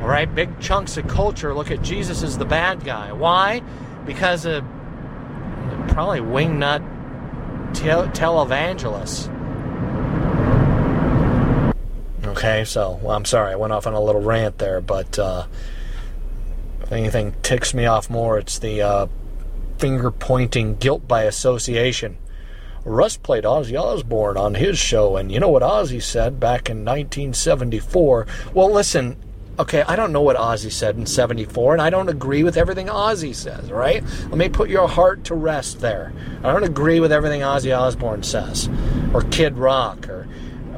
All 0.00 0.08
right, 0.08 0.32
big 0.32 0.58
chunks 0.58 0.96
of 0.96 1.06
culture 1.06 1.54
look 1.54 1.70
at 1.70 1.80
Jesus 1.82 2.24
as 2.24 2.36
the 2.36 2.44
bad 2.44 2.84
guy. 2.84 3.12
Why? 3.12 3.62
Because 4.04 4.46
of 4.46 4.64
probably 5.88 6.20
wingnut 6.20 6.82
televangelists. 7.82 9.28
Okay, 12.24 12.64
so 12.64 12.98
well, 13.02 13.16
I'm 13.16 13.24
sorry, 13.24 13.52
I 13.52 13.56
went 13.56 13.72
off 13.72 13.86
on 13.86 13.94
a 13.94 14.00
little 14.00 14.22
rant 14.22 14.58
there, 14.58 14.80
but 14.80 15.18
uh, 15.18 15.46
if 16.82 16.92
anything 16.92 17.34
ticks 17.42 17.74
me 17.74 17.86
off 17.86 18.08
more, 18.08 18.38
it's 18.38 18.58
the 18.58 18.82
uh, 18.82 19.06
finger 19.78 20.10
pointing 20.10 20.76
guilt 20.76 21.06
by 21.06 21.24
association. 21.24 22.18
Russ 22.84 23.16
played 23.16 23.44
Ozzy 23.44 23.80
Osbourne 23.80 24.36
on 24.36 24.54
his 24.54 24.78
show, 24.78 25.16
and 25.16 25.30
you 25.30 25.38
know 25.38 25.48
what 25.48 25.62
Ozzy 25.62 26.02
said 26.02 26.40
back 26.40 26.68
in 26.68 26.78
1974? 26.78 28.26
Well, 28.54 28.72
listen, 28.72 29.16
okay, 29.58 29.82
I 29.82 29.96
don't 29.96 30.12
know 30.12 30.22
what 30.22 30.36
Ozzy 30.36 30.72
said 30.72 30.96
in 30.96 31.06
74, 31.06 31.74
and 31.74 31.82
I 31.82 31.90
don't 31.90 32.08
agree 32.08 32.42
with 32.42 32.56
everything 32.56 32.86
Ozzy 32.86 33.34
says, 33.34 33.70
right? 33.70 34.02
Let 34.24 34.38
me 34.38 34.48
put 34.48 34.70
your 34.70 34.88
heart 34.88 35.24
to 35.24 35.34
rest 35.34 35.80
there. 35.80 36.12
I 36.42 36.52
don't 36.52 36.64
agree 36.64 37.00
with 37.00 37.12
everything 37.12 37.40
Ozzy 37.42 37.76
Osbourne 37.76 38.22
says, 38.22 38.68
or 39.12 39.22
Kid 39.22 39.58
Rock, 39.58 40.08
or, 40.08 40.26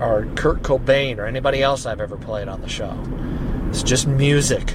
or 0.01 0.27
Kurt 0.35 0.63
Cobain, 0.63 1.19
or 1.19 1.27
anybody 1.27 1.63
else 1.63 1.87
I've 1.87 2.01
ever 2.01 2.17
played 2.17 2.49
on 2.49 2.61
the 2.61 2.69
show. 2.69 2.99
It's 3.69 3.83
just 3.83 4.07
music. 4.07 4.75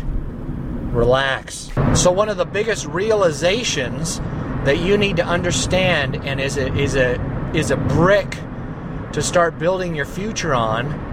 Relax. 0.91 1.69
So, 1.93 2.11
one 2.11 2.29
of 2.29 2.37
the 2.37 2.45
biggest 2.45 2.87
realizations 2.87 4.19
that 4.65 4.79
you 4.79 4.97
need 4.97 5.17
to 5.17 5.25
understand 5.25 6.15
and 6.15 6.41
is 6.41 6.57
a, 6.57 6.73
is 6.75 6.95
a, 6.95 7.19
is 7.53 7.69
a 7.69 7.77
brick 7.77 8.37
to 9.13 9.21
start 9.21 9.59
building 9.59 9.95
your 9.95 10.05
future 10.05 10.53
on 10.53 11.08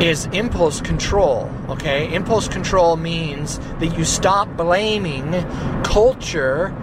is 0.00 0.26
impulse 0.26 0.80
control. 0.80 1.50
Okay, 1.68 2.12
impulse 2.14 2.48
control 2.48 2.96
means 2.96 3.58
that 3.78 3.96
you 3.96 4.04
stop 4.04 4.48
blaming 4.56 5.32
culture, 5.82 6.74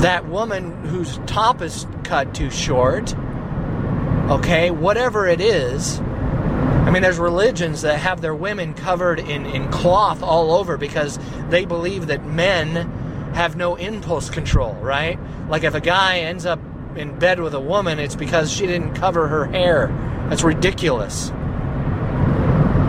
that 0.00 0.28
woman 0.28 0.84
whose 0.84 1.18
top 1.26 1.60
is 1.60 1.86
cut 2.04 2.34
too 2.34 2.50
short. 2.50 3.14
Okay, 4.30 4.70
whatever 4.70 5.26
it 5.26 5.40
is. 5.40 6.00
I 6.00 6.90
mean, 6.90 7.02
there's 7.02 7.18
religions 7.18 7.82
that 7.82 7.98
have 7.98 8.20
their 8.20 8.34
women 8.34 8.74
covered 8.74 9.18
in, 9.18 9.44
in 9.46 9.68
cloth 9.70 10.22
all 10.22 10.52
over 10.52 10.76
because 10.76 11.18
they 11.48 11.64
believe 11.64 12.06
that 12.06 12.24
men 12.24 12.88
have 13.34 13.56
no 13.56 13.76
impulse 13.76 14.30
control, 14.30 14.74
right? 14.74 15.18
Like 15.48 15.64
if 15.64 15.74
a 15.74 15.80
guy 15.80 16.20
ends 16.20 16.46
up 16.46 16.60
in 16.96 17.18
bed 17.18 17.40
with 17.40 17.54
a 17.54 17.60
woman, 17.60 17.98
it's 17.98 18.16
because 18.16 18.52
she 18.52 18.66
didn't 18.66 18.94
cover 18.94 19.28
her 19.28 19.46
hair. 19.46 19.88
That's 20.28 20.42
ridiculous. 20.42 21.32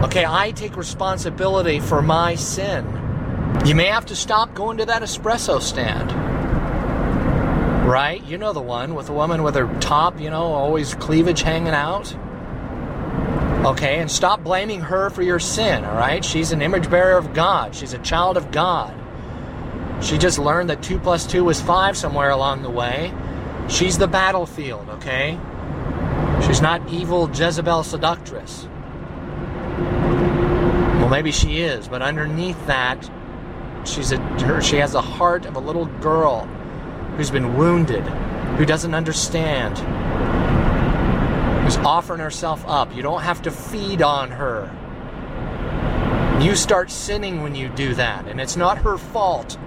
Okay, 0.03 0.25
I 0.27 0.51
take 0.51 0.75
responsibility 0.75 1.79
for 1.79 2.01
my 2.01 2.35
sin. 2.35 2.85
You 3.65 3.75
may 3.75 3.85
have 3.85 4.07
to 4.07 4.15
stop 4.15 4.55
going 4.55 4.77
to 4.79 4.85
that 4.85 5.03
espresso 5.03 5.61
stand. 5.61 6.11
Right? 7.87 8.23
You 8.25 8.39
know 8.39 8.51
the 8.51 8.61
one 8.61 8.95
with 8.95 9.05
the 9.05 9.13
woman 9.13 9.43
with 9.43 9.53
her 9.53 9.71
top, 9.79 10.19
you 10.19 10.31
know, 10.31 10.41
always 10.41 10.95
cleavage 10.95 11.43
hanging 11.43 11.73
out. 11.73 12.15
Okay, 13.63 13.99
and 13.99 14.09
stop 14.09 14.43
blaming 14.43 14.81
her 14.81 15.11
for 15.11 15.21
your 15.21 15.39
sin, 15.39 15.85
all 15.85 15.95
right? 15.95 16.25
She's 16.25 16.51
an 16.51 16.63
image 16.63 16.89
bearer 16.89 17.15
of 17.15 17.35
God, 17.35 17.75
she's 17.75 17.93
a 17.93 17.99
child 17.99 18.37
of 18.37 18.51
God. 18.51 18.95
She 20.03 20.17
just 20.17 20.39
learned 20.39 20.71
that 20.71 20.81
2 20.81 20.97
plus 20.97 21.27
2 21.27 21.43
was 21.43 21.61
5 21.61 21.95
somewhere 21.95 22.31
along 22.31 22.63
the 22.63 22.71
way. 22.71 23.13
She's 23.69 23.99
the 23.99 24.07
battlefield, 24.07 24.89
okay? 24.89 25.39
She's 26.47 26.59
not 26.59 26.81
evil 26.89 27.29
Jezebel 27.29 27.83
seductress. 27.83 28.67
Maybe 31.11 31.31
she 31.33 31.59
is, 31.59 31.89
but 31.89 32.01
underneath 32.01 32.65
that, 32.67 33.11
she's 33.83 34.13
a 34.13 34.17
her, 34.45 34.61
she 34.61 34.77
has 34.77 34.93
the 34.93 35.01
heart 35.01 35.45
of 35.45 35.57
a 35.57 35.59
little 35.59 35.87
girl 35.99 36.45
who's 37.17 37.29
been 37.29 37.57
wounded, 37.57 38.03
who 38.57 38.65
doesn't 38.65 38.95
understand, 38.95 39.77
who's 41.65 41.75
offering 41.85 42.21
herself 42.21 42.63
up. 42.65 42.95
You 42.95 43.01
don't 43.01 43.21
have 43.21 43.41
to 43.41 43.51
feed 43.51 44.01
on 44.01 44.31
her. 44.31 44.71
You 46.41 46.55
start 46.55 46.89
sinning 46.89 47.43
when 47.43 47.55
you 47.55 47.67
do 47.67 47.93
that, 47.95 48.25
and 48.29 48.39
it's 48.39 48.55
not 48.55 48.77
her 48.77 48.97
fault. 48.97 49.59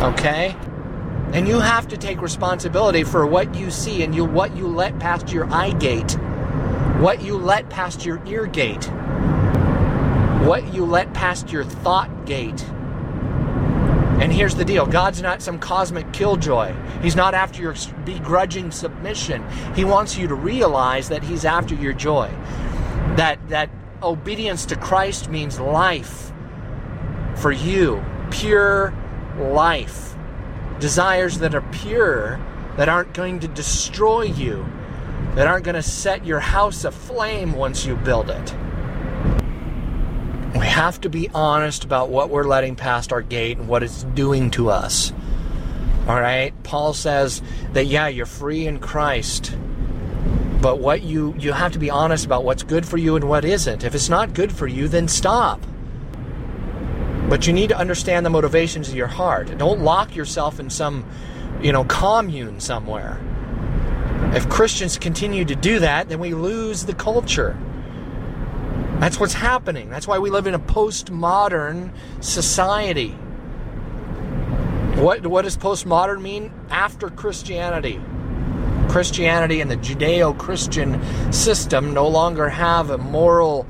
Okay? 0.00 0.56
And 1.34 1.46
you 1.46 1.60
have 1.60 1.86
to 1.88 1.98
take 1.98 2.22
responsibility 2.22 3.04
for 3.04 3.26
what 3.26 3.54
you 3.54 3.70
see 3.70 4.02
and 4.02 4.14
you 4.14 4.24
what 4.24 4.56
you 4.56 4.68
let 4.68 4.98
past 4.98 5.30
your 5.30 5.52
eye 5.52 5.72
gate. 5.72 6.16
what 6.98 7.22
you 7.22 7.38
let 7.38 7.70
past 7.70 8.04
your 8.04 8.20
ear 8.26 8.44
gate, 8.46 8.90
what 10.48 10.72
you 10.72 10.82
let 10.82 11.12
past 11.12 11.52
your 11.52 11.62
thought 11.62 12.24
gate. 12.24 12.64
And 14.18 14.32
here's 14.32 14.54
the 14.54 14.64
deal 14.64 14.86
God's 14.86 15.20
not 15.20 15.42
some 15.42 15.58
cosmic 15.58 16.10
killjoy. 16.14 16.74
He's 17.02 17.14
not 17.14 17.34
after 17.34 17.60
your 17.60 17.74
begrudging 18.06 18.70
submission. 18.70 19.44
He 19.76 19.84
wants 19.84 20.16
you 20.16 20.26
to 20.26 20.34
realize 20.34 21.10
that 21.10 21.22
He's 21.22 21.44
after 21.44 21.74
your 21.74 21.92
joy. 21.92 22.30
That, 23.16 23.38
that 23.50 23.68
obedience 24.02 24.64
to 24.66 24.76
Christ 24.76 25.28
means 25.28 25.60
life 25.60 26.32
for 27.36 27.52
you, 27.52 28.02
pure 28.30 28.94
life. 29.38 30.16
Desires 30.80 31.40
that 31.40 31.54
are 31.54 31.68
pure, 31.72 32.40
that 32.78 32.88
aren't 32.88 33.12
going 33.12 33.40
to 33.40 33.48
destroy 33.48 34.22
you, 34.22 34.66
that 35.34 35.46
aren't 35.46 35.66
going 35.66 35.74
to 35.74 35.82
set 35.82 36.24
your 36.24 36.40
house 36.40 36.84
aflame 36.84 37.52
once 37.52 37.84
you 37.84 37.96
build 37.96 38.30
it. 38.30 38.54
We 40.58 40.66
have 40.66 41.00
to 41.02 41.08
be 41.08 41.28
honest 41.28 41.84
about 41.84 42.08
what 42.10 42.30
we're 42.30 42.42
letting 42.42 42.74
past 42.74 43.12
our 43.12 43.22
gate 43.22 43.58
and 43.58 43.68
what 43.68 43.84
it's 43.84 44.02
doing 44.02 44.50
to 44.52 44.70
us. 44.70 45.12
All 46.08 46.20
right? 46.20 46.52
Paul 46.64 46.94
says 46.94 47.42
that 47.74 47.86
yeah, 47.86 48.08
you're 48.08 48.26
free 48.26 48.66
in 48.66 48.80
Christ. 48.80 49.56
But 50.60 50.80
what 50.80 51.02
you 51.02 51.32
you 51.38 51.52
have 51.52 51.72
to 51.72 51.78
be 51.78 51.90
honest 51.90 52.26
about 52.26 52.42
what's 52.42 52.64
good 52.64 52.84
for 52.84 52.96
you 52.96 53.14
and 53.14 53.28
what 53.28 53.44
isn't. 53.44 53.84
If 53.84 53.94
it's 53.94 54.08
not 54.08 54.34
good 54.34 54.50
for 54.50 54.66
you, 54.66 54.88
then 54.88 55.06
stop. 55.06 55.64
But 57.28 57.46
you 57.46 57.52
need 57.52 57.68
to 57.68 57.78
understand 57.78 58.26
the 58.26 58.30
motivations 58.30 58.88
of 58.88 58.96
your 58.96 59.06
heart. 59.06 59.56
Don't 59.58 59.82
lock 59.82 60.16
yourself 60.16 60.58
in 60.58 60.70
some, 60.70 61.06
you 61.62 61.70
know, 61.70 61.84
commune 61.84 62.58
somewhere. 62.58 63.20
If 64.34 64.48
Christians 64.48 64.98
continue 64.98 65.44
to 65.44 65.54
do 65.54 65.78
that, 65.78 66.08
then 66.08 66.18
we 66.18 66.34
lose 66.34 66.84
the 66.84 66.94
culture. 66.94 67.56
That's 69.00 69.20
what's 69.20 69.34
happening. 69.34 69.90
That's 69.90 70.08
why 70.08 70.18
we 70.18 70.30
live 70.30 70.46
in 70.46 70.54
a 70.54 70.58
postmodern 70.58 71.92
society. 72.20 73.10
What, 74.98 75.24
what 75.24 75.42
does 75.42 75.56
postmodern 75.56 76.20
mean? 76.20 76.52
After 76.70 77.08
Christianity. 77.08 78.00
Christianity 78.88 79.60
and 79.60 79.70
the 79.70 79.76
Judeo 79.76 80.36
Christian 80.36 81.00
system 81.32 81.94
no 81.94 82.08
longer 82.08 82.48
have 82.48 82.90
a 82.90 82.98
moral, 82.98 83.66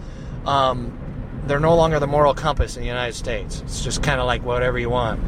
um, 0.46 0.98
they're 1.46 1.60
no 1.60 1.76
longer 1.76 1.98
the 2.00 2.06
moral 2.06 2.32
compass 2.32 2.76
in 2.76 2.82
the 2.82 2.88
United 2.88 3.14
States. 3.14 3.60
It's 3.60 3.84
just 3.84 4.02
kind 4.02 4.20
of 4.20 4.26
like 4.26 4.42
whatever 4.42 4.78
you 4.78 4.88
want. 4.88 5.20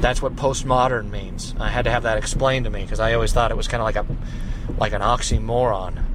That's 0.00 0.22
what 0.22 0.36
postmodern 0.36 1.10
means. 1.10 1.54
I 1.58 1.68
had 1.68 1.84
to 1.84 1.90
have 1.90 2.04
that 2.04 2.16
explained 2.16 2.64
to 2.64 2.70
me 2.70 2.82
because 2.82 3.00
I 3.00 3.12
always 3.12 3.32
thought 3.32 3.50
it 3.50 3.56
was 3.56 3.68
kind 3.68 3.82
of 3.82 3.84
like 3.84 3.96
a 3.96 4.06
like 4.78 4.92
an 4.92 5.02
oxymoron. 5.02 6.05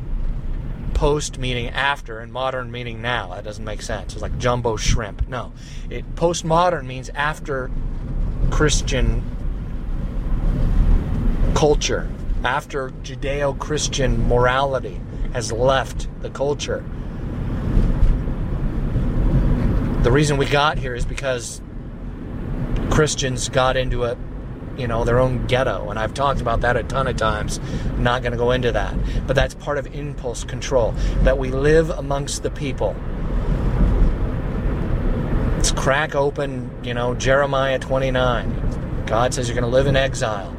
Post 1.02 1.40
meaning 1.40 1.68
after 1.70 2.20
and 2.20 2.32
modern 2.32 2.70
meaning 2.70 3.02
now. 3.02 3.34
That 3.34 3.44
doesn't 3.44 3.66
make 3.66 3.82
sense. 3.82 4.14
It's 4.14 4.22
like 4.22 4.38
jumbo 4.38 4.78
shrimp. 4.78 5.28
No, 5.28 5.52
it 5.90 6.06
postmodern 6.14 6.86
means 6.86 7.10
after 7.16 7.72
Christian 8.52 9.24
culture, 11.56 12.08
after 12.44 12.92
Judeo-Christian 12.92 14.28
morality 14.28 15.02
has 15.34 15.52
left 15.52 16.08
the 16.22 16.30
culture. 16.30 16.86
The 20.04 20.12
reason 20.12 20.38
we 20.38 20.46
got 20.46 20.78
here 20.78 20.94
is 20.94 21.04
because 21.04 21.64
Christians 22.92 23.50
got 23.50 23.76
into 23.76 24.04
a 24.04 24.16
you 24.78 24.88
know 24.88 25.04
their 25.04 25.20
own 25.20 25.46
ghetto 25.48 25.90
and 25.90 26.00
I've 26.00 26.14
talked 26.14 26.42
about 26.42 26.62
that 26.62 26.76
a 26.76 26.84
ton 26.84 27.08
of 27.08 27.18
times. 27.18 27.60
I'm 27.86 28.04
not 28.04 28.22
going 28.22 28.32
to 28.32 28.38
go 28.38 28.52
into 28.52 28.72
that. 28.72 28.96
But 29.28 29.36
that's 29.36 29.54
part 29.56 29.78
of 29.78 29.94
impulse 29.94 30.44
control 30.44 30.94
that 31.24 31.38
we 31.38 31.52
live 31.52 31.90
amongst 31.90 32.44
the 32.44 32.52
people. 32.52 32.96
Let's 35.56 35.72
crack 35.72 36.16
open 36.16 36.70
you 36.84 36.94
know 36.94 37.14
Jeremiah 37.16 37.80
29 37.80 39.04
God 39.06 39.34
says 39.34 39.48
you're 39.48 39.56
going 39.56 39.70
to 39.70 39.76
live 39.76 39.88
in 39.88 39.96
exile. 39.96 40.56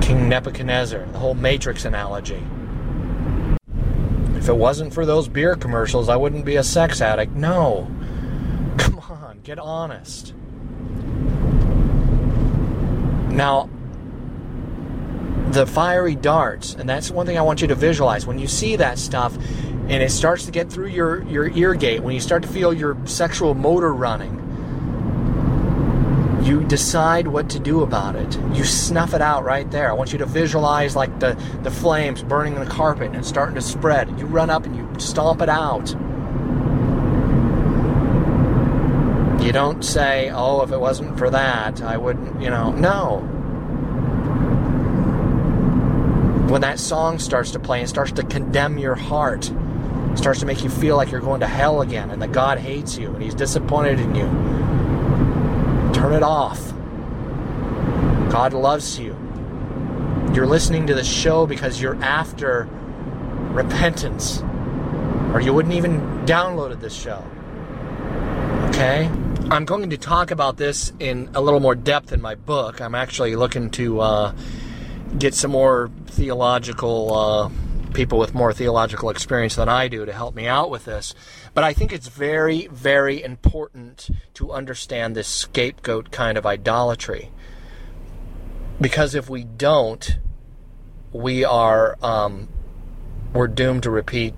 King 0.00 0.28
Nebuchadnezzar 0.28 1.06
the 1.06 1.18
whole 1.18 1.34
matrix 1.34 1.84
analogy. 1.84 2.42
If 4.34 4.48
it 4.48 4.56
wasn't 4.56 4.94
for 4.94 5.04
those 5.04 5.28
beer 5.28 5.56
commercials 5.56 6.08
I 6.08 6.16
wouldn't 6.16 6.44
be 6.44 6.56
a 6.56 6.64
sex 6.64 7.00
addict. 7.00 7.32
No. 7.32 7.90
Come 8.78 8.98
on 9.00 9.40
get 9.42 9.58
honest 9.58 10.34
now, 13.36 13.68
the 15.50 15.66
fiery 15.66 16.14
darts, 16.14 16.74
and 16.74 16.88
that's 16.88 17.10
one 17.10 17.26
thing 17.26 17.36
I 17.36 17.42
want 17.42 17.60
you 17.60 17.68
to 17.68 17.74
visualize. 17.74 18.26
When 18.26 18.38
you 18.38 18.48
see 18.48 18.76
that 18.76 18.98
stuff 18.98 19.36
and 19.36 20.02
it 20.02 20.10
starts 20.10 20.46
to 20.46 20.50
get 20.50 20.70
through 20.70 20.88
your, 20.88 21.22
your 21.24 21.50
ear 21.50 21.74
gate, 21.74 22.02
when 22.02 22.14
you 22.14 22.20
start 22.20 22.42
to 22.42 22.48
feel 22.48 22.72
your 22.72 22.96
sexual 23.06 23.54
motor 23.54 23.92
running, 23.92 24.42
you 26.42 26.64
decide 26.64 27.26
what 27.28 27.50
to 27.50 27.58
do 27.58 27.82
about 27.82 28.16
it. 28.16 28.38
You 28.54 28.64
snuff 28.64 29.12
it 29.12 29.20
out 29.20 29.44
right 29.44 29.70
there. 29.70 29.90
I 29.90 29.92
want 29.92 30.12
you 30.12 30.18
to 30.18 30.26
visualize 30.26 30.96
like 30.96 31.20
the, 31.20 31.34
the 31.62 31.70
flames 31.70 32.22
burning 32.22 32.54
the 32.54 32.66
carpet 32.66 33.12
and 33.14 33.24
starting 33.26 33.56
to 33.56 33.60
spread. 33.60 34.08
You 34.18 34.26
run 34.26 34.48
up 34.48 34.64
and 34.64 34.74
you 34.74 34.88
stomp 34.98 35.42
it 35.42 35.48
out. 35.48 35.94
Don't 39.56 39.82
say, 39.82 40.30
oh, 40.30 40.60
if 40.60 40.70
it 40.70 40.78
wasn't 40.78 41.16
for 41.16 41.30
that, 41.30 41.80
I 41.80 41.96
wouldn't, 41.96 42.42
you 42.42 42.50
know. 42.50 42.72
No. 42.72 43.20
When 46.50 46.60
that 46.60 46.78
song 46.78 47.18
starts 47.18 47.52
to 47.52 47.58
play 47.58 47.80
and 47.80 47.88
starts 47.88 48.12
to 48.12 48.22
condemn 48.22 48.76
your 48.76 48.94
heart, 48.94 49.50
starts 50.14 50.40
to 50.40 50.46
make 50.46 50.62
you 50.62 50.68
feel 50.68 50.96
like 50.96 51.10
you're 51.10 51.22
going 51.22 51.40
to 51.40 51.46
hell 51.46 51.80
again 51.80 52.10
and 52.10 52.20
that 52.20 52.32
God 52.32 52.58
hates 52.58 52.98
you 52.98 53.14
and 53.14 53.22
He's 53.22 53.34
disappointed 53.34 53.98
in 53.98 54.14
you, 54.14 54.26
turn 55.94 56.12
it 56.12 56.22
off. 56.22 56.60
God 58.30 58.52
loves 58.52 58.98
you. 59.00 59.16
You're 60.34 60.46
listening 60.46 60.86
to 60.88 60.94
the 60.94 61.02
show 61.02 61.46
because 61.46 61.80
you're 61.80 61.96
after 62.02 62.68
repentance, 63.52 64.42
or 65.32 65.40
you 65.40 65.54
wouldn't 65.54 65.74
even 65.74 66.00
downloaded 66.26 66.80
this 66.80 66.94
show. 66.94 67.24
Okay? 68.68 69.10
I'm 69.48 69.64
going 69.64 69.90
to 69.90 69.96
talk 69.96 70.32
about 70.32 70.56
this 70.56 70.92
in 70.98 71.30
a 71.32 71.40
little 71.40 71.60
more 71.60 71.76
depth 71.76 72.10
in 72.10 72.20
my 72.20 72.34
book. 72.34 72.80
I'm 72.80 72.96
actually 72.96 73.36
looking 73.36 73.70
to 73.70 74.00
uh, 74.00 74.34
get 75.16 75.34
some 75.34 75.52
more 75.52 75.88
theological 76.06 77.14
uh, 77.14 77.50
people 77.94 78.18
with 78.18 78.34
more 78.34 78.52
theological 78.52 79.08
experience 79.08 79.54
than 79.54 79.68
I 79.68 79.86
do 79.86 80.04
to 80.04 80.12
help 80.12 80.34
me 80.34 80.48
out 80.48 80.68
with 80.68 80.84
this. 80.84 81.14
But 81.54 81.62
I 81.62 81.74
think 81.74 81.92
it's 81.92 82.08
very, 82.08 82.66
very 82.66 83.22
important 83.22 84.10
to 84.34 84.50
understand 84.50 85.14
this 85.14 85.28
scapegoat 85.28 86.10
kind 86.10 86.36
of 86.36 86.44
idolatry. 86.44 87.30
Because 88.80 89.14
if 89.14 89.30
we 89.30 89.44
don't, 89.44 90.18
we 91.12 91.44
are 91.44 91.96
um, 92.02 92.48
we're 93.32 93.46
doomed 93.46 93.84
to 93.84 93.90
repeat 93.90 94.34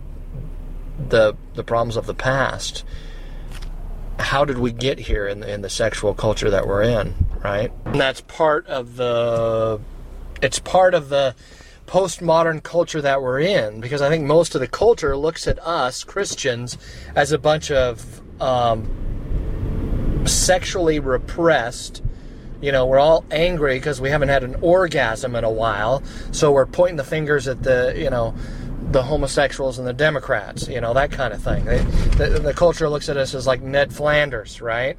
the 1.08 1.34
the 1.54 1.64
problems 1.64 1.96
of 1.96 2.04
the 2.04 2.14
past 2.14 2.84
how 4.18 4.44
did 4.44 4.58
we 4.58 4.72
get 4.72 4.98
here 4.98 5.26
in 5.26 5.40
the, 5.40 5.52
in 5.52 5.62
the 5.62 5.70
sexual 5.70 6.14
culture 6.14 6.50
that 6.50 6.66
we're 6.66 6.82
in, 6.82 7.14
right? 7.42 7.72
And 7.86 8.00
that's 8.00 8.20
part 8.22 8.66
of 8.66 8.96
the 8.96 9.80
it's 10.42 10.58
part 10.58 10.94
of 10.94 11.08
the 11.08 11.34
postmodern 11.86 12.62
culture 12.62 13.00
that 13.00 13.22
we're 13.22 13.40
in 13.40 13.80
because 13.80 14.02
I 14.02 14.08
think 14.08 14.26
most 14.26 14.54
of 14.54 14.60
the 14.60 14.68
culture 14.68 15.16
looks 15.16 15.46
at 15.48 15.58
us 15.60 16.04
Christians 16.04 16.76
as 17.16 17.32
a 17.32 17.38
bunch 17.38 17.70
of 17.70 18.20
um, 18.40 20.24
sexually 20.26 21.00
repressed. 21.00 22.02
You 22.60 22.72
know, 22.72 22.86
we're 22.86 22.98
all 22.98 23.24
angry 23.30 23.78
because 23.78 24.00
we 24.00 24.10
haven't 24.10 24.28
had 24.28 24.42
an 24.42 24.56
orgasm 24.56 25.36
in 25.36 25.44
a 25.44 25.50
while, 25.50 26.02
so 26.32 26.52
we're 26.52 26.66
pointing 26.66 26.96
the 26.96 27.04
fingers 27.04 27.46
at 27.46 27.62
the 27.62 27.94
you 27.96 28.10
know 28.10 28.34
the 28.90 29.02
homosexuals 29.02 29.78
and 29.78 29.86
the 29.86 29.92
Democrats, 29.92 30.66
you 30.68 30.80
know, 30.80 30.94
that 30.94 31.10
kind 31.10 31.34
of 31.34 31.42
thing. 31.42 31.64
They, 31.64 31.78
the, 31.78 32.40
the 32.40 32.54
culture 32.54 32.88
looks 32.88 33.08
at 33.08 33.16
us 33.16 33.34
as 33.34 33.46
like 33.46 33.60
Ned 33.60 33.92
Flanders, 33.92 34.60
right? 34.60 34.96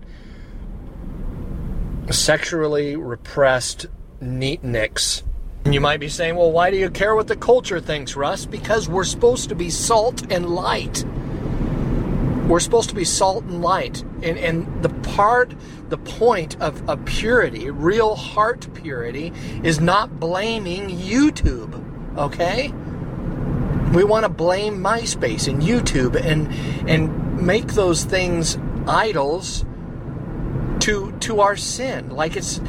Sexually 2.12 2.96
repressed 2.96 3.88
neatniks. 4.22 5.24
And 5.66 5.74
you 5.74 5.82
might 5.82 6.00
be 6.00 6.10
saying, 6.10 6.36
well, 6.36 6.52
why 6.52 6.72
do 6.72 6.78
you 6.78 6.90
care 6.90 7.16
what 7.16 7.28
the 7.28 7.36
culture 7.36 7.80
thinks, 7.80 8.16
Russ? 8.16 8.46
Because 8.46 8.88
we're 8.88 9.04
supposed 9.04 9.50
to 9.50 9.56
be 9.56 9.70
salt 9.70 10.32
and 10.32 10.50
light. 10.50 11.04
We're 12.48 12.60
supposed 12.60 12.90
to 12.90 12.96
be 12.96 13.06
salt 13.06 13.44
and 13.44 13.62
light. 13.62 14.02
And, 14.24 14.38
and 14.38 14.84
the 14.84 14.90
part, 14.90 15.54
the 15.90 15.98
point 15.98 16.60
of, 16.62 16.88
of 16.90 17.04
purity, 17.06 17.70
real 17.70 18.16
heart 18.16 18.68
purity, 18.74 19.34
is 19.64 19.80
not 19.80 20.20
blaming 20.20 20.90
YouTube, 20.90 22.18
okay? 22.18 22.74
We 23.94 24.04
want 24.04 24.24
to 24.24 24.30
blame 24.30 24.78
MySpace 24.78 25.48
and 25.48 25.62
YouTube 25.62 26.16
and 26.16 26.54
and 26.90 27.42
make 27.42 27.68
those 27.74 28.04
things 28.04 28.58
idols 28.88 29.66
to 30.82 31.12
to 31.20 31.42
our 31.42 31.56
sin. 31.56 32.10
Like 32.10 32.36
it's 32.36 32.62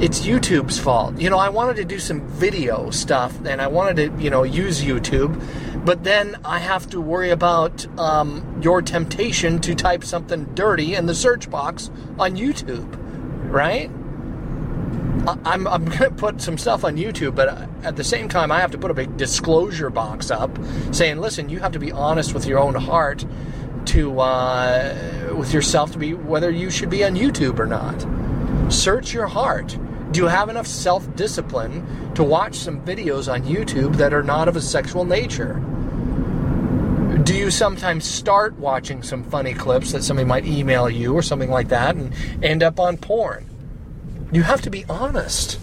it's 0.00 0.20
YouTube's 0.22 0.78
fault. 0.78 1.18
You 1.18 1.30
know, 1.30 1.38
I 1.38 1.48
wanted 1.48 1.76
to 1.76 1.84
do 1.84 1.98
some 1.98 2.26
video 2.26 2.90
stuff 2.90 3.38
and 3.44 3.60
I 3.60 3.68
wanted 3.68 3.96
to, 3.96 4.22
you 4.22 4.30
know, 4.30 4.42
use 4.42 4.82
YouTube, 4.82 5.40
but 5.84 6.02
then 6.02 6.36
I 6.44 6.58
have 6.58 6.90
to 6.90 7.00
worry 7.00 7.30
about 7.30 7.86
um, 8.00 8.60
your 8.62 8.82
temptation 8.82 9.60
to 9.60 9.74
type 9.74 10.02
something 10.02 10.44
dirty 10.54 10.96
in 10.96 11.06
the 11.06 11.14
search 11.14 11.48
box 11.50 11.90
on 12.18 12.36
YouTube, 12.36 12.88
right? 13.52 13.90
I'm, 15.44 15.66
I'm 15.66 15.84
going 15.96 15.98
to 15.98 16.10
put 16.10 16.40
some 16.40 16.58
stuff 16.58 16.84
on 16.84 16.96
YouTube, 16.96 17.34
but 17.34 17.68
at 17.84 17.96
the 17.96 18.04
same 18.04 18.28
time, 18.28 18.50
I 18.50 18.60
have 18.60 18.70
to 18.72 18.78
put 18.78 18.90
a 18.90 18.94
big 18.94 19.16
disclosure 19.16 19.90
box 19.90 20.30
up 20.30 20.58
saying, 20.92 21.18
listen, 21.18 21.48
you 21.48 21.60
have 21.60 21.72
to 21.72 21.78
be 21.78 21.92
honest 21.92 22.34
with 22.34 22.46
your 22.46 22.58
own 22.58 22.74
heart 22.74 23.24
to, 23.86 24.20
uh, 24.20 25.34
with 25.36 25.52
yourself 25.52 25.92
to 25.92 25.98
be 25.98 26.14
whether 26.14 26.50
you 26.50 26.70
should 26.70 26.90
be 26.90 27.04
on 27.04 27.14
YouTube 27.14 27.58
or 27.58 27.66
not. 27.66 28.72
Search 28.72 29.12
your 29.12 29.26
heart. 29.26 29.76
Do 30.12 30.20
you 30.20 30.26
have 30.26 30.48
enough 30.48 30.66
self 30.66 31.14
discipline 31.16 32.12
to 32.14 32.22
watch 32.22 32.54
some 32.54 32.80
videos 32.82 33.32
on 33.32 33.42
YouTube 33.42 33.96
that 33.96 34.12
are 34.12 34.22
not 34.22 34.46
of 34.48 34.56
a 34.56 34.60
sexual 34.60 35.04
nature? 35.04 35.54
Do 37.24 37.34
you 37.34 37.50
sometimes 37.50 38.04
start 38.04 38.58
watching 38.58 39.02
some 39.02 39.22
funny 39.24 39.54
clips 39.54 39.92
that 39.92 40.02
somebody 40.02 40.26
might 40.26 40.44
email 40.44 40.90
you 40.90 41.14
or 41.14 41.22
something 41.22 41.50
like 41.50 41.68
that 41.68 41.94
and 41.96 42.12
end 42.42 42.62
up 42.62 42.80
on 42.80 42.96
porn? 42.96 43.48
You 44.32 44.42
have 44.42 44.62
to 44.62 44.70
be 44.70 44.84
honest. 44.88 45.60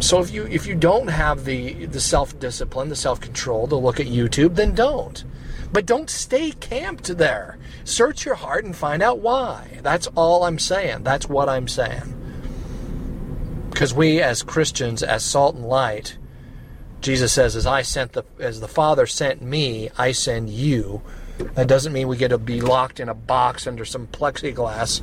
So 0.00 0.20
if 0.20 0.30
you 0.30 0.46
if 0.46 0.66
you 0.66 0.76
don't 0.76 1.08
have 1.08 1.44
the 1.44 1.86
the 1.86 2.00
self 2.00 2.38
discipline, 2.38 2.88
the 2.88 2.96
self 2.96 3.20
control 3.20 3.66
to 3.66 3.76
look 3.76 3.98
at 3.98 4.06
YouTube, 4.06 4.54
then 4.54 4.74
don't. 4.74 5.24
But 5.72 5.86
don't 5.86 6.08
stay 6.08 6.52
camped 6.52 7.18
there. 7.18 7.58
Search 7.84 8.24
your 8.24 8.36
heart 8.36 8.64
and 8.64 8.74
find 8.74 9.02
out 9.02 9.18
why. 9.18 9.80
That's 9.82 10.06
all 10.14 10.44
I'm 10.44 10.58
saying. 10.58 11.02
That's 11.02 11.28
what 11.28 11.48
I'm 11.48 11.68
saying. 11.68 12.14
Because 13.70 13.92
we 13.92 14.22
as 14.22 14.42
Christians, 14.42 15.02
as 15.02 15.24
salt 15.24 15.56
and 15.56 15.66
light, 15.66 16.16
Jesus 17.00 17.32
says, 17.32 17.54
as 17.54 17.66
I 17.66 17.82
sent 17.82 18.12
the 18.12 18.24
as 18.38 18.60
the 18.60 18.68
Father 18.68 19.06
sent 19.06 19.42
me, 19.42 19.90
I 19.98 20.12
send 20.12 20.48
you. 20.48 21.02
That 21.54 21.68
doesn't 21.68 21.92
mean 21.92 22.08
we 22.08 22.16
get 22.16 22.28
to 22.28 22.38
be 22.38 22.60
locked 22.60 22.98
in 22.98 23.08
a 23.08 23.14
box 23.14 23.66
under 23.66 23.84
some 23.84 24.06
plexiglass, 24.08 25.02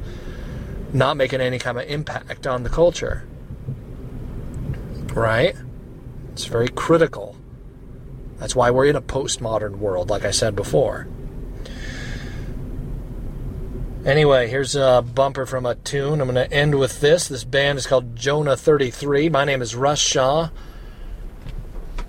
not 0.93 1.17
making 1.17 1.41
any 1.41 1.59
kind 1.59 1.77
of 1.77 1.87
impact 1.89 2.47
on 2.47 2.63
the 2.63 2.69
culture. 2.69 3.27
Right? 5.13 5.55
It's 6.33 6.45
very 6.45 6.67
critical. 6.67 7.35
That's 8.37 8.55
why 8.55 8.71
we're 8.71 8.85
in 8.85 8.95
a 8.95 9.01
postmodern 9.01 9.77
world, 9.77 10.09
like 10.09 10.25
I 10.25 10.31
said 10.31 10.55
before. 10.55 11.07
Anyway, 14.05 14.47
here's 14.47 14.75
a 14.75 15.03
bumper 15.15 15.47
from 15.47 15.65
a 15.65 15.75
tune. 15.75 16.21
I'm 16.21 16.29
going 16.29 16.35
to 16.35 16.53
end 16.53 16.77
with 16.77 17.01
this. 17.01 17.27
This 17.27 17.43
band 17.43 17.79
is 17.79 17.87
called 17.87 18.15
Jonah 18.15 18.55
33. 18.55 19.29
My 19.29 19.45
name 19.45 19.63
is 19.63 19.75
Russ 19.75 19.99
Shaw. 19.99 20.49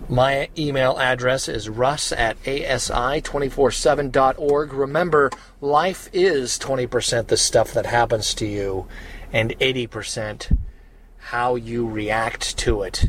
My 0.08 0.50
email 0.56 0.96
address 0.98 1.48
is 1.48 1.68
russ 1.68 2.12
at 2.12 2.40
asi247.org. 2.44 4.72
Remember, 4.72 5.32
life 5.60 6.08
is 6.12 6.60
20% 6.60 7.26
the 7.26 7.36
stuff 7.36 7.72
that 7.72 7.86
happens 7.86 8.32
to 8.34 8.46
you, 8.46 8.86
and 9.32 9.58
80% 9.58 10.56
how 11.18 11.56
you 11.56 11.88
react 11.88 12.56
to 12.58 12.82
it. 12.82 13.06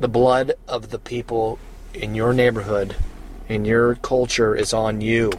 The 0.00 0.08
blood 0.08 0.54
of 0.66 0.90
the 0.90 0.98
people 0.98 1.60
in 1.94 2.16
your 2.16 2.32
neighborhood, 2.32 2.96
in 3.48 3.64
your 3.64 3.94
culture, 3.94 4.56
is 4.56 4.72
on 4.72 5.00
you. 5.00 5.30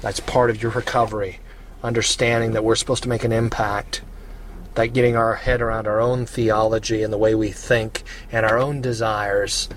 That's 0.00 0.18
part 0.18 0.50
of 0.50 0.60
your 0.60 0.72
recovery. 0.72 1.38
Understanding 1.84 2.50
that 2.52 2.64
we're 2.64 2.74
supposed 2.74 3.04
to 3.04 3.08
make 3.08 3.22
an 3.22 3.30
impact. 3.30 4.02
That 4.74 4.92
getting 4.92 5.16
our 5.16 5.34
head 5.34 5.62
around 5.62 5.86
our 5.86 6.00
own 6.00 6.26
theology 6.26 7.02
and 7.02 7.12
the 7.12 7.18
way 7.18 7.34
we 7.34 7.50
think 7.50 8.02
and 8.32 8.44
our 8.44 8.58
own 8.58 8.80
desires, 8.80 9.68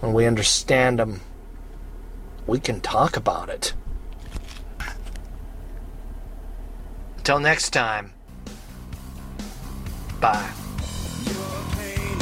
when 0.00 0.12
we 0.12 0.24
understand 0.24 1.00
them, 1.00 1.20
we 2.46 2.60
can 2.60 2.80
talk 2.80 3.16
about 3.16 3.48
it. 3.48 3.74
Until 7.16 7.40
next 7.40 7.70
time, 7.70 8.12
bye. 10.20 10.50
Pain 11.76 12.18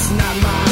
It's 0.00 0.10
not 0.12 0.42
my 0.42 0.69